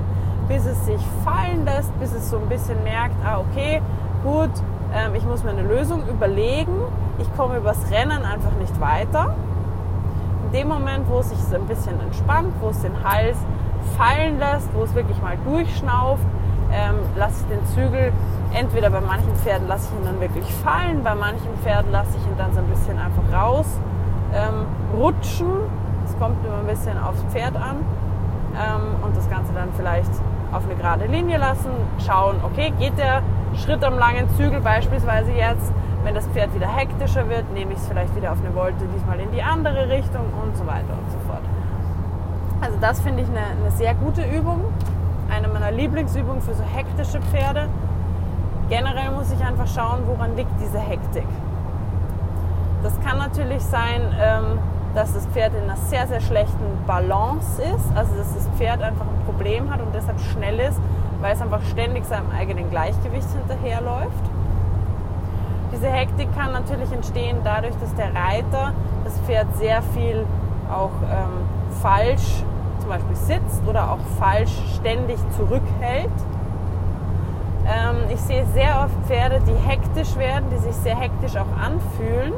bis 0.53 0.65
es 0.67 0.85
sich 0.85 1.01
fallen 1.25 1.65
lässt, 1.65 1.97
bis 1.99 2.13
es 2.13 2.29
so 2.29 2.37
ein 2.37 2.47
bisschen 2.47 2.83
merkt, 2.83 3.15
ah 3.25 3.39
okay, 3.39 3.81
gut, 4.23 4.51
ähm, 4.93 5.15
ich 5.15 5.25
muss 5.25 5.43
mir 5.43 5.49
eine 5.49 5.63
Lösung 5.63 6.07
überlegen, 6.07 6.75
ich 7.17 7.35
komme 7.35 7.57
übers 7.57 7.89
Rennen 7.89 8.23
einfach 8.23 8.51
nicht 8.59 8.79
weiter. 8.79 9.33
In 10.45 10.59
dem 10.59 10.67
Moment, 10.67 11.09
wo 11.09 11.19
es 11.19 11.29
sich 11.29 11.39
so 11.39 11.55
ein 11.55 11.65
bisschen 11.65 11.99
entspannt, 11.99 12.53
wo 12.61 12.69
es 12.69 12.81
den 12.81 13.03
Hals 13.03 13.37
fallen 13.97 14.37
lässt, 14.37 14.69
wo 14.75 14.83
es 14.83 14.93
wirklich 14.93 15.19
mal 15.23 15.37
durchschnauft, 15.43 16.23
ähm, 16.71 16.97
lasse 17.17 17.43
ich 17.43 17.57
den 17.57 17.65
Zügel, 17.73 18.13
entweder 18.53 18.91
bei 18.91 19.01
manchen 19.01 19.33
Pferden 19.37 19.67
lasse 19.67 19.89
ich 19.89 19.99
ihn 19.99 20.05
dann 20.05 20.21
wirklich 20.21 20.53
fallen, 20.53 21.03
bei 21.03 21.15
manchen 21.15 21.49
Pferden 21.63 21.91
lasse 21.91 22.11
ich 22.15 22.23
ihn 22.27 22.37
dann 22.37 22.53
so 22.53 22.59
ein 22.59 22.67
bisschen 22.67 22.99
einfach 22.99 23.23
raus 23.33 23.65
ähm, 24.35 24.67
rutschen. 24.99 25.47
Es 26.05 26.15
kommt 26.19 26.45
immer 26.45 26.59
ein 26.59 26.67
bisschen 26.67 27.01
aufs 27.01 27.23
Pferd 27.31 27.55
an 27.55 27.77
ähm, 28.53 29.03
und 29.03 29.17
das 29.17 29.27
Ganze 29.31 29.51
dann 29.53 29.69
vielleicht 29.75 30.11
auf 30.53 30.65
eine 30.65 30.75
gerade 30.75 31.05
Linie 31.05 31.37
lassen, 31.37 31.71
schauen, 32.05 32.35
okay, 32.43 32.71
geht 32.79 32.97
der 32.97 33.21
Schritt 33.55 33.83
am 33.83 33.97
langen 33.97 34.29
Zügel 34.37 34.61
beispielsweise 34.61 35.31
jetzt, 35.31 35.71
wenn 36.03 36.15
das 36.15 36.27
Pferd 36.27 36.53
wieder 36.53 36.67
hektischer 36.67 37.29
wird, 37.29 37.51
nehme 37.53 37.73
ich 37.73 37.77
es 37.77 37.87
vielleicht 37.87 38.15
wieder 38.15 38.31
auf 38.31 38.39
eine 38.43 38.53
Wolte, 38.55 38.85
diesmal 38.93 39.19
in 39.19 39.31
die 39.31 39.41
andere 39.41 39.89
Richtung 39.89 40.25
und 40.41 40.55
so 40.57 40.65
weiter 40.65 40.93
und 40.93 41.11
so 41.11 41.19
fort. 41.27 41.41
Also 42.61 42.77
das 42.79 43.01
finde 43.01 43.23
ich 43.23 43.29
eine, 43.29 43.61
eine 43.61 43.71
sehr 43.71 43.93
gute 43.95 44.23
Übung, 44.23 44.61
eine 45.29 45.47
meiner 45.47 45.71
Lieblingsübungen 45.71 46.41
für 46.41 46.53
so 46.53 46.63
hektische 46.63 47.21
Pferde. 47.21 47.67
Generell 48.69 49.11
muss 49.11 49.31
ich 49.31 49.43
einfach 49.43 49.67
schauen, 49.67 50.03
woran 50.05 50.35
liegt 50.35 50.51
diese 50.61 50.79
Hektik. 50.79 51.27
Das 52.81 52.99
kann 53.01 53.17
natürlich 53.17 53.63
sein, 53.63 54.01
ähm, 54.19 54.59
dass 54.95 55.13
das 55.13 55.25
Pferd 55.27 55.53
in 55.55 55.63
einer 55.63 55.77
sehr, 55.77 56.07
sehr 56.07 56.21
schlechten 56.21 56.85
Balance 56.85 57.61
ist, 57.61 57.95
also 57.95 58.15
dass 58.15 58.33
das 58.35 58.47
Pferd 58.57 58.81
einfach 58.81 59.05
ein 59.05 59.25
Problem 59.25 59.71
hat 59.71 59.81
und 59.81 59.93
deshalb 59.93 60.19
schnell 60.19 60.59
ist, 60.59 60.79
weil 61.21 61.33
es 61.33 61.41
einfach 61.41 61.61
ständig 61.71 62.05
seinem 62.05 62.29
eigenen 62.31 62.69
Gleichgewicht 62.69 63.27
hinterherläuft. 63.31 64.23
Diese 65.71 65.87
Hektik 65.87 66.27
kann 66.35 66.51
natürlich 66.51 66.91
entstehen 66.91 67.37
dadurch, 67.43 67.73
dass 67.81 67.93
der 67.95 68.13
Reiter 68.13 68.73
das 69.03 69.17
Pferd 69.21 69.47
sehr 69.57 69.81
viel 69.81 70.25
auch 70.71 70.91
ähm, 71.11 71.47
falsch 71.81 72.43
zum 72.79 72.89
Beispiel 72.89 73.15
sitzt 73.15 73.61
oder 73.67 73.91
auch 73.91 73.99
falsch 74.19 74.53
ständig 74.75 75.17
zurückhält. 75.35 76.11
Ähm, 77.65 77.95
ich 78.13 78.19
sehe 78.19 78.45
sehr 78.53 78.81
oft 78.83 78.95
Pferde, 79.07 79.39
die 79.47 79.55
hektisch 79.67 80.15
werden, 80.17 80.45
die 80.51 80.57
sich 80.57 80.75
sehr 80.75 80.97
hektisch 80.99 81.35
auch 81.37 81.57
anfühlen 81.59 82.33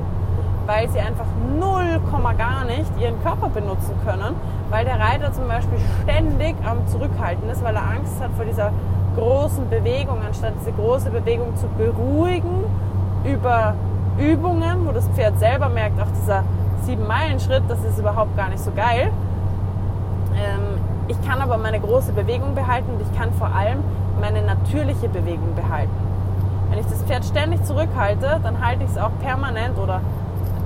weil 0.65 0.89
sie 0.89 0.99
einfach 0.99 1.25
null 1.59 1.99
Komma 2.11 2.33
gar 2.33 2.65
nicht 2.65 2.91
ihren 2.99 3.21
Körper 3.23 3.49
benutzen 3.49 3.93
können, 4.05 4.35
weil 4.69 4.85
der 4.85 4.99
Reiter 4.99 5.31
zum 5.33 5.47
Beispiel 5.47 5.77
ständig 6.03 6.55
am 6.65 6.87
Zurückhalten 6.87 7.49
ist, 7.49 7.63
weil 7.63 7.75
er 7.75 7.83
Angst 7.83 8.21
hat 8.21 8.31
vor 8.35 8.45
dieser 8.45 8.71
großen 9.15 9.69
Bewegung, 9.69 10.17
anstatt 10.25 10.53
diese 10.59 10.71
große 10.73 11.09
Bewegung 11.09 11.55
zu 11.55 11.67
beruhigen 11.77 12.65
über 13.23 13.75
Übungen, 14.17 14.87
wo 14.87 14.91
das 14.91 15.07
Pferd 15.09 15.39
selber 15.39 15.69
merkt, 15.69 15.99
auch 16.01 16.11
dieser 16.19 16.43
sieben 16.83 17.07
Meilen 17.07 17.39
Schritt, 17.39 17.63
das 17.67 17.83
ist 17.83 17.97
überhaupt 17.97 18.35
gar 18.35 18.49
nicht 18.49 18.63
so 18.63 18.71
geil. 18.71 19.11
Ähm, 20.35 20.81
ich 21.07 21.21
kann 21.27 21.41
aber 21.41 21.57
meine 21.57 21.79
große 21.79 22.13
Bewegung 22.13 22.55
behalten 22.55 22.91
und 22.93 23.01
ich 23.01 23.17
kann 23.17 23.31
vor 23.33 23.53
allem 23.53 23.79
meine 24.19 24.41
natürliche 24.41 25.07
Bewegung 25.09 25.55
behalten. 25.55 25.93
Wenn 26.69 26.79
ich 26.79 26.87
das 26.87 27.03
Pferd 27.03 27.25
ständig 27.25 27.63
zurückhalte, 27.63 28.39
dann 28.43 28.65
halte 28.65 28.83
ich 28.83 28.89
es 28.89 28.97
auch 28.97 29.11
permanent 29.21 29.77
oder 29.77 30.01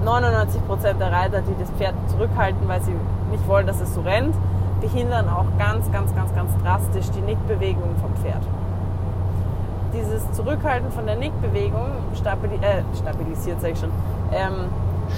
99 0.03 0.65
Prozent 0.65 0.99
der 0.99 1.11
Reiter, 1.11 1.41
die 1.41 1.55
das 1.59 1.69
Pferd 1.71 1.93
zurückhalten, 2.09 2.67
weil 2.67 2.81
sie 2.81 2.93
nicht 3.31 3.47
wollen, 3.47 3.67
dass 3.67 3.81
es 3.81 3.93
so 3.93 4.01
rennt, 4.01 4.35
behindern 4.81 5.29
auch 5.29 5.45
ganz, 5.57 5.91
ganz, 5.91 6.13
ganz, 6.15 6.33
ganz 6.33 6.51
drastisch 6.63 7.09
die 7.11 7.21
Nickbewegung 7.21 7.95
vom 8.01 8.15
Pferd. 8.15 8.41
Dieses 9.93 10.31
Zurückhalten 10.31 10.91
von 10.91 11.05
der 11.05 11.15
Nickbewegung 11.15 11.87
stabili 12.15 12.55
äh, 12.55 12.83
stabilisiert, 12.97 13.59
sage 13.59 13.73
ich 13.73 13.79
schon, 13.79 13.91
ähm, 14.31 14.69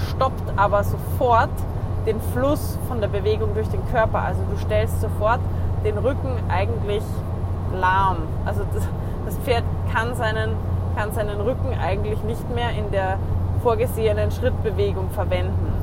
stoppt 0.10 0.58
aber 0.58 0.84
sofort 0.84 1.50
den 2.06 2.20
Fluss 2.34 2.80
von 2.88 3.02
der 3.02 3.08
Bewegung 3.08 3.54
durch 3.54 3.68
den 3.70 3.86
Körper. 3.92 4.20
Also 4.20 4.42
du 4.50 4.58
stellst 4.58 5.02
sofort 5.02 5.40
den 5.84 5.98
Rücken 5.98 6.32
eigentlich 6.50 7.04
lahm. 7.80 8.18
Also 8.46 8.62
das, 8.74 8.84
das 9.26 9.38
Pferd 9.40 9.64
kann 9.94 10.16
seinen, 10.16 10.56
kann 10.96 11.12
seinen 11.12 11.40
Rücken 11.42 11.78
eigentlich 11.80 12.24
nicht 12.24 12.54
mehr 12.56 12.72
in 12.72 12.92
der 12.92 13.18
vorgesehenen 13.62 14.32
Schrittbewegung 14.32 15.10
verwenden. 15.12 15.74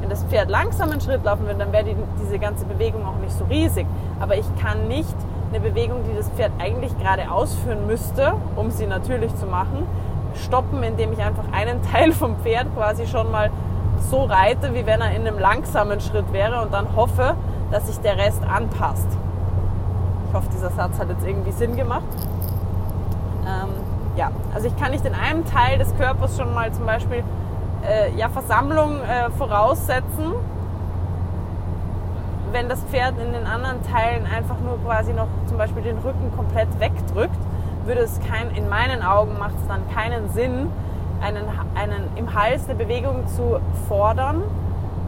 Wenn 0.00 0.10
das 0.10 0.24
Pferd 0.24 0.50
langsam 0.50 0.90
einen 0.90 1.00
Schritt 1.00 1.24
laufen 1.24 1.46
würde, 1.46 1.58
dann 1.58 1.72
wäre 1.72 1.84
die, 1.84 1.96
diese 2.22 2.38
ganze 2.38 2.66
Bewegung 2.66 3.06
auch 3.06 3.16
nicht 3.20 3.32
so 3.32 3.44
riesig. 3.44 3.86
Aber 4.20 4.36
ich 4.36 4.46
kann 4.60 4.88
nicht 4.88 5.14
eine 5.50 5.60
Bewegung, 5.60 6.00
die 6.10 6.16
das 6.16 6.28
Pferd 6.30 6.52
eigentlich 6.58 6.96
gerade 6.98 7.30
ausführen 7.30 7.86
müsste, 7.86 8.34
um 8.56 8.70
sie 8.70 8.86
natürlich 8.86 9.34
zu 9.36 9.46
machen, 9.46 9.86
stoppen, 10.34 10.82
indem 10.82 11.12
ich 11.12 11.20
einfach 11.20 11.44
einen 11.52 11.82
Teil 11.92 12.12
vom 12.12 12.36
Pferd 12.38 12.66
quasi 12.74 13.06
schon 13.06 13.30
mal 13.30 13.50
so 14.10 14.24
reite, 14.24 14.74
wie 14.74 14.84
wenn 14.84 15.00
er 15.00 15.14
in 15.14 15.26
einem 15.26 15.38
langsamen 15.38 16.00
Schritt 16.00 16.32
wäre 16.32 16.60
und 16.62 16.72
dann 16.72 16.94
hoffe, 16.96 17.36
dass 17.70 17.86
sich 17.86 17.98
der 18.00 18.18
Rest 18.18 18.42
anpasst. 18.44 19.08
Ich 20.28 20.34
hoffe, 20.34 20.48
dieser 20.52 20.70
Satz 20.70 20.98
hat 20.98 21.08
jetzt 21.08 21.26
irgendwie 21.26 21.52
Sinn 21.52 21.76
gemacht. 21.76 22.02
Ja, 24.16 24.30
also 24.54 24.68
ich 24.68 24.76
kann 24.76 24.92
nicht 24.92 25.04
in 25.04 25.14
einem 25.14 25.44
Teil 25.44 25.78
des 25.78 25.96
Körpers 25.96 26.36
schon 26.36 26.54
mal 26.54 26.72
zum 26.72 26.86
Beispiel 26.86 27.24
äh, 27.84 28.16
ja, 28.16 28.28
Versammlung 28.28 29.00
äh, 29.00 29.30
voraussetzen, 29.36 30.32
wenn 32.52 32.68
das 32.68 32.80
Pferd 32.84 33.14
in 33.18 33.32
den 33.32 33.46
anderen 33.46 33.82
Teilen 33.82 34.24
einfach 34.26 34.60
nur 34.60 34.78
quasi 34.84 35.12
noch 35.12 35.26
zum 35.46 35.58
Beispiel 35.58 35.82
den 35.82 35.98
Rücken 35.98 36.32
komplett 36.36 36.68
wegdrückt, 36.78 37.36
würde 37.86 38.02
es 38.02 38.20
kein, 38.20 38.54
in 38.54 38.68
meinen 38.68 39.02
Augen 39.02 39.36
macht 39.38 39.54
es 39.60 39.66
dann 39.66 39.80
keinen 39.92 40.30
Sinn, 40.32 40.70
einen, 41.20 41.44
einen 41.74 42.08
im 42.14 42.34
Hals 42.34 42.68
eine 42.68 42.76
Bewegung 42.76 43.26
zu 43.26 43.58
fordern 43.88 44.42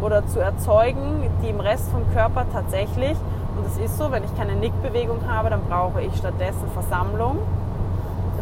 oder 0.00 0.26
zu 0.26 0.40
erzeugen, 0.40 1.30
die 1.44 1.50
im 1.50 1.60
Rest 1.60 1.90
vom 1.90 2.02
Körper 2.12 2.44
tatsächlich, 2.52 3.16
und 3.56 3.66
es 3.66 3.78
ist 3.78 3.96
so, 3.96 4.10
wenn 4.10 4.24
ich 4.24 4.36
keine 4.36 4.56
Nickbewegung 4.56 5.20
habe, 5.28 5.48
dann 5.48 5.62
brauche 5.62 6.02
ich 6.02 6.14
stattdessen 6.16 6.68
Versammlung 6.74 7.38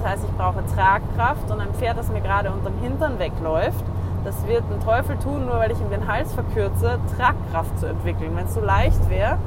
das 0.05 0.13
heißt, 0.13 0.25
ich 0.25 0.37
brauche 0.37 0.63
Tragkraft 0.75 1.51
und 1.51 1.61
ein 1.61 1.73
Pferd, 1.73 1.97
das 1.97 2.11
mir 2.11 2.21
gerade 2.21 2.53
unter 2.53 2.69
dem 2.69 2.79
Hintern 2.81 3.19
wegläuft, 3.19 3.85
das 4.23 4.47
wird 4.47 4.63
einen 4.71 4.81
Teufel 4.81 5.17
tun, 5.19 5.47
nur 5.47 5.55
weil 5.55 5.71
ich 5.71 5.81
ihm 5.81 5.89
den 5.89 6.07
Hals 6.07 6.35
verkürze, 6.35 6.99
Tragkraft 7.17 7.79
zu 7.79 7.87
entwickeln. 7.87 8.33
Wenn 8.37 8.45
es 8.45 8.53
so 8.53 8.61
leicht 8.61 9.09
wäre, 9.09 9.39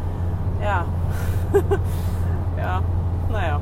ja. 0.64 0.86
ja, 2.58 2.82
naja. 3.32 3.60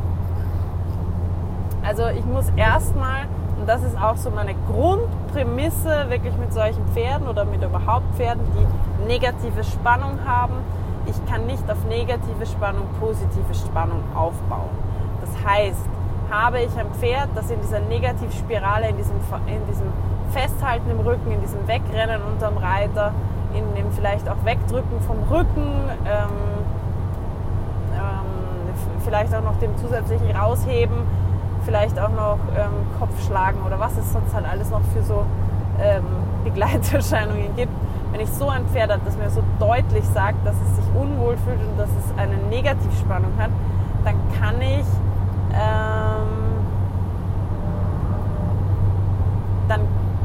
Also 1.86 2.08
ich 2.08 2.24
muss 2.24 2.50
erstmal, 2.56 3.24
und 3.60 3.68
das 3.68 3.84
ist 3.84 4.02
auch 4.02 4.16
so 4.16 4.32
meine 4.32 4.56
Grundprämisse, 4.72 6.06
wirklich 6.08 6.38
mit 6.38 6.54
solchen 6.54 6.86
Pferden 6.94 7.28
oder 7.28 7.44
mit 7.44 7.62
überhaupt 7.62 8.16
Pferden, 8.16 8.42
die 8.56 9.08
negative 9.08 9.66
Spannung 9.66 10.20
haben, 10.26 10.54
ich 11.08 11.26
kann 11.30 11.46
nicht 11.46 11.70
auf 11.70 11.84
negative 11.90 12.46
Spannung 12.46 12.88
positive 13.02 13.54
Spannung 13.54 14.02
aufbauen. 14.16 14.70
Das 15.22 15.32
heißt, 15.46 15.90
habe 16.30 16.62
ich 16.62 16.78
ein 16.78 16.92
Pferd, 17.00 17.30
das 17.36 17.50
in 17.50 17.62
dieser 17.62 17.80
Negativspirale, 17.80 18.90
in 18.90 18.98
diesem, 18.98 19.16
in 19.48 19.66
diesem 19.68 19.88
Festhalten 20.32 20.90
im 20.90 21.00
Rücken, 21.00 21.32
in 21.32 21.42
diesem 21.42 21.68
Wegrennen 21.68 22.22
unterm 22.22 22.58
Reiter, 22.58 23.14
in 23.54 23.64
dem 23.76 23.92
vielleicht 23.92 24.28
auch 24.28 24.44
Wegdrücken 24.44 25.00
vom 25.02 25.24
Rücken, 25.24 25.90
ähm, 26.06 26.30
ähm, 27.94 29.02
vielleicht 29.04 29.34
auch 29.34 29.44
noch 29.44 29.58
dem 29.60 29.78
zusätzlichen 29.78 30.36
Rausheben, 30.36 30.98
vielleicht 31.64 32.00
auch 32.00 32.10
noch 32.10 32.40
ähm, 32.56 33.00
Kopfschlagen 33.00 33.62
oder 33.66 33.80
was 33.80 33.98
es 33.98 34.12
sonst 34.12 34.34
halt 34.34 34.46
alles 34.48 34.70
noch 34.70 34.82
für 34.94 35.04
so 35.04 35.26
ähm, 35.82 36.04
Begleiterscheinungen 36.44 37.56
gibt. 37.56 37.72
Wenn 38.12 38.22
ich 38.22 38.30
so 38.32 38.50
ein 38.50 38.66
Pferd 38.68 38.92
habe, 38.92 39.02
das 39.04 39.18
mir 39.18 39.30
so 39.30 39.44
deutlich 39.60 40.06
sagt, 40.14 40.46
dass 40.46 40.56
es 40.56 40.78
sich 40.78 40.86
unwohl 40.96 41.36
fühlt 41.38 41.60
und 41.60 41.78
dass 41.78 41.90
es 41.90 42.18
eine 42.18 42.38
Negativspannung 42.50 43.32
hat, 43.38 43.50
dann 44.04 44.16
kann 44.40 44.62
ich 44.62 44.86
ähm, 45.54 45.95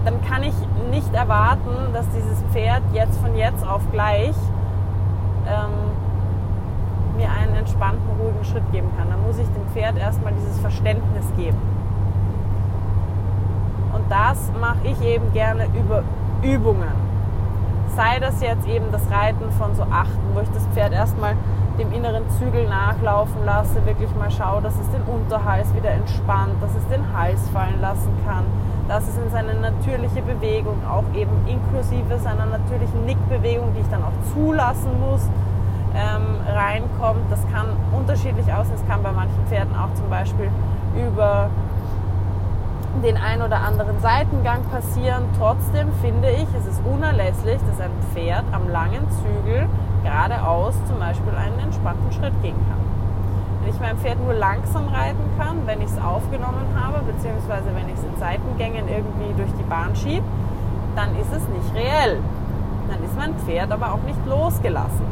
dann, 0.05 0.22
kann 0.24 0.42
ich 0.42 0.55
nicht 0.90 1.12
erwarten, 1.14 1.92
dass 1.92 2.07
dieses 2.11 2.42
Pferd 2.53 2.82
jetzt 2.92 3.18
von 3.20 3.36
jetzt 3.36 3.66
auf 3.66 3.82
gleich 3.92 4.34
ähm, 5.46 7.16
mir 7.16 7.30
einen 7.30 7.55
entspannten, 7.55 8.09
ruhigen 8.18 8.44
Schritt 8.44 8.70
geben 8.72 8.90
kann. 8.96 9.11
Dann 9.11 9.22
muss 9.26 9.38
ich 9.38 9.48
dem 9.48 9.66
Pferd 9.72 9.98
erstmal 9.98 10.32
dieses 10.32 10.59
Verständnis 10.61 11.26
geben. 11.36 11.59
Und 13.92 14.11
das 14.11 14.51
mache 14.61 14.78
ich 14.84 15.01
eben 15.03 15.32
gerne 15.32 15.66
über 15.66 16.03
Übungen. 16.42 17.11
Sei 17.96 18.18
das 18.20 18.40
jetzt 18.40 18.66
eben 18.66 18.86
das 18.92 19.03
Reiten 19.11 19.51
von 19.59 19.74
so 19.74 19.82
Achten, 19.82 20.34
wo 20.34 20.40
ich 20.40 20.51
das 20.51 20.66
Pferd 20.68 20.92
erstmal 20.92 21.34
dem 21.78 21.92
inneren 21.92 22.28
Zügel 22.38 22.68
nachlaufen 22.68 23.44
lasse, 23.44 23.84
wirklich 23.84 24.14
mal 24.14 24.30
schaue, 24.30 24.62
dass 24.62 24.74
es 24.78 24.90
den 24.90 25.03
Unterhals 25.03 25.74
wieder 25.74 25.90
entspannt, 25.90 26.55
dass 26.61 26.74
es 26.74 26.86
den 26.88 27.03
Hals 27.16 27.48
fallen 27.51 27.80
lassen 27.80 28.11
kann, 28.26 28.44
dass 28.91 29.07
es 29.07 29.16
in 29.16 29.30
seine 29.30 29.55
natürliche 29.55 30.20
Bewegung, 30.20 30.82
auch 30.84 31.05
eben 31.14 31.30
inklusive 31.47 32.18
seiner 32.18 32.47
natürlichen 32.47 33.07
Nickbewegung, 33.07 33.72
die 33.72 33.82
ich 33.82 33.88
dann 33.88 34.03
auch 34.03 34.34
zulassen 34.34 34.91
muss, 34.99 35.22
ähm, 35.95 36.41
reinkommt. 36.45 37.30
Das 37.30 37.38
kann 37.53 37.66
unterschiedlich 37.97 38.53
aussehen. 38.53 38.74
Es 38.74 38.86
kann 38.88 39.01
bei 39.05 39.12
manchen 39.12 39.47
Pferden 39.47 39.76
auch 39.76 39.95
zum 39.95 40.11
Beispiel 40.11 40.51
über 40.97 41.51
den 43.05 43.16
ein 43.16 43.43
oder 43.43 43.61
anderen 43.61 44.01
Seitengang 44.01 44.64
passieren. 44.72 45.22
Trotzdem 45.38 45.86
finde 46.03 46.28
ich, 46.30 46.49
es 46.59 46.66
ist 46.66 46.82
unerlässlich, 46.84 47.61
dass 47.70 47.80
ein 47.80 47.93
Pferd 48.12 48.45
am 48.51 48.68
langen 48.68 49.07
Zügel 49.22 49.68
geradeaus 50.03 50.74
zum 50.88 50.99
Beispiel 50.99 51.32
einen 51.36 51.61
entspannten 51.61 52.11
Schritt 52.11 52.34
gehen 52.43 52.57
kann. 52.68 52.89
Wenn 53.61 53.71
ich 53.71 53.81
mein 53.81 53.99
Pferd 53.99 54.19
nur 54.25 54.35
langsam 54.35 54.89
reiten 54.89 55.25
kann, 55.39 55.67
wenn 55.67 55.81
ich 55.81 55.89
es 55.89 55.99
aufgenommen 55.99 56.67
habe, 56.75 57.01
beziehungsweise 57.05 57.67
wenn 57.75 57.89
ich 57.89 57.95
es 57.95 58.05
in 58.05 58.17
Seitengängen 58.19 58.89
irgendwie 58.89 59.35
durch 59.37 59.53
die 59.59 59.69
Bahn 59.69 59.95
schiebe, 59.95 60.25
dann 60.97 61.15
ist 61.17 61.33
es 61.33 61.47
nicht 61.49 61.75
reell. 61.75 62.19
Dann 62.89 63.05
ist 63.05 63.17
mein 63.17 63.35
Pferd 63.35 63.71
aber 63.71 63.93
auch 63.93 64.03
nicht 64.07 64.19
losgelassen. 64.27 65.07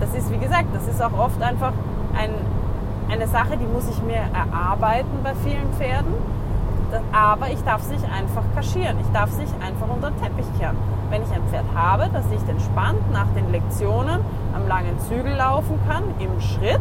Das 0.00 0.14
ist, 0.14 0.30
wie 0.30 0.38
gesagt, 0.38 0.66
das 0.72 0.86
ist 0.86 1.02
auch 1.02 1.18
oft 1.18 1.42
einfach 1.42 1.72
ein, 2.16 2.30
eine 3.10 3.26
Sache, 3.26 3.56
die 3.56 3.66
muss 3.66 3.88
ich 3.88 4.00
mir 4.02 4.22
erarbeiten 4.32 5.18
bei 5.24 5.34
vielen 5.34 5.72
Pferden. 5.74 6.14
Aber 7.12 7.50
ich 7.50 7.62
darf 7.64 7.82
es 7.82 7.90
nicht 7.90 8.04
einfach 8.04 8.42
kaschieren. 8.54 8.98
Ich 9.00 9.12
darf 9.12 9.30
es 9.30 9.38
nicht 9.38 9.52
einfach 9.60 9.88
unter 9.94 10.10
den 10.10 10.22
Teppich 10.22 10.46
kehren. 10.58 10.76
Wenn 11.10 11.22
ich 11.22 11.30
ein 11.32 11.42
Pferd 11.50 11.66
habe, 11.74 12.08
das 12.12 12.24
nicht 12.26 12.48
entspannt 12.48 13.12
nach 13.12 13.26
den 13.34 13.50
Lektionen 13.50 14.20
am 14.54 14.66
langen 14.68 14.98
Zügel 15.00 15.34
laufen 15.34 15.78
kann, 15.86 16.04
im 16.18 16.40
Schritt, 16.40 16.80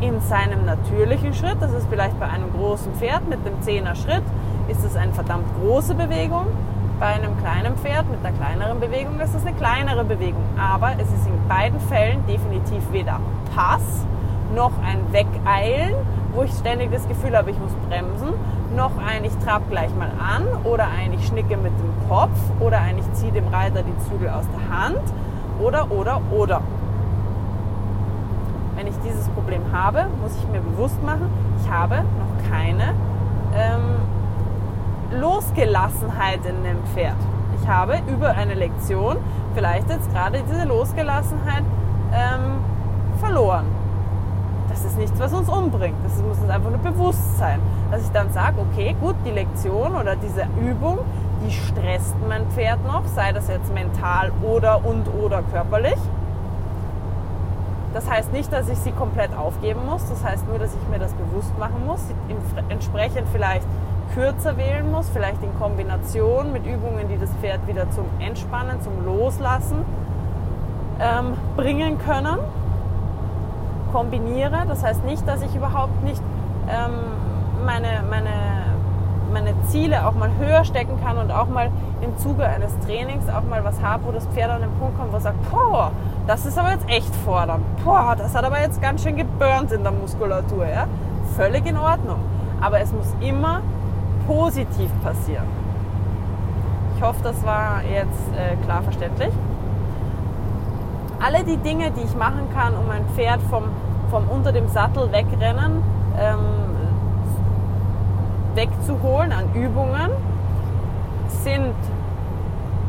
in 0.00 0.20
seinem 0.20 0.64
natürlichen 0.64 1.34
Schritt, 1.34 1.56
das 1.60 1.72
ist 1.72 1.88
vielleicht 1.90 2.18
bei 2.20 2.26
einem 2.26 2.52
großen 2.52 2.92
Pferd 2.94 3.28
mit 3.28 3.44
dem 3.44 3.60
Zehner 3.62 3.94
Schritt, 3.94 4.22
ist 4.68 4.84
es 4.84 4.96
eine 4.96 5.12
verdammt 5.12 5.46
große 5.60 5.94
Bewegung. 5.94 6.46
Bei 7.00 7.06
einem 7.06 7.36
kleinen 7.38 7.76
Pferd 7.76 8.10
mit 8.10 8.24
einer 8.24 8.36
kleineren 8.36 8.80
Bewegung 8.80 9.20
ist 9.20 9.34
es 9.34 9.46
eine 9.46 9.56
kleinere 9.56 10.04
Bewegung. 10.04 10.44
Aber 10.58 10.92
es 10.98 11.08
ist 11.12 11.26
in 11.26 11.48
beiden 11.48 11.78
Fällen 11.80 12.24
definitiv 12.26 12.82
weder 12.92 13.20
Pass 13.54 14.04
noch 14.54 14.72
ein 14.84 15.12
Wegeilen, 15.12 15.94
wo 16.34 16.42
ich 16.42 16.52
ständig 16.52 16.90
das 16.90 17.06
Gefühl 17.06 17.36
habe, 17.36 17.50
ich 17.50 17.58
muss 17.58 17.72
bremsen, 17.88 18.34
noch 18.76 18.92
ein, 18.98 19.24
ich 19.24 19.36
trab 19.44 19.68
gleich 19.70 19.90
mal 19.94 20.10
an 20.18 20.46
oder 20.64 20.86
ein, 20.88 21.12
ich 21.12 21.26
schnicke 21.26 21.56
mit 21.56 21.72
dem 21.78 22.08
Kopf 22.08 22.38
oder 22.60 22.80
ein, 22.80 22.98
ich 22.98 23.12
ziehe 23.12 23.32
dem 23.32 23.48
Reiter 23.48 23.82
die 23.82 23.98
Zügel 24.08 24.28
aus 24.28 24.44
der 24.54 24.76
Hand 24.76 25.02
oder, 25.60 25.90
oder, 25.90 26.20
oder. 26.30 26.62
Wenn 28.78 28.86
ich 28.86 28.98
dieses 29.00 29.28
Problem 29.30 29.72
habe, 29.72 30.06
muss 30.22 30.30
ich 30.36 30.48
mir 30.52 30.60
bewusst 30.60 31.02
machen, 31.02 31.28
ich 31.60 31.68
habe 31.68 31.96
noch 31.96 32.48
keine 32.48 32.94
ähm, 33.52 33.96
Losgelassenheit 35.20 36.46
in 36.46 36.62
dem 36.62 36.78
Pferd. 36.94 37.16
Ich 37.60 37.66
habe 37.66 37.98
über 38.06 38.28
eine 38.36 38.54
Lektion 38.54 39.16
vielleicht 39.52 39.90
jetzt 39.90 40.08
gerade 40.12 40.44
diese 40.48 40.64
Losgelassenheit 40.64 41.64
ähm, 42.12 42.60
verloren. 43.18 43.66
Das 44.68 44.84
ist 44.84 44.96
nichts, 44.96 45.18
was 45.18 45.32
uns 45.32 45.48
umbringt. 45.48 45.96
Das 46.04 46.22
muss 46.22 46.38
uns 46.38 46.48
einfach 46.48 46.70
nur 46.70 46.78
bewusst 46.78 47.36
sein. 47.36 47.58
Dass 47.90 48.02
ich 48.02 48.12
dann 48.12 48.32
sage, 48.32 48.60
okay, 48.60 48.94
gut, 49.00 49.16
die 49.26 49.32
Lektion 49.32 49.96
oder 49.96 50.14
diese 50.14 50.46
Übung, 50.64 50.98
die 51.44 51.50
stresst 51.50 52.14
mein 52.28 52.46
Pferd 52.50 52.86
noch, 52.86 53.04
sei 53.06 53.32
das 53.32 53.48
jetzt 53.48 53.74
mental 53.74 54.30
oder 54.40 54.84
und 54.84 55.08
oder 55.20 55.42
körperlich. 55.50 55.98
Das 57.94 58.08
heißt 58.08 58.32
nicht, 58.32 58.52
dass 58.52 58.68
ich 58.68 58.78
sie 58.78 58.92
komplett 58.92 59.36
aufgeben 59.36 59.80
muss. 59.86 60.08
Das 60.08 60.24
heißt 60.24 60.46
nur, 60.46 60.58
dass 60.58 60.74
ich 60.74 60.88
mir 60.90 60.98
das 60.98 61.12
bewusst 61.14 61.56
machen 61.58 61.86
muss, 61.86 62.00
entsprechend 62.68 63.26
vielleicht 63.32 63.66
kürzer 64.14 64.56
wählen 64.56 64.90
muss, 64.90 65.08
vielleicht 65.08 65.42
in 65.42 65.56
Kombination 65.58 66.52
mit 66.52 66.66
Übungen, 66.66 67.08
die 67.08 67.18
das 67.18 67.30
Pferd 67.40 67.66
wieder 67.66 67.90
zum 67.90 68.04
Entspannen, 68.18 68.80
zum 68.80 69.04
Loslassen 69.04 69.84
ähm, 71.00 71.34
bringen 71.56 71.98
können. 71.98 72.38
Kombiniere. 73.92 74.64
Das 74.66 74.82
heißt 74.82 75.04
nicht, 75.04 75.26
dass 75.26 75.42
ich 75.42 75.54
überhaupt 75.54 76.02
nicht 76.02 76.22
ähm, 76.68 76.92
meine, 77.64 78.02
meine, 78.08 78.30
meine 79.32 79.54
Ziele 79.68 80.06
auch 80.06 80.14
mal 80.14 80.30
höher 80.38 80.64
stecken 80.64 80.98
kann 81.02 81.18
und 81.18 81.30
auch 81.30 81.48
mal 81.48 81.70
im 82.00 82.16
Zuge 82.18 82.44
eines 82.44 82.78
Trainings 82.80 83.28
auch 83.28 83.44
mal 83.44 83.64
was 83.64 83.80
habe, 83.82 84.04
wo 84.06 84.12
das 84.12 84.26
Pferd 84.26 84.50
an 84.50 84.60
den 84.60 84.70
Punkt 84.78 84.98
kommt, 84.98 85.12
wo 85.12 85.16
es 85.16 85.22
sagt, 85.22 85.50
boah, 85.50 85.90
das 86.28 86.44
ist 86.44 86.58
aber 86.58 86.72
jetzt 86.72 86.86
echt 86.88 87.16
fordernd. 87.24 87.64
Boah, 87.82 88.14
das 88.16 88.34
hat 88.34 88.44
aber 88.44 88.60
jetzt 88.60 88.82
ganz 88.82 89.02
schön 89.02 89.16
geburnt 89.16 89.72
in 89.72 89.82
der 89.82 89.92
Muskulatur. 89.92 90.66
Ja? 90.66 90.86
Völlig 91.36 91.66
in 91.66 91.78
Ordnung. 91.78 92.20
Aber 92.60 92.80
es 92.80 92.92
muss 92.92 93.06
immer 93.20 93.62
positiv 94.26 94.90
passieren. 95.02 95.46
Ich 96.96 97.02
hoffe, 97.02 97.20
das 97.22 97.42
war 97.46 97.80
jetzt 97.82 98.28
äh, 98.36 98.56
klar 98.62 98.82
verständlich. 98.82 99.32
Alle 101.18 101.44
die 101.44 101.56
Dinge, 101.56 101.90
die 101.92 102.02
ich 102.02 102.14
machen 102.14 102.46
kann, 102.54 102.74
um 102.76 102.90
ein 102.90 103.06
Pferd 103.16 103.40
vom, 103.48 103.64
vom 104.10 104.28
unter 104.28 104.52
dem 104.52 104.68
Sattel 104.68 105.10
wegrennen 105.10 105.82
ähm, 106.20 106.38
wegzuholen 108.54 109.32
an 109.32 109.54
Übungen, 109.54 110.10
sind 111.42 111.74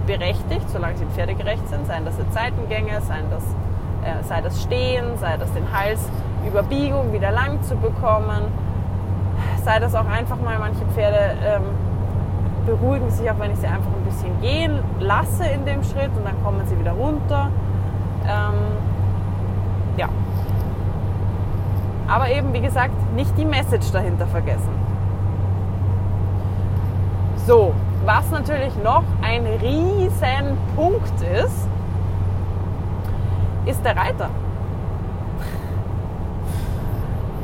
berechtigt, 0.09 0.67
solange 0.71 0.97
sie 0.97 1.05
pferdegerecht 1.05 1.69
sind, 1.69 1.85
seien 1.85 2.03
das 2.03 2.17
jetzt 2.17 2.33
Seitengänge, 2.33 2.99
seien 3.01 3.25
das, 3.29 3.43
äh, 4.03 4.23
sei 4.23 4.41
das 4.41 4.59
Stehen, 4.63 5.05
sei 5.19 5.37
das 5.37 5.53
den 5.53 5.71
Hals 5.71 5.99
über 6.47 6.63
Biegung 6.63 7.13
wieder 7.13 7.29
lang 7.31 7.61
zu 7.61 7.75
bekommen, 7.75 8.41
sei 9.63 9.79
das 9.79 9.93
auch 9.93 10.07
einfach 10.07 10.37
mal, 10.41 10.57
manche 10.57 10.83
Pferde 10.95 11.37
ähm, 11.45 11.61
beruhigen 12.65 13.09
sich 13.11 13.29
auch, 13.29 13.37
wenn 13.37 13.51
ich 13.51 13.59
sie 13.59 13.67
einfach 13.67 13.91
ein 13.91 14.03
bisschen 14.05 14.41
gehen 14.41 14.79
lasse 14.99 15.45
in 15.45 15.63
dem 15.65 15.83
Schritt 15.83 16.09
und 16.17 16.25
dann 16.25 16.43
kommen 16.43 16.61
sie 16.65 16.79
wieder 16.79 16.93
runter. 16.93 17.51
Ähm, 18.25 18.77
ja. 19.95 20.09
Aber 22.07 22.29
eben, 22.31 22.51
wie 22.53 22.61
gesagt, 22.61 22.95
nicht 23.15 23.37
die 23.37 23.45
Message 23.45 23.91
dahinter 23.91 24.25
vergessen. 24.25 24.73
So, 27.45 27.73
was 28.05 28.29
natürlich 28.31 28.75
noch 28.83 29.03
ein 29.21 29.45
riesen 29.61 30.57
Punkt 30.75 31.21
ist, 31.21 31.67
ist 33.65 33.83
der 33.83 33.95
Reiter. 33.95 34.29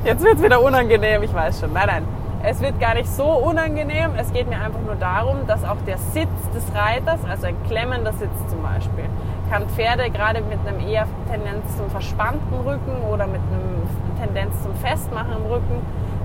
Jetzt 0.04 0.24
wird 0.24 0.36
es 0.36 0.44
wieder 0.44 0.62
unangenehm, 0.62 1.24
ich 1.24 1.34
weiß 1.34 1.60
schon. 1.62 1.74
Nein, 1.74 1.88
nein, 1.88 2.04
es 2.44 2.62
wird 2.62 2.80
gar 2.80 2.94
nicht 2.94 3.10
so 3.10 3.26
unangenehm. 3.26 4.12
Es 4.18 4.32
geht 4.32 4.48
mir 4.48 4.60
einfach 4.60 4.82
nur 4.86 4.96
darum, 4.96 5.48
dass 5.48 5.64
auch 5.64 5.78
der 5.88 5.98
Sitz 5.98 6.30
des 6.54 6.64
Reiters, 6.76 7.20
also 7.28 7.48
ein 7.48 7.56
klemmender 7.68 8.14
Sitz 8.14 8.36
zum 8.48 8.62
Beispiel, 8.62 9.06
kann 9.50 9.68
Pferde 9.70 10.10
gerade 10.12 10.42
mit 10.42 10.60
einem 10.66 10.80
eher 10.88 11.08
Tendenz 11.30 11.76
zum 11.76 11.90
verspannten 11.90 12.60
Rücken 12.66 13.02
oder 13.12 13.26
mit 13.26 13.42
einem 13.42 13.82
Tendenz 14.22 14.62
zum 14.62 14.76
Festmachen 14.76 15.38
im 15.38 15.52
Rücken 15.52 15.82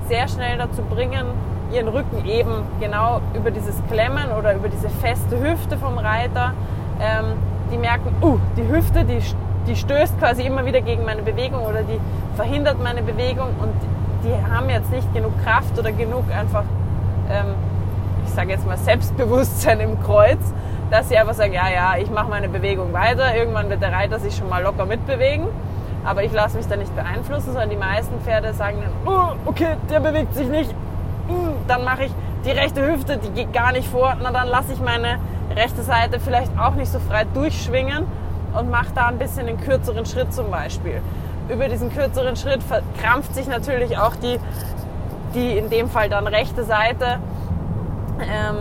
sehr 0.09 0.29
schnell 0.29 0.59
dazu 0.59 0.83
bringen, 0.83 1.27
ihren 1.73 1.89
Rücken 1.89 2.25
eben 2.25 2.63
genau 2.81 3.21
über 3.35 3.51
dieses 3.51 3.77
Klemmen 3.91 4.31
oder 4.39 4.55
über 4.55 4.69
diese 4.69 4.89
feste 4.89 5.41
Hüfte 5.41 5.77
vom 5.77 5.99
Reiter, 5.99 6.55
ähm, 7.01 7.37
die 7.73 7.79
merken, 7.79 8.15
uh, 8.23 8.39
die 8.57 8.69
Hüfte, 8.69 9.05
die, 9.05 9.21
die 9.67 9.77
stößt 9.77 10.19
quasi 10.19 10.43
immer 10.43 10.65
wieder 10.67 10.81
gegen 10.81 11.05
meine 11.05 11.23
Bewegung 11.23 11.65
oder 11.65 11.83
die 11.83 12.01
verhindert 12.37 12.83
meine 12.83 13.03
Bewegung 13.03 13.49
und 13.61 13.73
die 14.25 14.53
haben 14.53 14.69
jetzt 14.69 14.91
nicht 14.91 15.13
genug 15.15 15.33
Kraft 15.45 15.79
oder 15.79 15.93
genug 15.93 16.25
einfach, 16.37 16.65
ähm, 17.31 17.55
ich 18.27 18.33
sage 18.33 18.51
jetzt 18.51 18.67
mal 18.67 18.77
Selbstbewusstsein 18.77 19.81
im 19.81 20.03
Kreuz, 20.03 20.39
dass 20.91 21.09
sie 21.09 21.17
einfach 21.17 21.35
sagen, 21.35 21.53
ja, 21.53 21.71
ja, 21.71 21.97
ich 21.97 22.11
mache 22.11 22.29
meine 22.29 22.49
Bewegung 22.49 22.93
weiter, 22.93 23.35
irgendwann 23.35 23.71
wird 23.71 23.81
der 23.81 23.93
Reiter 23.93 24.19
sich 24.19 24.37
schon 24.37 24.49
mal 24.49 24.63
locker 24.63 24.87
mitbewegen. 24.87 25.47
Aber 26.05 26.25
ich 26.25 26.33
lasse 26.33 26.57
mich 26.57 26.67
da 26.67 26.77
nicht 26.77 26.95
beeinflussen, 26.97 27.53
sondern 27.53 27.69
die 27.69 27.77
meisten 27.77 28.19
Pferde 28.21 28.55
sagen 28.55 28.79
dann, 28.81 29.15
oh, 29.15 29.37
okay, 29.45 29.77
der 29.91 30.01
bewegt 30.01 30.35
sich 30.35 30.49
nicht, 30.49 30.75
dann 31.67 31.85
mache 31.85 32.05
ich 32.05 32.13
die 32.45 32.51
rechte 32.51 32.87
Hüfte, 32.87 33.19
die 33.19 33.31
geht 33.31 33.53
gar 33.53 33.73
nicht 33.73 33.89
vor, 33.89 34.17
na 34.23 34.31
dann 34.31 34.49
lasse 34.49 34.73
ich 34.73 34.81
meine 34.81 35.19
rechte 35.55 35.83
Seite 35.83 36.21
vielleicht 36.21 36.51
auch 36.59 36.75
nicht 36.75 36.91
so 36.91 36.99
frei 36.99 37.25
durchschwingen 37.35 38.07
und 38.55 38.71
mache 38.71 38.89
da 38.95 39.07
ein 39.09 39.19
bisschen 39.19 39.47
einen 39.47 39.61
kürzeren 39.61 40.07
Schritt 40.07 40.33
zum 40.33 40.51
Beispiel. 40.51 41.01
Über 41.49 41.69
diesen 41.69 41.93
kürzeren 41.93 42.37
Schritt 42.37 42.63
verkrampft 42.63 43.35
sich 43.35 43.47
natürlich 43.49 43.99
auch 43.99 44.15
die, 44.17 44.39
die 45.35 45.59
in 45.59 45.69
dem 45.69 45.89
Fall 45.91 46.09
dann 46.09 46.27
rechte 46.27 46.65
Seite. 46.65 47.19
Ähm, 48.21 48.57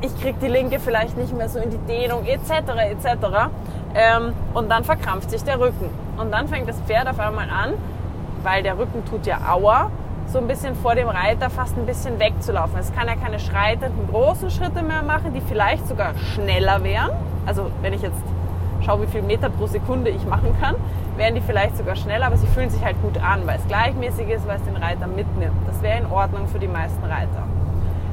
ich 0.00 0.20
kriege 0.20 0.38
die 0.40 0.48
linke 0.48 0.78
vielleicht 0.78 1.16
nicht 1.16 1.36
mehr 1.36 1.48
so 1.48 1.58
in 1.58 1.70
die 1.70 1.78
Dehnung 1.78 2.24
etc. 2.24 2.50
etc. 2.90 3.50
Ähm, 3.94 4.32
und 4.54 4.70
dann 4.70 4.84
verkrampft 4.84 5.30
sich 5.30 5.42
der 5.42 5.58
Rücken. 5.58 5.90
Und 6.16 6.30
dann 6.32 6.48
fängt 6.48 6.68
das 6.68 6.80
Pferd 6.82 7.08
auf 7.08 7.18
einmal 7.18 7.48
an, 7.50 7.74
weil 8.42 8.62
der 8.62 8.78
Rücken 8.78 9.04
tut 9.04 9.26
ja 9.26 9.38
Aua, 9.48 9.90
so 10.28 10.38
ein 10.38 10.46
bisschen 10.46 10.74
vor 10.76 10.94
dem 10.94 11.08
Reiter 11.08 11.48
fast 11.48 11.76
ein 11.76 11.86
bisschen 11.86 12.20
wegzulaufen. 12.20 12.78
Es 12.78 12.94
kann 12.94 13.08
ja 13.08 13.16
keine 13.16 13.38
schreitenden 13.38 14.08
großen 14.08 14.50
Schritte 14.50 14.82
mehr 14.82 15.02
machen, 15.02 15.32
die 15.32 15.40
vielleicht 15.40 15.88
sogar 15.88 16.14
schneller 16.34 16.84
wären. 16.84 17.10
Also 17.46 17.70
wenn 17.80 17.94
ich 17.94 18.02
jetzt 18.02 18.20
schaue, 18.84 19.02
wie 19.02 19.06
viel 19.06 19.22
Meter 19.22 19.48
pro 19.48 19.66
Sekunde 19.66 20.10
ich 20.10 20.24
machen 20.26 20.54
kann, 20.60 20.74
wären 21.16 21.34
die 21.34 21.40
vielleicht 21.40 21.76
sogar 21.78 21.96
schneller, 21.96 22.26
aber 22.26 22.36
sie 22.36 22.46
fühlen 22.46 22.68
sich 22.68 22.84
halt 22.84 23.00
gut 23.02 23.18
an, 23.18 23.46
weil 23.46 23.58
es 23.58 23.66
gleichmäßig 23.66 24.28
ist, 24.28 24.46
weil 24.46 24.56
es 24.56 24.64
den 24.64 24.76
Reiter 24.76 25.06
mitnimmt. 25.06 25.56
Das 25.66 25.80
wäre 25.82 25.98
in 25.98 26.06
Ordnung 26.06 26.46
für 26.46 26.58
die 26.58 26.68
meisten 26.68 27.02
Reiter. 27.04 27.44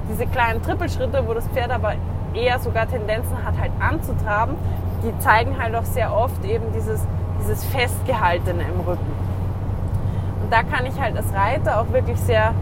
Diese 0.09 0.25
kleinen 0.25 0.61
Trippelschritte, 0.63 1.23
wo 1.27 1.33
das 1.33 1.47
Pferd 1.49 1.71
aber 1.71 1.95
eher 2.33 2.59
sogar 2.59 2.87
Tendenzen 2.87 3.43
hat, 3.43 3.55
halt 3.59 3.71
anzutraben, 3.79 4.55
die 5.03 5.17
zeigen 5.19 5.61
halt 5.61 5.75
auch 5.75 5.83
sehr 5.83 6.15
oft 6.15 6.43
eben 6.45 6.65
dieses, 6.73 7.05
dieses 7.41 7.65
Festgehaltene 7.65 8.63
im 8.63 8.79
Rücken. 8.87 9.34
Und 10.45 10.53
da 10.53 10.61
kann 10.61 10.85
ich 10.85 11.01
halt 11.01 11.17
als 11.17 11.33
Reiter 11.33 11.81
auch 11.81 11.91
wirklich 11.91 12.19
sehr, 12.19 12.53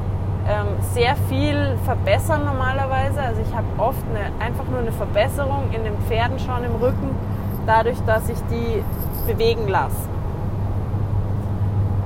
ähm, 0.47 0.67
sehr 0.93 1.17
viel 1.27 1.75
verbessern 1.83 2.45
normalerweise. 2.45 3.19
Also 3.19 3.41
ich 3.41 3.53
habe 3.53 3.65
oft 3.77 3.99
eine, 4.09 4.31
einfach 4.41 4.63
nur 4.69 4.79
eine 4.79 4.93
Verbesserung 4.93 5.65
in 5.73 5.83
den 5.83 5.97
Pferden 6.07 6.39
schon 6.39 6.63
im 6.63 6.75
Rücken, 6.75 7.09
dadurch, 7.65 7.97
dass 8.05 8.29
ich 8.29 8.37
die 8.49 8.81
bewegen 9.27 9.67
lasse. 9.67 9.97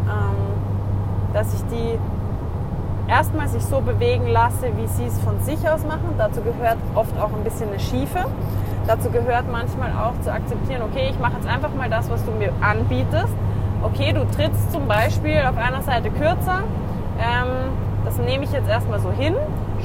Ähm, 0.09 1.33
dass 1.33 1.53
ich 1.53 1.61
die 1.65 1.99
erstmal 3.07 3.47
sich 3.47 3.63
so 3.63 3.79
bewegen 3.79 4.25
lasse, 4.25 4.71
wie 4.77 4.87
sie 4.87 5.05
es 5.05 5.19
von 5.19 5.39
sich 5.41 5.69
aus 5.69 5.85
machen. 5.85 6.15
Dazu 6.17 6.41
gehört 6.41 6.77
oft 6.95 7.15
auch 7.19 7.29
ein 7.37 7.43
bisschen 7.43 7.69
eine 7.69 7.79
Schiefe. 7.79 8.25
Dazu 8.87 9.11
gehört 9.11 9.45
manchmal 9.51 9.91
auch 9.91 10.19
zu 10.23 10.33
akzeptieren, 10.33 10.81
okay, 10.81 11.09
ich 11.11 11.19
mache 11.19 11.33
jetzt 11.33 11.47
einfach 11.47 11.75
mal 11.75 11.87
das, 11.87 12.09
was 12.09 12.25
du 12.25 12.31
mir 12.31 12.51
anbietest. 12.61 13.35
Okay, 13.83 14.11
du 14.11 14.25
trittst 14.35 14.71
zum 14.71 14.87
Beispiel 14.87 15.39
auf 15.47 15.55
einer 15.55 15.83
Seite 15.83 16.09
kürzer. 16.09 16.63
Ähm, 17.19 17.47
das 18.05 18.17
nehme 18.17 18.43
ich 18.43 18.51
jetzt 18.51 18.67
erstmal 18.67 18.99
so 18.99 19.11
hin, 19.11 19.35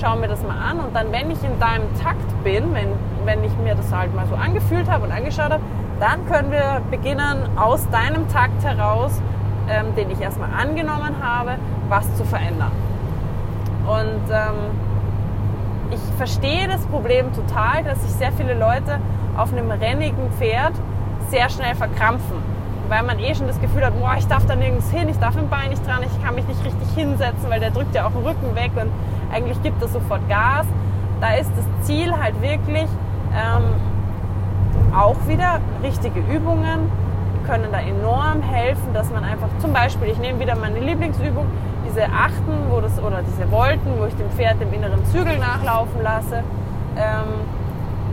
schaue 0.01 0.19
mir 0.19 0.29
das 0.29 0.43
mal 0.43 0.57
an 0.57 0.81
und 0.81 0.95
dann, 0.95 1.13
wenn 1.13 1.31
ich 1.31 1.43
in 1.43 1.59
deinem 1.61 1.93
Takt 2.01 2.45
bin, 2.45 2.73
wenn, 2.73 2.89
wenn 3.25 3.45
ich 3.45 3.53
mir 3.59 3.75
das 3.75 3.93
halt 3.93 4.15
mal 4.15 4.27
so 4.27 4.35
angefühlt 4.35 4.91
habe 4.91 5.05
und 5.05 5.13
angeschaut 5.13 5.51
habe, 5.51 5.63
dann 6.01 6.27
können 6.27 6.51
wir 6.51 6.81
beginnen, 6.91 7.49
aus 7.57 7.89
deinem 7.91 8.29
Takt 8.29 8.65
heraus, 8.65 9.21
ähm, 9.69 9.95
den 9.97 10.11
ich 10.11 10.21
erstmal 10.21 10.51
angenommen 10.53 11.17
habe, 11.23 11.53
was 11.89 12.17
zu 12.17 12.25
verändern. 12.25 12.73
Und 13.87 14.31
ähm, 14.31 14.73
ich 15.91 16.01
verstehe 16.17 16.67
das 16.69 16.85
Problem 16.87 17.27
total, 17.35 17.85
dass 17.85 18.01
sich 18.03 18.13
sehr 18.13 18.33
viele 18.33 18.55
Leute 18.55 18.99
auf 19.37 19.53
einem 19.53 19.71
rennigen 19.71 20.31
Pferd 20.39 20.73
sehr 21.29 21.49
schnell 21.51 21.75
verkrampfen. 21.75 22.42
Weil 22.89 23.03
man 23.05 23.19
eh 23.19 23.35
schon 23.35 23.47
das 23.47 23.61
Gefühl 23.61 23.85
hat, 23.85 23.99
boah, 23.99 24.15
ich 24.19 24.27
darf 24.27 24.45
da 24.47 24.55
nirgends 24.55 24.91
hin, 24.91 25.09
ich 25.09 25.19
darf 25.19 25.37
im 25.37 25.49
Bein 25.49 25.71
nicht 25.71 25.87
dran, 25.87 26.03
ich 26.03 26.25
kann 26.25 26.35
mich 26.35 26.47
nicht 26.47 26.63
richtig 26.65 26.89
hinsetzen, 26.95 27.49
weil 27.49 27.61
der 27.61 27.71
drückt 27.71 27.95
ja 27.95 28.07
auch 28.07 28.11
den 28.11 28.23
Rücken 28.23 28.55
weg 28.55 28.73
und 28.75 28.91
eigentlich 29.33 29.63
gibt 29.63 29.81
er 29.81 29.89
sofort 29.89 30.29
Gas. 30.29 30.67
Da 31.21 31.35
ist 31.35 31.51
das 31.57 31.87
Ziel 31.87 32.13
halt 32.13 32.41
wirklich 32.43 32.89
ähm, 33.35 33.65
auch 34.95 35.17
wieder 35.27 35.61
richtige 35.83 36.21
Übungen 36.21 36.91
können 37.47 37.73
da 37.73 37.81
enorm 37.81 38.43
helfen, 38.43 38.95
dass 38.95 39.11
man 39.11 39.25
einfach 39.25 39.49
zum 39.59 39.73
Beispiel, 39.73 40.09
ich 40.09 40.19
nehme 40.19 40.39
wieder 40.39 40.57
meine 40.57 40.79
Lieblingsübung, 40.79 41.47
diese 41.89 42.05
Achten 42.05 42.71
wo 42.71 42.81
das, 42.81 42.99
oder 43.03 43.23
diese 43.23 43.51
Wolken, 43.51 43.99
wo 43.99 44.07
ich 44.07 44.15
dem 44.15 44.31
Pferd 44.31 44.61
im 44.61 44.73
inneren 44.73 45.05
Zügel 45.07 45.39
nachlaufen 45.39 46.03
lasse, 46.03 46.45
ähm, 46.97 47.43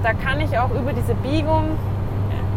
da 0.04 0.14
kann 0.14 0.40
ich 0.42 0.58
auch 0.58 0.72
über 0.72 0.94
diese 0.94 1.14
Biegung 1.16 1.78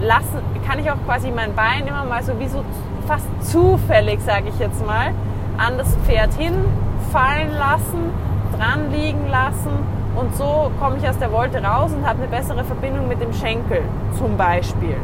lassen, 0.02 0.38
kann 0.66 0.78
ich 0.78 0.90
auch 0.90 0.96
quasi 1.06 1.30
mein 1.30 1.54
Bein 1.54 1.86
immer 1.86 2.04
mal 2.04 2.22
so 2.22 2.38
wie 2.38 2.48
so 2.48 2.64
fast 3.06 3.26
zufällig, 3.42 4.20
sage 4.20 4.48
ich 4.48 4.58
jetzt 4.58 4.84
mal, 4.86 5.12
an 5.58 5.78
das 5.78 5.96
Pferd 6.06 6.32
hinfallen 6.34 7.52
lassen, 7.58 8.10
dran 8.56 8.90
liegen 8.90 9.28
lassen 9.28 9.70
und 10.16 10.34
so 10.36 10.70
komme 10.78 10.96
ich 10.98 11.08
aus 11.08 11.18
der 11.18 11.32
Wolte 11.32 11.62
raus 11.62 11.92
und 11.92 12.06
habe 12.06 12.22
eine 12.22 12.28
bessere 12.28 12.64
Verbindung 12.64 13.08
mit 13.08 13.20
dem 13.20 13.32
Schenkel 13.32 13.82
zum 14.18 14.36
Beispiel. 14.36 14.96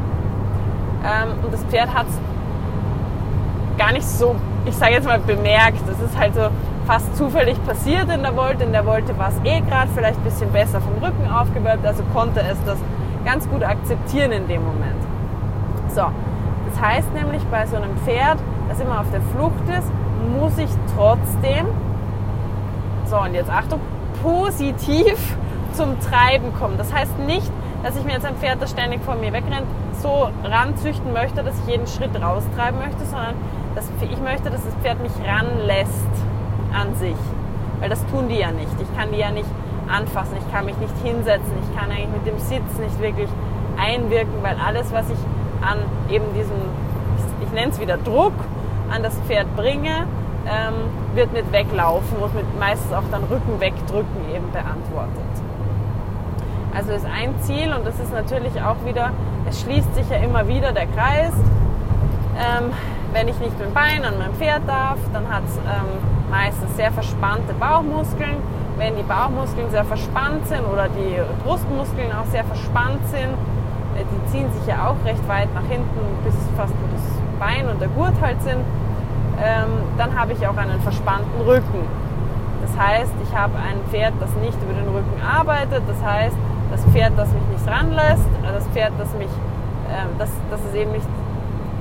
Ähm, 1.05 1.45
und 1.45 1.53
das 1.53 1.63
Pferd 1.65 1.95
hat 1.95 2.07
es 2.09 2.19
gar 3.79 3.93
nicht 3.93 4.07
so 4.07 4.35
ich 4.69 4.77
sage 4.77 4.95
jetzt 4.95 5.07
mal, 5.07 5.19
bemerkt. 5.19 5.81
Das 5.87 6.01
ist 6.01 6.19
halt 6.19 6.35
so 6.35 6.49
fast 6.87 7.17
zufällig 7.17 7.57
passiert 7.65 8.09
in 8.11 8.23
der 8.23 8.37
Wolte. 8.37 8.65
In 8.65 8.73
der 8.73 8.87
Wolte 8.87 9.17
war 9.19 9.31
es 9.31 9.37
eh 9.45 9.61
gerade 9.61 9.89
vielleicht 9.95 10.19
ein 10.19 10.25
bisschen 10.25 10.53
besser 10.53 10.81
vom 10.81 10.95
Rücken 11.03 11.31
aufgewölbt, 11.31 11.85
also 11.85 12.03
konnte 12.13 12.41
es 12.41 12.59
das 12.65 12.79
ganz 13.29 13.47
gut 13.51 13.63
akzeptieren 13.63 14.33
in 14.33 14.49
dem 14.49 14.65
Moment. 14.65 15.03
So, 15.91 16.07
das 16.71 16.81
heißt 16.81 17.13
nämlich 17.13 17.43
bei 17.51 17.67
so 17.67 17.77
einem 17.77 17.95
Pferd, 17.99 18.39
das 18.71 18.81
immer 18.81 19.01
auf 19.01 19.11
der 19.13 19.21
Flucht 19.21 19.69
ist, 19.69 19.91
muss 20.41 20.57
ich 20.57 20.71
trotzdem, 20.97 21.67
so 23.05 23.19
und 23.19 23.35
jetzt 23.35 23.51
Achtung, 23.51 23.81
positiv 24.23 25.37
zum 25.75 26.01
Treiben 26.01 26.55
kommen. 26.59 26.79
Das 26.79 26.91
heißt 26.91 27.19
nicht, 27.19 27.53
dass 27.83 27.99
ich 27.99 28.05
mir 28.05 28.13
jetzt 28.13 28.25
ein 28.25 28.35
Pferd, 28.37 28.63
das 28.63 28.71
ständig 28.71 29.03
vor 29.03 29.17
mir 29.17 29.31
wegrennt, 29.35 29.67
so 30.01 30.31
ranzüchten 30.43 31.13
möchte, 31.13 31.43
dass 31.43 31.55
ich 31.61 31.73
jeden 31.73 31.87
Schritt 31.87 32.19
raustreiben 32.19 32.79
möchte, 32.79 33.05
sondern 33.05 33.35
dass 33.75 33.91
ich 34.01 34.19
möchte, 34.23 34.49
dass 34.49 34.65
das 34.65 34.75
Pferd 34.77 35.03
mich 35.03 35.13
ranlässt 35.27 35.93
an 36.73 36.95
sich. 36.95 37.17
Weil 37.79 37.91
das 37.91 38.05
tun 38.07 38.31
die 38.31 38.39
ja 38.39 38.53
nicht. 38.53 38.73
Ich 38.81 38.99
kann 38.99 39.13
die 39.13 39.19
ja 39.19 39.31
nicht 39.31 39.49
anfassen, 39.89 40.37
ich 40.39 40.53
kann 40.53 40.67
mich 40.67 40.77
nicht 40.79 40.95
hinsetzen, 41.03 41.53
ich 41.63 41.79
kann 41.79 41.91
eigentlich 41.91 42.09
mit 42.09 42.27
dem 42.27 42.39
Sitz 42.39 42.79
nicht 42.79 43.01
wirklich 43.01 43.29
einwirken, 43.79 44.43
weil 44.43 44.57
alles, 44.65 44.93
was 44.93 45.09
ich 45.11 45.19
an 45.67 45.79
eben 46.11 46.25
diesem, 46.35 46.57
ich 47.43 47.51
nenne 47.53 47.73
es 47.73 47.81
wieder 47.81 47.97
Druck, 47.97 48.35
an 48.91 49.03
das 49.03 49.19
Pferd 49.27 49.55
bringe, 49.57 50.07
ähm, 50.47 50.75
wird 51.15 51.33
mit 51.33 51.51
weglaufen 51.53 52.19
und 52.19 52.35
mit 52.35 52.59
meistens 52.59 52.93
auch 52.93 53.05
dann 53.11 53.25
Rücken 53.25 53.61
wegdrücken 53.61 54.31
eben 54.35 54.51
beantwortet. 54.53 55.13
Also 56.75 56.93
ist 56.93 57.07
ein 57.07 57.35
Ziel 57.43 57.73
und 57.73 57.87
das 57.87 57.99
ist 57.99 58.13
natürlich 58.13 58.61
auch 58.63 58.77
wieder, 58.85 59.13
es 59.49 59.61
schließt 59.63 59.95
sich 59.95 60.09
ja 60.11 60.17
immer 60.19 60.47
wieder 60.49 60.73
der 60.73 60.87
Kreis. 60.87 61.33
Ähm, 62.39 62.71
wenn 63.13 63.27
ich 63.27 63.39
nicht 63.41 63.59
mit 63.59 63.69
dem 63.69 63.75
Bein 63.75 64.05
an 64.05 64.19
meinem 64.19 64.35
Pferd 64.35 64.63
darf, 64.67 64.99
dann 65.13 65.29
hat 65.29 65.43
es 65.45 65.57
ähm, 65.57 66.31
meistens 66.31 66.77
sehr 66.77 66.93
verspannte 66.93 67.55
Bauchmuskeln. 67.55 68.37
Wenn 68.79 68.97
die 68.97 69.03
Bauchmuskeln 69.03 69.71
sehr 69.71 69.85
verspannt 69.85 70.47
sind 70.47 70.65
oder 70.73 70.89
die 70.89 71.21
Brustmuskeln 71.45 72.11
auch 72.13 72.27
sehr 72.27 72.45
verspannt 72.45 73.05
sind, 73.11 73.35
äh, 73.97 74.05
die 74.07 74.31
ziehen 74.31 74.51
sich 74.53 74.67
ja 74.67 74.89
auch 74.89 75.05
recht 75.05 75.27
weit 75.29 75.53
nach 75.55 75.67
hinten, 75.69 76.01
bis 76.25 76.35
fast 76.57 76.73
wo 76.73 76.87
das 76.95 77.05
Bein 77.39 77.69
und 77.69 77.81
der 77.81 77.89
Gurt 77.89 78.15
halt 78.21 78.41
sind, 78.43 78.63
ähm, 79.43 79.83
dann 79.97 80.19
habe 80.19 80.33
ich 80.33 80.47
auch 80.47 80.57
einen 80.57 80.81
verspannten 80.81 81.41
Rücken. 81.47 81.87
Das 82.63 82.77
heißt, 82.77 83.13
ich 83.23 83.37
habe 83.37 83.55
ein 83.57 83.79
Pferd, 83.91 84.15
das 84.21 84.31
nicht 84.43 84.59
über 84.63 84.75
den 84.75 84.89
Rücken 84.89 85.23
arbeitet. 85.23 85.83
Das 85.87 86.03
heißt, 86.03 86.37
das 86.71 86.85
Pferd, 86.87 87.13
das 87.17 87.29
mich 87.33 87.43
nicht 87.53 87.67
ranlässt, 87.69 88.27
äh, 88.43 88.53
das 88.53 88.67
Pferd, 88.69 88.93
das 88.99 89.13
mich, 89.15 89.31
äh, 89.91 90.07
das, 90.19 90.31
das 90.51 90.61
es 90.69 90.75
eben 90.75 90.93
nicht 90.93 91.07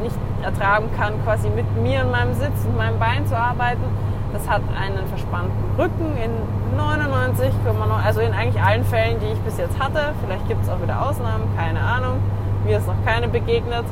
nicht 0.01 0.15
ertragen 0.43 0.89
kann, 0.97 1.13
quasi 1.23 1.49
mit 1.49 1.65
mir 1.81 2.01
und 2.01 2.11
meinem 2.11 2.33
Sitz 2.33 2.65
und 2.65 2.77
meinem 2.77 2.99
Bein 2.99 3.25
zu 3.25 3.35
arbeiten. 3.37 3.83
Das 4.37 4.47
hat 4.47 4.61
einen 4.79 5.07
verspannten 5.07 5.51
Rücken 5.79 6.15
in 6.23 6.77
99, 6.77 7.51
also 8.05 8.21
in 8.21 8.33
eigentlich 8.33 8.61
allen 8.61 8.83
Fällen, 8.83 9.19
die 9.19 9.33
ich 9.33 9.39
bis 9.39 9.57
jetzt 9.57 9.79
hatte. 9.79 10.13
Vielleicht 10.23 10.47
gibt 10.47 10.63
es 10.63 10.69
auch 10.69 10.79
wieder 10.79 11.01
Ausnahmen, 11.01 11.45
keine 11.57 11.79
Ahnung. 11.79 12.19
Mir 12.63 12.77
ist 12.77 12.85
noch 12.85 13.03
keine 13.03 13.27
begegnet. 13.29 13.85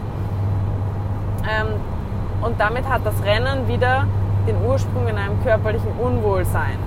Ähm, 1.50 1.68
und 2.44 2.60
damit 2.60 2.88
hat 2.88 3.04
das 3.06 3.16
Rennen 3.24 3.68
wieder 3.68 4.06
den 4.48 4.58
Ursprung 4.64 5.08
in 5.08 5.18
einem 5.18 5.42
körperlichen 5.44 5.92
Unwohlsein. 6.00 6.78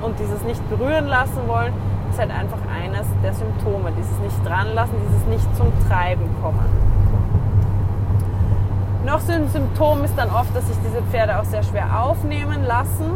Und 0.00 0.16
dieses 0.20 0.42
nicht 0.44 0.62
berühren 0.70 1.08
lassen 1.08 1.40
wollen, 1.48 1.72
ist 2.10 2.20
halt 2.20 2.30
einfach 2.30 2.60
eines 2.72 3.08
der 3.24 3.34
Symptome. 3.34 3.90
Dieses 3.98 4.16
nicht 4.20 4.46
dranlassen, 4.46 4.94
dieses 5.08 5.26
nicht 5.26 5.56
zum 5.56 5.72
Treiben 5.88 6.24
kommen. 6.40 6.87
Noch 9.08 9.20
so 9.20 9.32
ein 9.32 9.48
Symptom 9.48 10.04
ist 10.04 10.18
dann 10.18 10.28
oft, 10.28 10.54
dass 10.54 10.68
sich 10.68 10.76
diese 10.86 11.02
Pferde 11.04 11.40
auch 11.40 11.44
sehr 11.44 11.62
schwer 11.62 12.02
aufnehmen 12.02 12.62
lassen. 12.66 13.10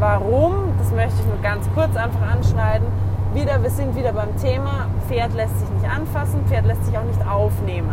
Warum? 0.00 0.74
Das 0.78 0.90
möchte 0.90 1.14
ich 1.20 1.26
nur 1.26 1.40
ganz 1.40 1.64
kurz 1.76 1.94
einfach 1.94 2.22
anschneiden. 2.22 2.88
Wieder, 3.32 3.62
wir 3.62 3.70
sind 3.70 3.94
wieder 3.94 4.12
beim 4.12 4.36
Thema, 4.38 4.88
Pferd 5.06 5.32
lässt 5.34 5.60
sich 5.60 5.70
nicht 5.70 5.88
anfassen, 5.88 6.44
Pferd 6.48 6.66
lässt 6.66 6.84
sich 6.86 6.98
auch 6.98 7.04
nicht 7.04 7.24
aufnehmen. 7.24 7.92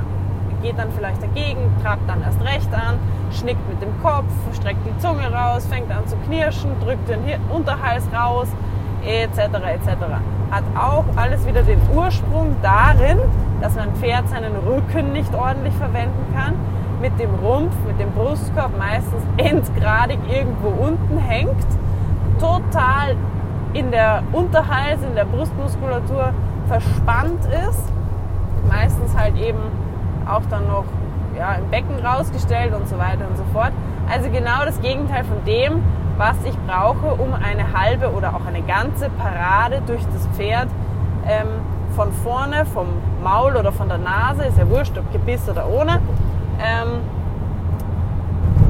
Geht 0.64 0.80
dann 0.80 0.92
vielleicht 0.92 1.22
dagegen, 1.22 1.72
trabt 1.84 2.02
dann 2.10 2.24
erst 2.24 2.42
recht 2.42 2.74
an, 2.74 2.98
schnickt 3.32 3.62
mit 3.70 3.80
dem 3.80 3.94
Kopf, 4.02 4.26
streckt 4.56 4.84
die 4.88 4.98
Zunge 4.98 5.32
raus, 5.32 5.68
fängt 5.68 5.92
an 5.92 6.08
zu 6.08 6.16
knirschen, 6.26 6.72
drückt 6.84 7.08
den 7.10 7.20
Unterhals 7.52 8.06
raus, 8.12 8.48
etc. 9.06 9.38
etc. 9.38 9.88
Hat 10.50 10.64
auch 10.76 11.06
alles 11.16 11.46
wieder 11.46 11.62
den 11.62 11.80
Ursprung 11.94 12.56
darin, 12.64 13.20
dass 13.62 13.76
mein 13.76 13.94
Pferd 13.98 14.28
seinen 14.30 14.56
Rücken 14.68 15.14
nicht 15.14 15.36
ordentlich 15.36 15.76
verwenden 15.76 16.34
kann 16.36 16.56
mit 17.02 17.18
dem 17.20 17.34
Rumpf, 17.36 17.74
mit 17.88 18.00
dem 18.00 18.12
Brustkorb 18.12 18.78
meistens 18.78 19.24
endgradig 19.38 20.20
irgendwo 20.30 20.70
unten 20.70 21.18
hängt, 21.18 21.66
total 22.39 23.16
in 23.74 23.91
der 23.91 24.24
Unterhals, 24.32 25.02
in 25.04 25.16
der 25.16 25.26
Brustmuskulatur 25.26 26.34
verspannt 26.68 27.45
ist, 27.45 27.84
meistens 28.68 29.18
halt 29.18 29.38
eben 29.38 29.60
auch 30.28 30.41
dann 30.50 30.68
noch 30.68 30.86
ja, 31.38 31.54
im 31.54 31.70
Becken 31.70 32.04
rausgestellt 32.04 32.74
und 32.74 32.88
so 32.88 32.97
weiter 32.97 33.28
und 33.30 33.38
so 33.38 33.43
fort. 33.54 33.72
Also 34.12 34.30
genau 34.30 34.66
das 34.66 34.80
Gegenteil 34.82 35.24
von 35.24 35.43
dem, 35.45 35.84
was 36.18 36.36
ich 36.43 36.58
brauche, 36.68 37.22
um 37.22 37.34
eine 37.34 37.74
halbe 37.74 38.12
oder 38.12 38.36
auch 38.36 38.45
eine 38.45 38.62
ganze 38.62 39.10
Parade 39.10 39.82
durch 39.86 40.02
das 40.14 40.28
Pferd 40.36 40.68
ähm, 41.28 41.47
von 41.95 42.12
vorne, 42.12 42.66
vom 42.66 42.88
Maul 43.24 43.56
oder 43.56 43.72
von 43.72 43.88
der 43.88 43.97
Nase, 43.97 44.43
ist 44.43 44.58
ja 44.58 44.70
wurscht, 44.70 44.97
ob 44.97 45.12
Gebiss 45.12 45.47
oder 45.50 45.68
ohne, 45.70 46.00
ähm, 46.60 47.01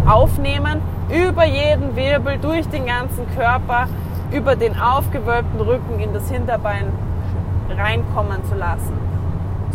aufnehmen, 0.07 0.81
über 1.09 1.45
jeden 1.45 1.95
Wirbel, 1.95 2.37
durch 2.37 2.67
den 2.67 2.85
ganzen 2.85 3.25
Körper, 3.35 3.87
über 4.31 4.55
den 4.55 4.79
aufgewölbten 4.79 5.59
Rücken 5.59 5.99
in 5.99 6.13
das 6.13 6.29
Hinterbein 6.29 6.85
reinkommen 7.75 8.43
zu 8.45 8.55
lassen. 8.55 8.93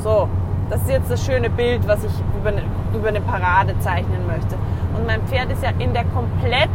So, 0.02 0.28
das 0.70 0.82
ist 0.82 0.90
jetzt 0.90 1.10
das 1.10 1.24
schöne 1.24 1.50
Bild, 1.50 1.86
was 1.86 2.04
ich 2.04 2.12
über 2.40 2.50
eine, 2.50 2.62
über 2.94 3.08
eine 3.08 3.20
Parade 3.20 3.78
zeichnen 3.80 4.26
möchte. 4.26 4.56
Und 4.96 5.06
mein 5.06 5.22
Pferd 5.22 5.50
ist 5.50 5.62
ja 5.62 5.70
in 5.78 5.92
der 5.92 6.04
komplett 6.04 6.70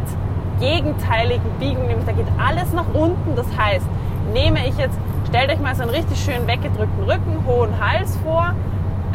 gegenteiligen 0.60 1.50
Biegung, 1.58 1.86
nämlich 1.86 2.04
da 2.04 2.12
geht 2.12 2.26
alles 2.38 2.72
nach 2.72 2.86
unten. 2.92 3.34
Das 3.34 3.46
heißt, 3.56 3.86
nehme 4.32 4.66
ich 4.66 4.76
jetzt, 4.76 4.98
stellt 5.28 5.50
euch 5.50 5.60
mal 5.60 5.74
so 5.74 5.82
einen 5.82 5.90
richtig 5.90 6.18
schön 6.22 6.46
weggedrückten 6.46 7.04
Rücken, 7.04 7.44
hohen 7.46 7.72
Hals 7.80 8.16
vor, 8.18 8.54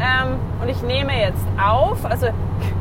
ähm, 0.00 0.36
und 0.60 0.68
ich 0.68 0.82
nehme 0.82 1.18
jetzt 1.18 1.44
auf, 1.58 2.04
also 2.04 2.26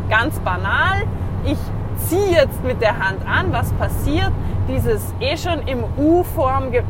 ganz 0.10 0.40
banal, 0.40 1.04
ich 1.46 1.58
zieh 1.98 2.32
jetzt 2.32 2.64
mit 2.64 2.82
der 2.82 3.00
Hand 3.00 3.26
an, 3.28 3.52
was 3.52 3.72
passiert? 3.74 4.32
Dieses 4.68 5.14
eh 5.20 5.38
schon 5.38 5.68
im 5.68 5.84
U-Form 5.98 6.72
ge 6.72 6.84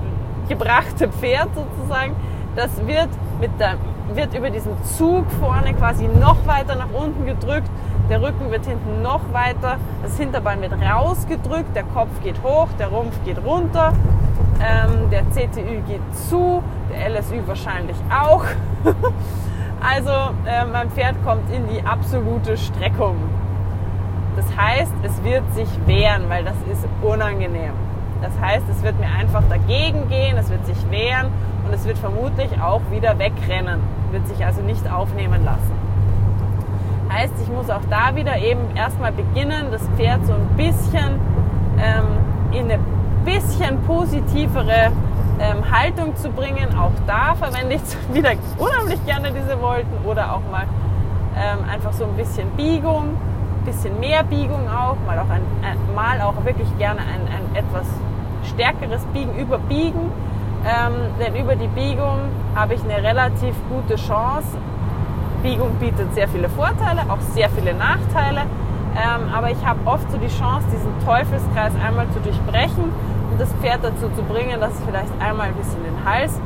gebrachte 0.47 1.07
Pferd 1.09 1.49
sozusagen, 1.55 2.15
das 2.55 2.69
wird, 2.85 3.09
mit 3.41 3.49
der, 3.59 3.77
wird 4.13 4.35
über 4.35 4.51
diesen 4.51 4.71
Zug 4.83 5.25
vorne 5.39 5.73
quasi 5.73 6.07
noch 6.07 6.45
weiter 6.45 6.75
nach 6.75 6.91
unten 6.93 7.25
gedrückt. 7.25 7.67
Der 8.11 8.21
Rücken 8.21 8.51
wird 8.51 8.63
hinten 8.67 9.01
noch 9.01 9.21
weiter, 9.33 9.77
das 10.03 10.15
Hinterbein 10.17 10.61
wird 10.61 10.73
rausgedrückt, 10.73 11.75
der 11.75 11.83
Kopf 11.83 12.11
geht 12.23 12.43
hoch, 12.43 12.67
der 12.77 12.89
Rumpf 12.89 13.15
geht 13.25 13.43
runter, 13.43 13.93
ähm, 14.59 15.09
der 15.09 15.23
CTÜ 15.31 15.81
geht 15.87 16.01
zu, 16.29 16.61
der 16.93 17.09
LSÜ 17.09 17.41
wahrscheinlich 17.47 17.97
auch. 18.11 18.45
also 19.85 20.11
äh, 20.45 20.65
mein 20.65 20.89
Pferd 20.89 21.15
kommt 21.23 21.51
in 21.53 21.67
die 21.67 21.85
absolute 21.85 22.57
Streckung. 22.57 23.17
Das 24.35 24.45
heißt, 24.57 24.91
es 25.03 25.23
wird 25.23 25.43
sich 25.53 25.69
wehren, 25.85 26.23
weil 26.27 26.43
das 26.43 26.55
ist 26.71 26.85
unangenehm. 27.01 27.73
Das 28.21 28.31
heißt, 28.41 28.65
es 28.69 28.81
wird 28.83 28.99
mir 28.99 29.07
einfach 29.07 29.43
dagegen 29.49 30.09
gehen, 30.09 30.37
es 30.37 30.49
wird 30.49 30.65
sich 30.65 30.77
wehren 30.89 31.27
und 31.65 31.73
es 31.73 31.85
wird 31.85 31.97
vermutlich 31.97 32.49
auch 32.61 32.81
wieder 32.91 33.19
wegrennen, 33.19 33.79
wird 34.11 34.27
sich 34.27 34.43
also 34.43 34.61
nicht 34.61 34.89
aufnehmen 34.91 35.45
lassen. 35.45 35.71
Heißt, 37.09 37.33
ich 37.41 37.49
muss 37.49 37.69
auch 37.69 37.83
da 37.89 38.15
wieder 38.15 38.37
eben 38.37 38.75
erstmal 38.75 39.11
beginnen, 39.11 39.67
das 39.71 39.87
Pferd 39.95 40.25
so 40.25 40.33
ein 40.33 40.47
bisschen 40.57 41.19
ähm, 41.77 42.05
in 42.51 42.71
eine 42.71 42.79
bisschen 43.23 43.81
positivere 43.83 44.91
ähm, 45.39 45.69
Haltung 45.71 46.15
zu 46.15 46.29
bringen. 46.29 46.77
Auch 46.77 46.91
da 47.07 47.35
verwende 47.35 47.75
ich 47.75 47.81
wieder 48.13 48.31
unheimlich 48.57 49.03
gerne 49.05 49.31
diese 49.31 49.61
Wolken 49.61 50.05
oder 50.05 50.33
auch 50.33 50.41
mal 50.51 50.67
ähm, 51.37 51.69
einfach 51.69 51.93
so 51.93 52.05
ein 52.05 52.15
bisschen 52.15 52.49
Biegung 52.51 53.17
bisschen 53.65 53.99
mehr 53.99 54.23
Biegung 54.23 54.69
auch, 54.69 54.95
mal 55.05 55.17
auch, 55.19 55.29
ein, 55.29 55.41
ein 55.63 55.77
mal 55.95 56.21
auch 56.21 56.45
wirklich 56.45 56.67
gerne 56.77 57.01
ein, 57.01 57.27
ein 57.27 57.55
etwas 57.55 57.87
stärkeres 58.53 59.03
Biegen 59.05 59.35
überbiegen. 59.35 60.11
Ähm, 60.65 60.93
denn 61.19 61.35
über 61.35 61.55
die 61.55 61.67
Biegung 61.67 62.19
habe 62.55 62.75
ich 62.75 62.83
eine 62.83 63.03
relativ 63.03 63.55
gute 63.69 63.95
Chance. 63.95 64.47
Biegung 65.43 65.75
bietet 65.79 66.13
sehr 66.15 66.27
viele 66.27 66.49
Vorteile, 66.49 67.01
auch 67.09 67.19
sehr 67.33 67.49
viele 67.49 67.73
Nachteile. 67.73 68.41
Ähm, 68.95 69.33
aber 69.33 69.51
ich 69.51 69.65
habe 69.65 69.79
oft 69.85 70.09
so 70.11 70.17
die 70.17 70.27
Chance, 70.29 70.65
diesen 70.71 70.93
Teufelskreis 71.05 71.73
einmal 71.85 72.07
zu 72.11 72.19
durchbrechen 72.19 72.85
das 73.37 73.51
Pferd 73.61 73.83
dazu 73.83 74.09
zu 74.15 74.23
bringen, 74.23 74.59
dass 74.59 74.73
es 74.73 74.81
vielleicht 74.85 75.11
einmal 75.19 75.47
ein 75.47 75.55
bisschen 75.55 75.83
den 75.83 76.05
Hals 76.05 76.39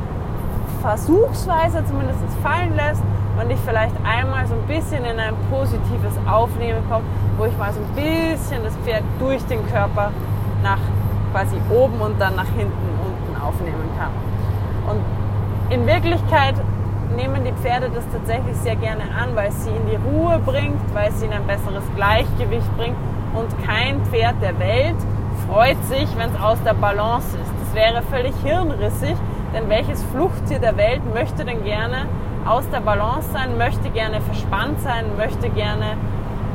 versuchsweise 0.80 1.84
zumindest 1.86 2.20
fallen 2.42 2.74
lässt 2.74 3.02
und 3.40 3.50
ich 3.50 3.58
vielleicht 3.60 3.94
einmal 4.04 4.46
so 4.46 4.54
ein 4.54 4.66
bisschen 4.66 5.04
in 5.04 5.18
ein 5.18 5.34
positives 5.50 6.14
Aufnehmen 6.26 6.82
komme, 6.88 7.04
wo 7.38 7.44
ich 7.44 7.56
mal 7.56 7.72
so 7.72 7.80
ein 7.80 7.94
bisschen 7.94 8.62
das 8.64 8.74
Pferd 8.84 9.02
durch 9.18 9.42
den 9.44 9.66
Körper 9.70 10.10
nach 10.62 10.78
quasi 11.32 11.56
oben 11.70 12.00
und 12.00 12.20
dann 12.20 12.34
nach 12.36 12.48
hinten 12.56 12.88
unten 13.04 13.40
aufnehmen 13.40 13.88
kann. 13.98 14.10
Und 14.90 15.00
in 15.72 15.86
Wirklichkeit 15.86 16.54
nehmen 17.16 17.44
die 17.44 17.52
Pferde 17.52 17.90
das 17.94 18.04
tatsächlich 18.12 18.56
sehr 18.56 18.76
gerne 18.76 19.02
an, 19.02 19.34
weil 19.34 19.48
es 19.48 19.64
sie 19.64 19.70
in 19.70 19.86
die 19.86 19.96
Ruhe 19.96 20.38
bringt, 20.44 20.80
weil 20.94 21.10
es 21.10 21.20
sie 21.20 21.26
in 21.26 21.32
ein 21.32 21.46
besseres 21.46 21.84
Gleichgewicht 21.94 22.76
bringt 22.76 22.96
und 23.34 23.48
kein 23.64 24.04
Pferd 24.06 24.36
der 24.42 24.58
Welt 24.58 24.96
freut 25.50 25.82
sich, 25.84 26.06
wenn 26.16 26.32
es 26.32 26.40
aus 26.40 26.62
der 26.64 26.74
Balance 26.74 27.36
ist. 27.36 27.52
Das 27.60 27.74
wäre 27.74 28.02
völlig 28.02 28.34
hirnrissig, 28.44 29.16
denn 29.52 29.68
welches 29.68 30.02
Fluchttier 30.04 30.60
der 30.60 30.76
Welt 30.76 31.02
möchte 31.12 31.44
denn 31.44 31.64
gerne 31.64 32.06
aus 32.46 32.68
der 32.70 32.80
Balance 32.80 33.30
sein, 33.32 33.58
möchte 33.58 33.90
gerne 33.90 34.20
verspannt 34.20 34.80
sein, 34.80 35.04
möchte 35.16 35.50
gerne 35.50 35.96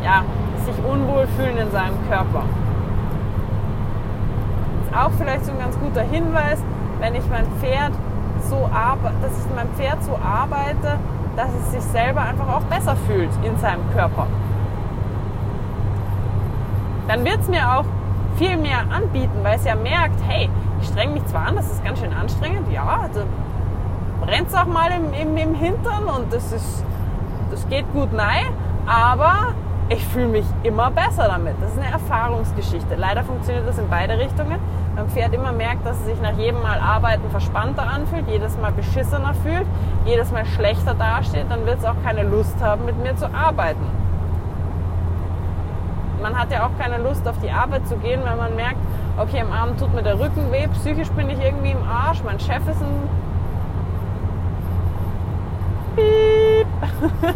ja, 0.04 0.24
sich 0.66 0.76
unwohl 0.86 1.28
fühlen 1.36 1.58
in 1.58 1.72
seinem 1.72 1.98
Körper. 2.10 2.43
Das 4.80 4.88
ist 4.88 5.06
auch 5.06 5.12
vielleicht 5.18 5.46
so 5.46 5.52
ein 5.52 5.60
ganz 5.60 5.78
guter 5.80 6.02
Hinweis, 6.02 6.64
wenn 7.00 7.16
ich 7.16 7.24
mein 7.30 7.46
Pferd 7.60 7.91
so 8.50 8.70
dass 9.22 9.32
ich 9.39 9.56
mein 9.56 9.68
Pferd 9.70 10.04
so 10.04 10.20
arbeite, 10.24 11.00
dass 11.36 11.50
es 11.64 11.72
sich 11.72 11.82
selber 11.82 12.22
einfach 12.22 12.48
auch 12.48 12.62
besser 12.64 12.96
fühlt 13.08 13.32
in 13.43 13.58
seinem 13.58 13.82
Körper. 13.93 14.28
Dann 17.08 17.26
wird 17.26 17.39
es 17.39 17.48
mir 17.48 17.78
auch 17.78 17.86
viel 18.38 18.58
mehr 18.58 18.82
anbieten, 18.92 19.40
weil 19.44 19.56
es 19.58 19.66
ja 19.66 19.76
merkt, 19.76 20.20
hey, 20.28 20.50
ich 20.82 20.88
strenge 20.88 21.14
mich 21.14 21.26
zwar 21.26 21.48
an, 21.48 21.56
das 21.56 21.72
ist 21.72 21.84
ganz 21.84 22.00
schön 22.00 22.14
anstrengend, 22.14 22.72
ja, 22.72 23.00
also 23.04 23.22
brennt 24.22 24.48
es 24.48 24.56
auch 24.56 24.66
mal 24.66 24.92
im, 24.92 25.14
im, 25.14 25.38
im 25.38 25.56
Hintern 25.56 26.06
und 26.06 26.34
das, 26.34 26.52
ist, 26.52 26.84
das 27.52 27.68
geht 27.70 27.92
gut 27.94 28.12
nein, 28.14 28.48
aber 28.86 29.54
ich 29.90 30.04
fühle 30.06 30.28
mich 30.28 30.46
immer 30.64 30.90
besser 30.90 31.28
damit. 31.28 31.56
Das 31.62 31.72
ist 31.72 31.78
eine 31.78 31.92
Erfahrungsgeschichte. 31.92 32.96
Leider 32.96 33.24
funktioniert 33.24 33.68
das 33.68 33.78
in 33.78 33.88
beide 33.88 34.18
Richtungen. 34.18 34.60
Mein 34.96 35.08
Pferd 35.10 35.34
immer 35.34 35.52
merkt, 35.52 35.86
dass 35.86 35.98
es 36.00 36.06
sich 36.06 36.22
nach 36.22 36.36
jedem 36.38 36.62
Mal 36.62 36.80
Arbeiten 36.80 37.30
verspannter 37.30 37.88
anfühlt, 37.88 38.28
jedes 38.28 38.58
Mal 38.58 38.72
beschissener 38.72 39.34
fühlt, 39.44 39.68
jedes 40.06 40.32
Mal 40.32 40.46
schlechter 40.46 40.96
dasteht, 40.96 41.46
dann 41.50 41.66
wird 41.66 41.80
es 41.80 41.86
auch 41.86 42.02
keine 42.04 42.24
Lust 42.24 42.56
haben, 42.62 42.86
mit 42.86 42.98
mir 43.04 43.16
zu 43.16 43.32
arbeiten. 43.32 43.86
Man 46.22 46.38
hat 46.38 46.51
ja 46.51 46.66
auch 46.66 46.78
keine 46.80 47.01
Lust, 47.01 47.28
auf 47.28 47.36
die 47.39 47.51
Arbeit 47.51 47.88
zu 47.88 47.97
gehen, 47.97 48.22
wenn 48.24 48.38
man 48.38 48.55
merkt, 48.55 48.78
okay, 49.18 49.41
am 49.41 49.51
Abend 49.51 49.80
tut 49.80 49.93
mir 49.93 50.03
der 50.03 50.20
Rücken 50.20 50.51
weh, 50.51 50.68
psychisch 50.80 51.09
bin 51.11 51.30
ich 51.30 51.39
irgendwie 51.39 51.72
im 51.72 51.84
Arsch, 51.88 52.24
mein 52.24 52.39
Chef 52.39 52.68
ist 52.68 52.82
ein 52.82 53.09
Piep. 55.95 56.68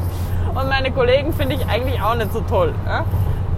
Und 0.56 0.70
meine 0.70 0.92
Kollegen 0.92 1.32
finde 1.34 1.56
ich 1.56 1.68
eigentlich 1.68 2.02
auch 2.02 2.16
nicht 2.16 2.34
so 2.34 2.42
toll. 2.42 2.74
Ja? 2.86 3.06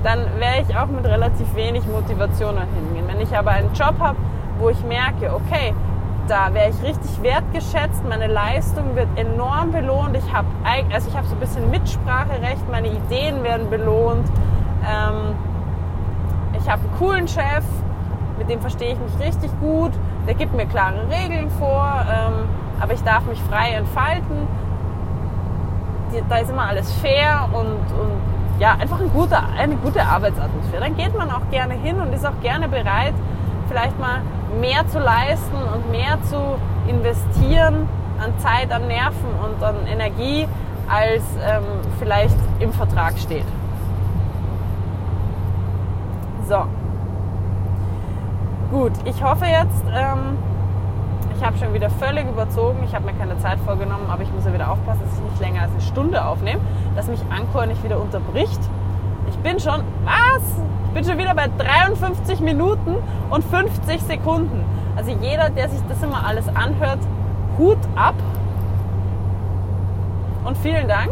Dann 0.04 0.20
wäre 0.40 0.62
ich 0.68 0.76
auch 0.76 0.88
mit 0.88 1.06
relativ 1.06 1.54
wenig 1.56 1.86
Motivation 1.88 2.56
hingehen. 2.58 3.08
Wenn 3.08 3.22
ich 3.22 3.36
aber 3.36 3.52
einen 3.52 3.74
Job 3.74 3.96
habe, 4.00 4.18
wo 4.60 4.70
ich 4.70 4.84
merke, 4.84 5.34
okay, 5.34 5.74
da 6.28 6.54
wäre 6.54 6.70
ich 6.70 6.82
richtig 6.84 7.22
wertgeschätzt, 7.24 8.04
meine 8.08 8.28
Leistung 8.28 8.96
wird 8.96 9.08
enorm 9.16 9.72
belohnt, 9.72 10.16
ich 10.16 10.34
habe 10.34 10.48
also 10.64 11.08
ich 11.08 11.14
so 11.28 11.36
ein 11.36 11.40
bisschen 11.40 11.70
Mitspracherecht, 11.72 12.70
meine 12.70 12.88
Ideen 12.88 13.44
werden 13.44 13.70
belohnt, 13.70 14.28
ähm, 14.88 15.36
ich 16.60 16.70
habe 16.70 16.82
einen 16.82 16.98
coolen 16.98 17.28
Chef, 17.28 17.64
mit 18.38 18.50
dem 18.50 18.62
verstehe 18.62 18.94
ich 18.94 19.00
mich 19.00 19.28
richtig 19.28 19.52
gut, 19.60 19.92
der 20.28 20.34
gibt 20.34 20.54
mir 20.56 20.66
klare 20.66 21.08
Regeln 21.10 21.50
vor, 21.52 22.06
ähm, 22.10 22.50
aber 22.80 22.94
ich 22.94 23.04
darf 23.04 23.26
mich 23.26 23.40
frei 23.44 23.72
entfalten 23.72 24.48
da 26.30 26.38
ist 26.38 26.50
immer 26.50 26.68
alles 26.68 26.92
fair 26.94 27.48
und, 27.52 27.66
und 28.00 28.60
ja, 28.60 28.76
einfach 28.80 29.00
ein 29.00 29.12
guter, 29.12 29.44
eine 29.58 29.76
gute 29.76 30.04
Arbeitsatmosphäre. 30.04 30.84
Dann 30.84 30.96
geht 30.96 31.18
man 31.18 31.32
auch 31.32 31.50
gerne 31.50 31.74
hin 31.74 32.00
und 32.00 32.14
ist 32.14 32.26
auch 32.26 32.40
gerne 32.42 32.68
bereit, 32.68 33.14
vielleicht 33.68 33.98
mal 34.00 34.22
mehr 34.60 34.88
zu 34.88 35.00
leisten 35.00 35.56
und 35.74 35.90
mehr 35.92 36.22
zu 36.24 36.58
investieren 36.88 37.88
an 38.24 38.38
Zeit, 38.40 38.72
an 38.72 38.88
Nerven 38.88 39.30
und 39.44 39.64
an 39.64 39.76
Energie, 39.88 40.48
als 40.88 41.24
ähm, 41.44 41.64
vielleicht 41.98 42.38
im 42.60 42.72
Vertrag 42.74 43.18
steht. 43.18 43.46
So. 46.52 46.66
Gut, 48.72 48.92
ich 49.06 49.24
hoffe 49.24 49.46
jetzt, 49.46 49.86
ähm, 49.96 50.38
ich 51.34 51.46
habe 51.46 51.58
schon 51.58 51.74
wieder 51.74 51.90
völlig 51.90 52.28
überzogen. 52.28 52.80
Ich 52.84 52.94
habe 52.94 53.06
mir 53.06 53.14
keine 53.14 53.38
Zeit 53.38 53.58
vorgenommen, 53.60 54.10
aber 54.10 54.24
ich 54.24 54.34
muss 54.34 54.44
ja 54.44 54.54
wieder 54.54 54.70
aufpassen, 54.70 55.00
dass 55.06 55.14
ich 55.18 55.24
nicht 55.32 55.40
länger 55.40 55.62
als 55.62 55.72
eine 55.72 55.82
Stunde 55.82 56.26
aufnehme, 56.26 56.60
dass 56.94 57.08
mich 57.08 57.22
Anchor 57.30 57.68
nicht 57.68 57.82
wieder 57.86 58.02
unterbricht. 58.02 58.60
Ich 59.30 59.38
bin 59.38 59.62
schon, 59.62 59.82
was? 60.04 60.44
Ich 60.88 60.94
bin 60.94 61.06
schon 61.06 61.18
wieder 61.18 61.34
bei 61.34 61.48
53 61.58 62.42
Minuten 62.42 62.98
und 63.30 63.46
50 63.46 64.02
Sekunden. 64.02 64.66
Also 64.98 65.12
jeder, 65.22 65.52
der 65.52 65.70
sich 65.70 65.80
das 65.88 66.04
immer 66.04 66.28
alles 66.28 66.50
anhört, 66.50 67.00
Hut 67.58 67.80
ab 67.96 68.16
und 70.44 70.58
vielen 70.58 70.90
Dank. 70.90 71.12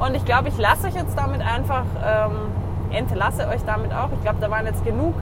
Und 0.00 0.16
ich 0.16 0.24
glaube, 0.24 0.48
ich 0.48 0.58
lasse 0.58 0.88
euch 0.88 0.94
jetzt 0.94 1.16
damit 1.16 1.42
einfach, 1.42 1.84
ähm, 2.04 2.51
entlasse 2.92 3.48
euch 3.48 3.64
damit 3.64 3.92
auch. 3.92 4.08
Ich 4.12 4.22
glaube, 4.22 4.38
da 4.40 4.50
waren 4.50 4.66
jetzt 4.66 4.84
genug 4.84 5.14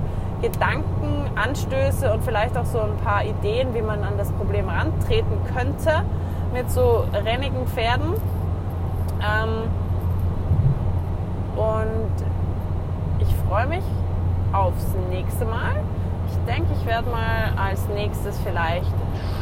Gedanken, 0.43 1.31
Anstöße 1.37 2.13
und 2.13 2.25
vielleicht 2.25 2.57
auch 2.57 2.65
so 2.65 2.81
ein 2.81 2.97
paar 3.05 3.25
Ideen, 3.25 3.75
wie 3.75 3.83
man 3.83 4.03
an 4.03 4.15
das 4.17 4.31
Problem 4.33 4.69
rantreten 4.69 5.39
könnte 5.55 6.03
mit 6.53 6.71
so 6.71 7.05
rennigen 7.13 7.67
Pferden. 7.67 8.15
Ähm, 9.21 9.69
und 11.57 12.25
ich 13.21 13.35
freue 13.49 13.67
mich 13.67 13.85
aufs 14.53 14.87
nächste 15.11 15.45
Mal. 15.45 15.83
Ich 16.29 16.53
denke, 16.53 16.73
ich 16.79 16.87
werde 16.87 17.11
mal 17.11 17.53
als 17.63 17.87
nächstes 17.89 18.39
vielleicht 18.41 18.93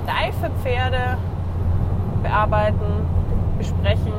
steife 0.02 0.50
Pferde 0.62 1.18
bearbeiten, 2.22 3.06
besprechen. 3.56 4.12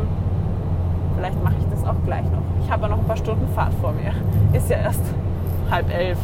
Vielleicht 1.16 1.44
mache 1.44 1.56
ich 1.60 1.69
das 1.80 1.90
auch 1.90 1.96
gleich 2.06 2.26
noch. 2.26 2.44
Ich 2.64 2.72
habe 2.72 2.84
ja 2.84 2.90
noch 2.90 3.00
ein 3.00 3.06
paar 3.06 3.18
Stunden 3.18 3.48
Fahrt 3.54 3.74
vor 3.82 3.94
mir. 3.94 4.14
Ist 4.58 4.70
ja 4.70 4.78
erst 4.78 5.02
halb 5.70 5.94
elf. 5.94 6.18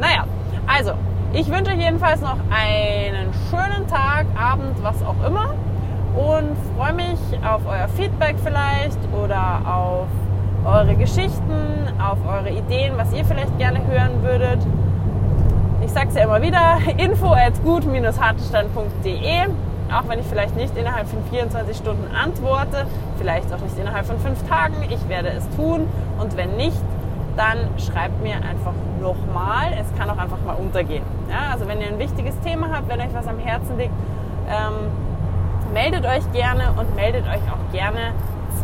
Naja, 0.00 0.24
also, 0.66 0.92
ich 1.32 1.48
wünsche 1.50 1.72
euch 1.72 1.78
jedenfalls 1.78 2.20
noch 2.20 2.36
einen 2.50 3.32
schönen 3.50 3.86
Tag, 3.86 4.26
Abend, 4.38 4.82
was 4.82 5.02
auch 5.02 5.16
immer. 5.26 5.54
Und 6.14 6.56
freue 6.76 6.92
mich 6.94 7.18
auf 7.44 7.62
euer 7.68 7.88
Feedback 7.88 8.36
vielleicht 8.42 8.98
oder 9.12 9.60
auf 9.64 10.08
eure 10.64 10.94
Geschichten, 10.96 11.88
auf 12.02 12.18
eure 12.28 12.50
Ideen, 12.50 12.94
was 12.96 13.12
ihr 13.12 13.24
vielleicht 13.24 13.56
gerne 13.58 13.80
hören 13.86 14.22
würdet. 14.22 14.58
Ich 15.84 15.92
sage 15.92 16.08
es 16.08 16.14
ja 16.14 16.24
immer 16.24 16.42
wieder, 16.42 16.78
info 16.96 17.32
at 17.32 17.62
gut-hartenstein.de 17.64 19.69
auch 19.92 20.08
wenn 20.08 20.18
ich 20.18 20.26
vielleicht 20.26 20.56
nicht 20.56 20.76
innerhalb 20.76 21.08
von 21.08 21.22
24 21.30 21.76
Stunden 21.76 22.14
antworte, 22.14 22.86
vielleicht 23.18 23.52
auch 23.52 23.60
nicht 23.60 23.78
innerhalb 23.78 24.06
von 24.06 24.18
fünf 24.18 24.46
Tagen, 24.48 24.76
ich 24.88 25.08
werde 25.08 25.28
es 25.28 25.48
tun. 25.56 25.86
Und 26.18 26.36
wenn 26.36 26.56
nicht, 26.56 26.80
dann 27.36 27.58
schreibt 27.78 28.22
mir 28.22 28.36
einfach 28.36 28.72
nochmal. 29.00 29.72
Es 29.80 29.86
kann 29.98 30.10
auch 30.10 30.18
einfach 30.18 30.38
mal 30.44 30.54
untergehen. 30.54 31.04
Ja, 31.28 31.52
also 31.52 31.66
wenn 31.66 31.80
ihr 31.80 31.88
ein 31.88 31.98
wichtiges 31.98 32.38
Thema 32.40 32.70
habt, 32.70 32.88
wenn 32.88 33.00
euch 33.00 33.12
was 33.14 33.26
am 33.26 33.38
Herzen 33.38 33.78
liegt, 33.78 33.94
ähm, 34.48 34.90
meldet 35.72 36.04
euch 36.04 36.30
gerne 36.32 36.72
und 36.78 36.94
meldet 36.96 37.26
euch 37.26 37.42
auch 37.50 37.72
gerne 37.72 38.12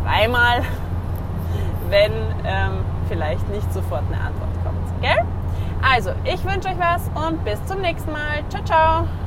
zweimal, 0.01 0.61
wenn 1.89 2.11
ähm, 2.45 2.85
vielleicht 3.07 3.47
nicht 3.49 3.71
sofort 3.73 4.03
eine 4.11 4.21
Antwort 4.21 4.49
kommt. 4.63 5.01
Gell? 5.01 5.25
Also, 5.81 6.11
ich 6.23 6.43
wünsche 6.43 6.69
euch 6.69 6.79
was 6.79 7.09
und 7.27 7.43
bis 7.45 7.63
zum 7.65 7.81
nächsten 7.81 8.11
Mal. 8.11 8.43
Ciao, 8.49 8.63
ciao! 8.63 9.26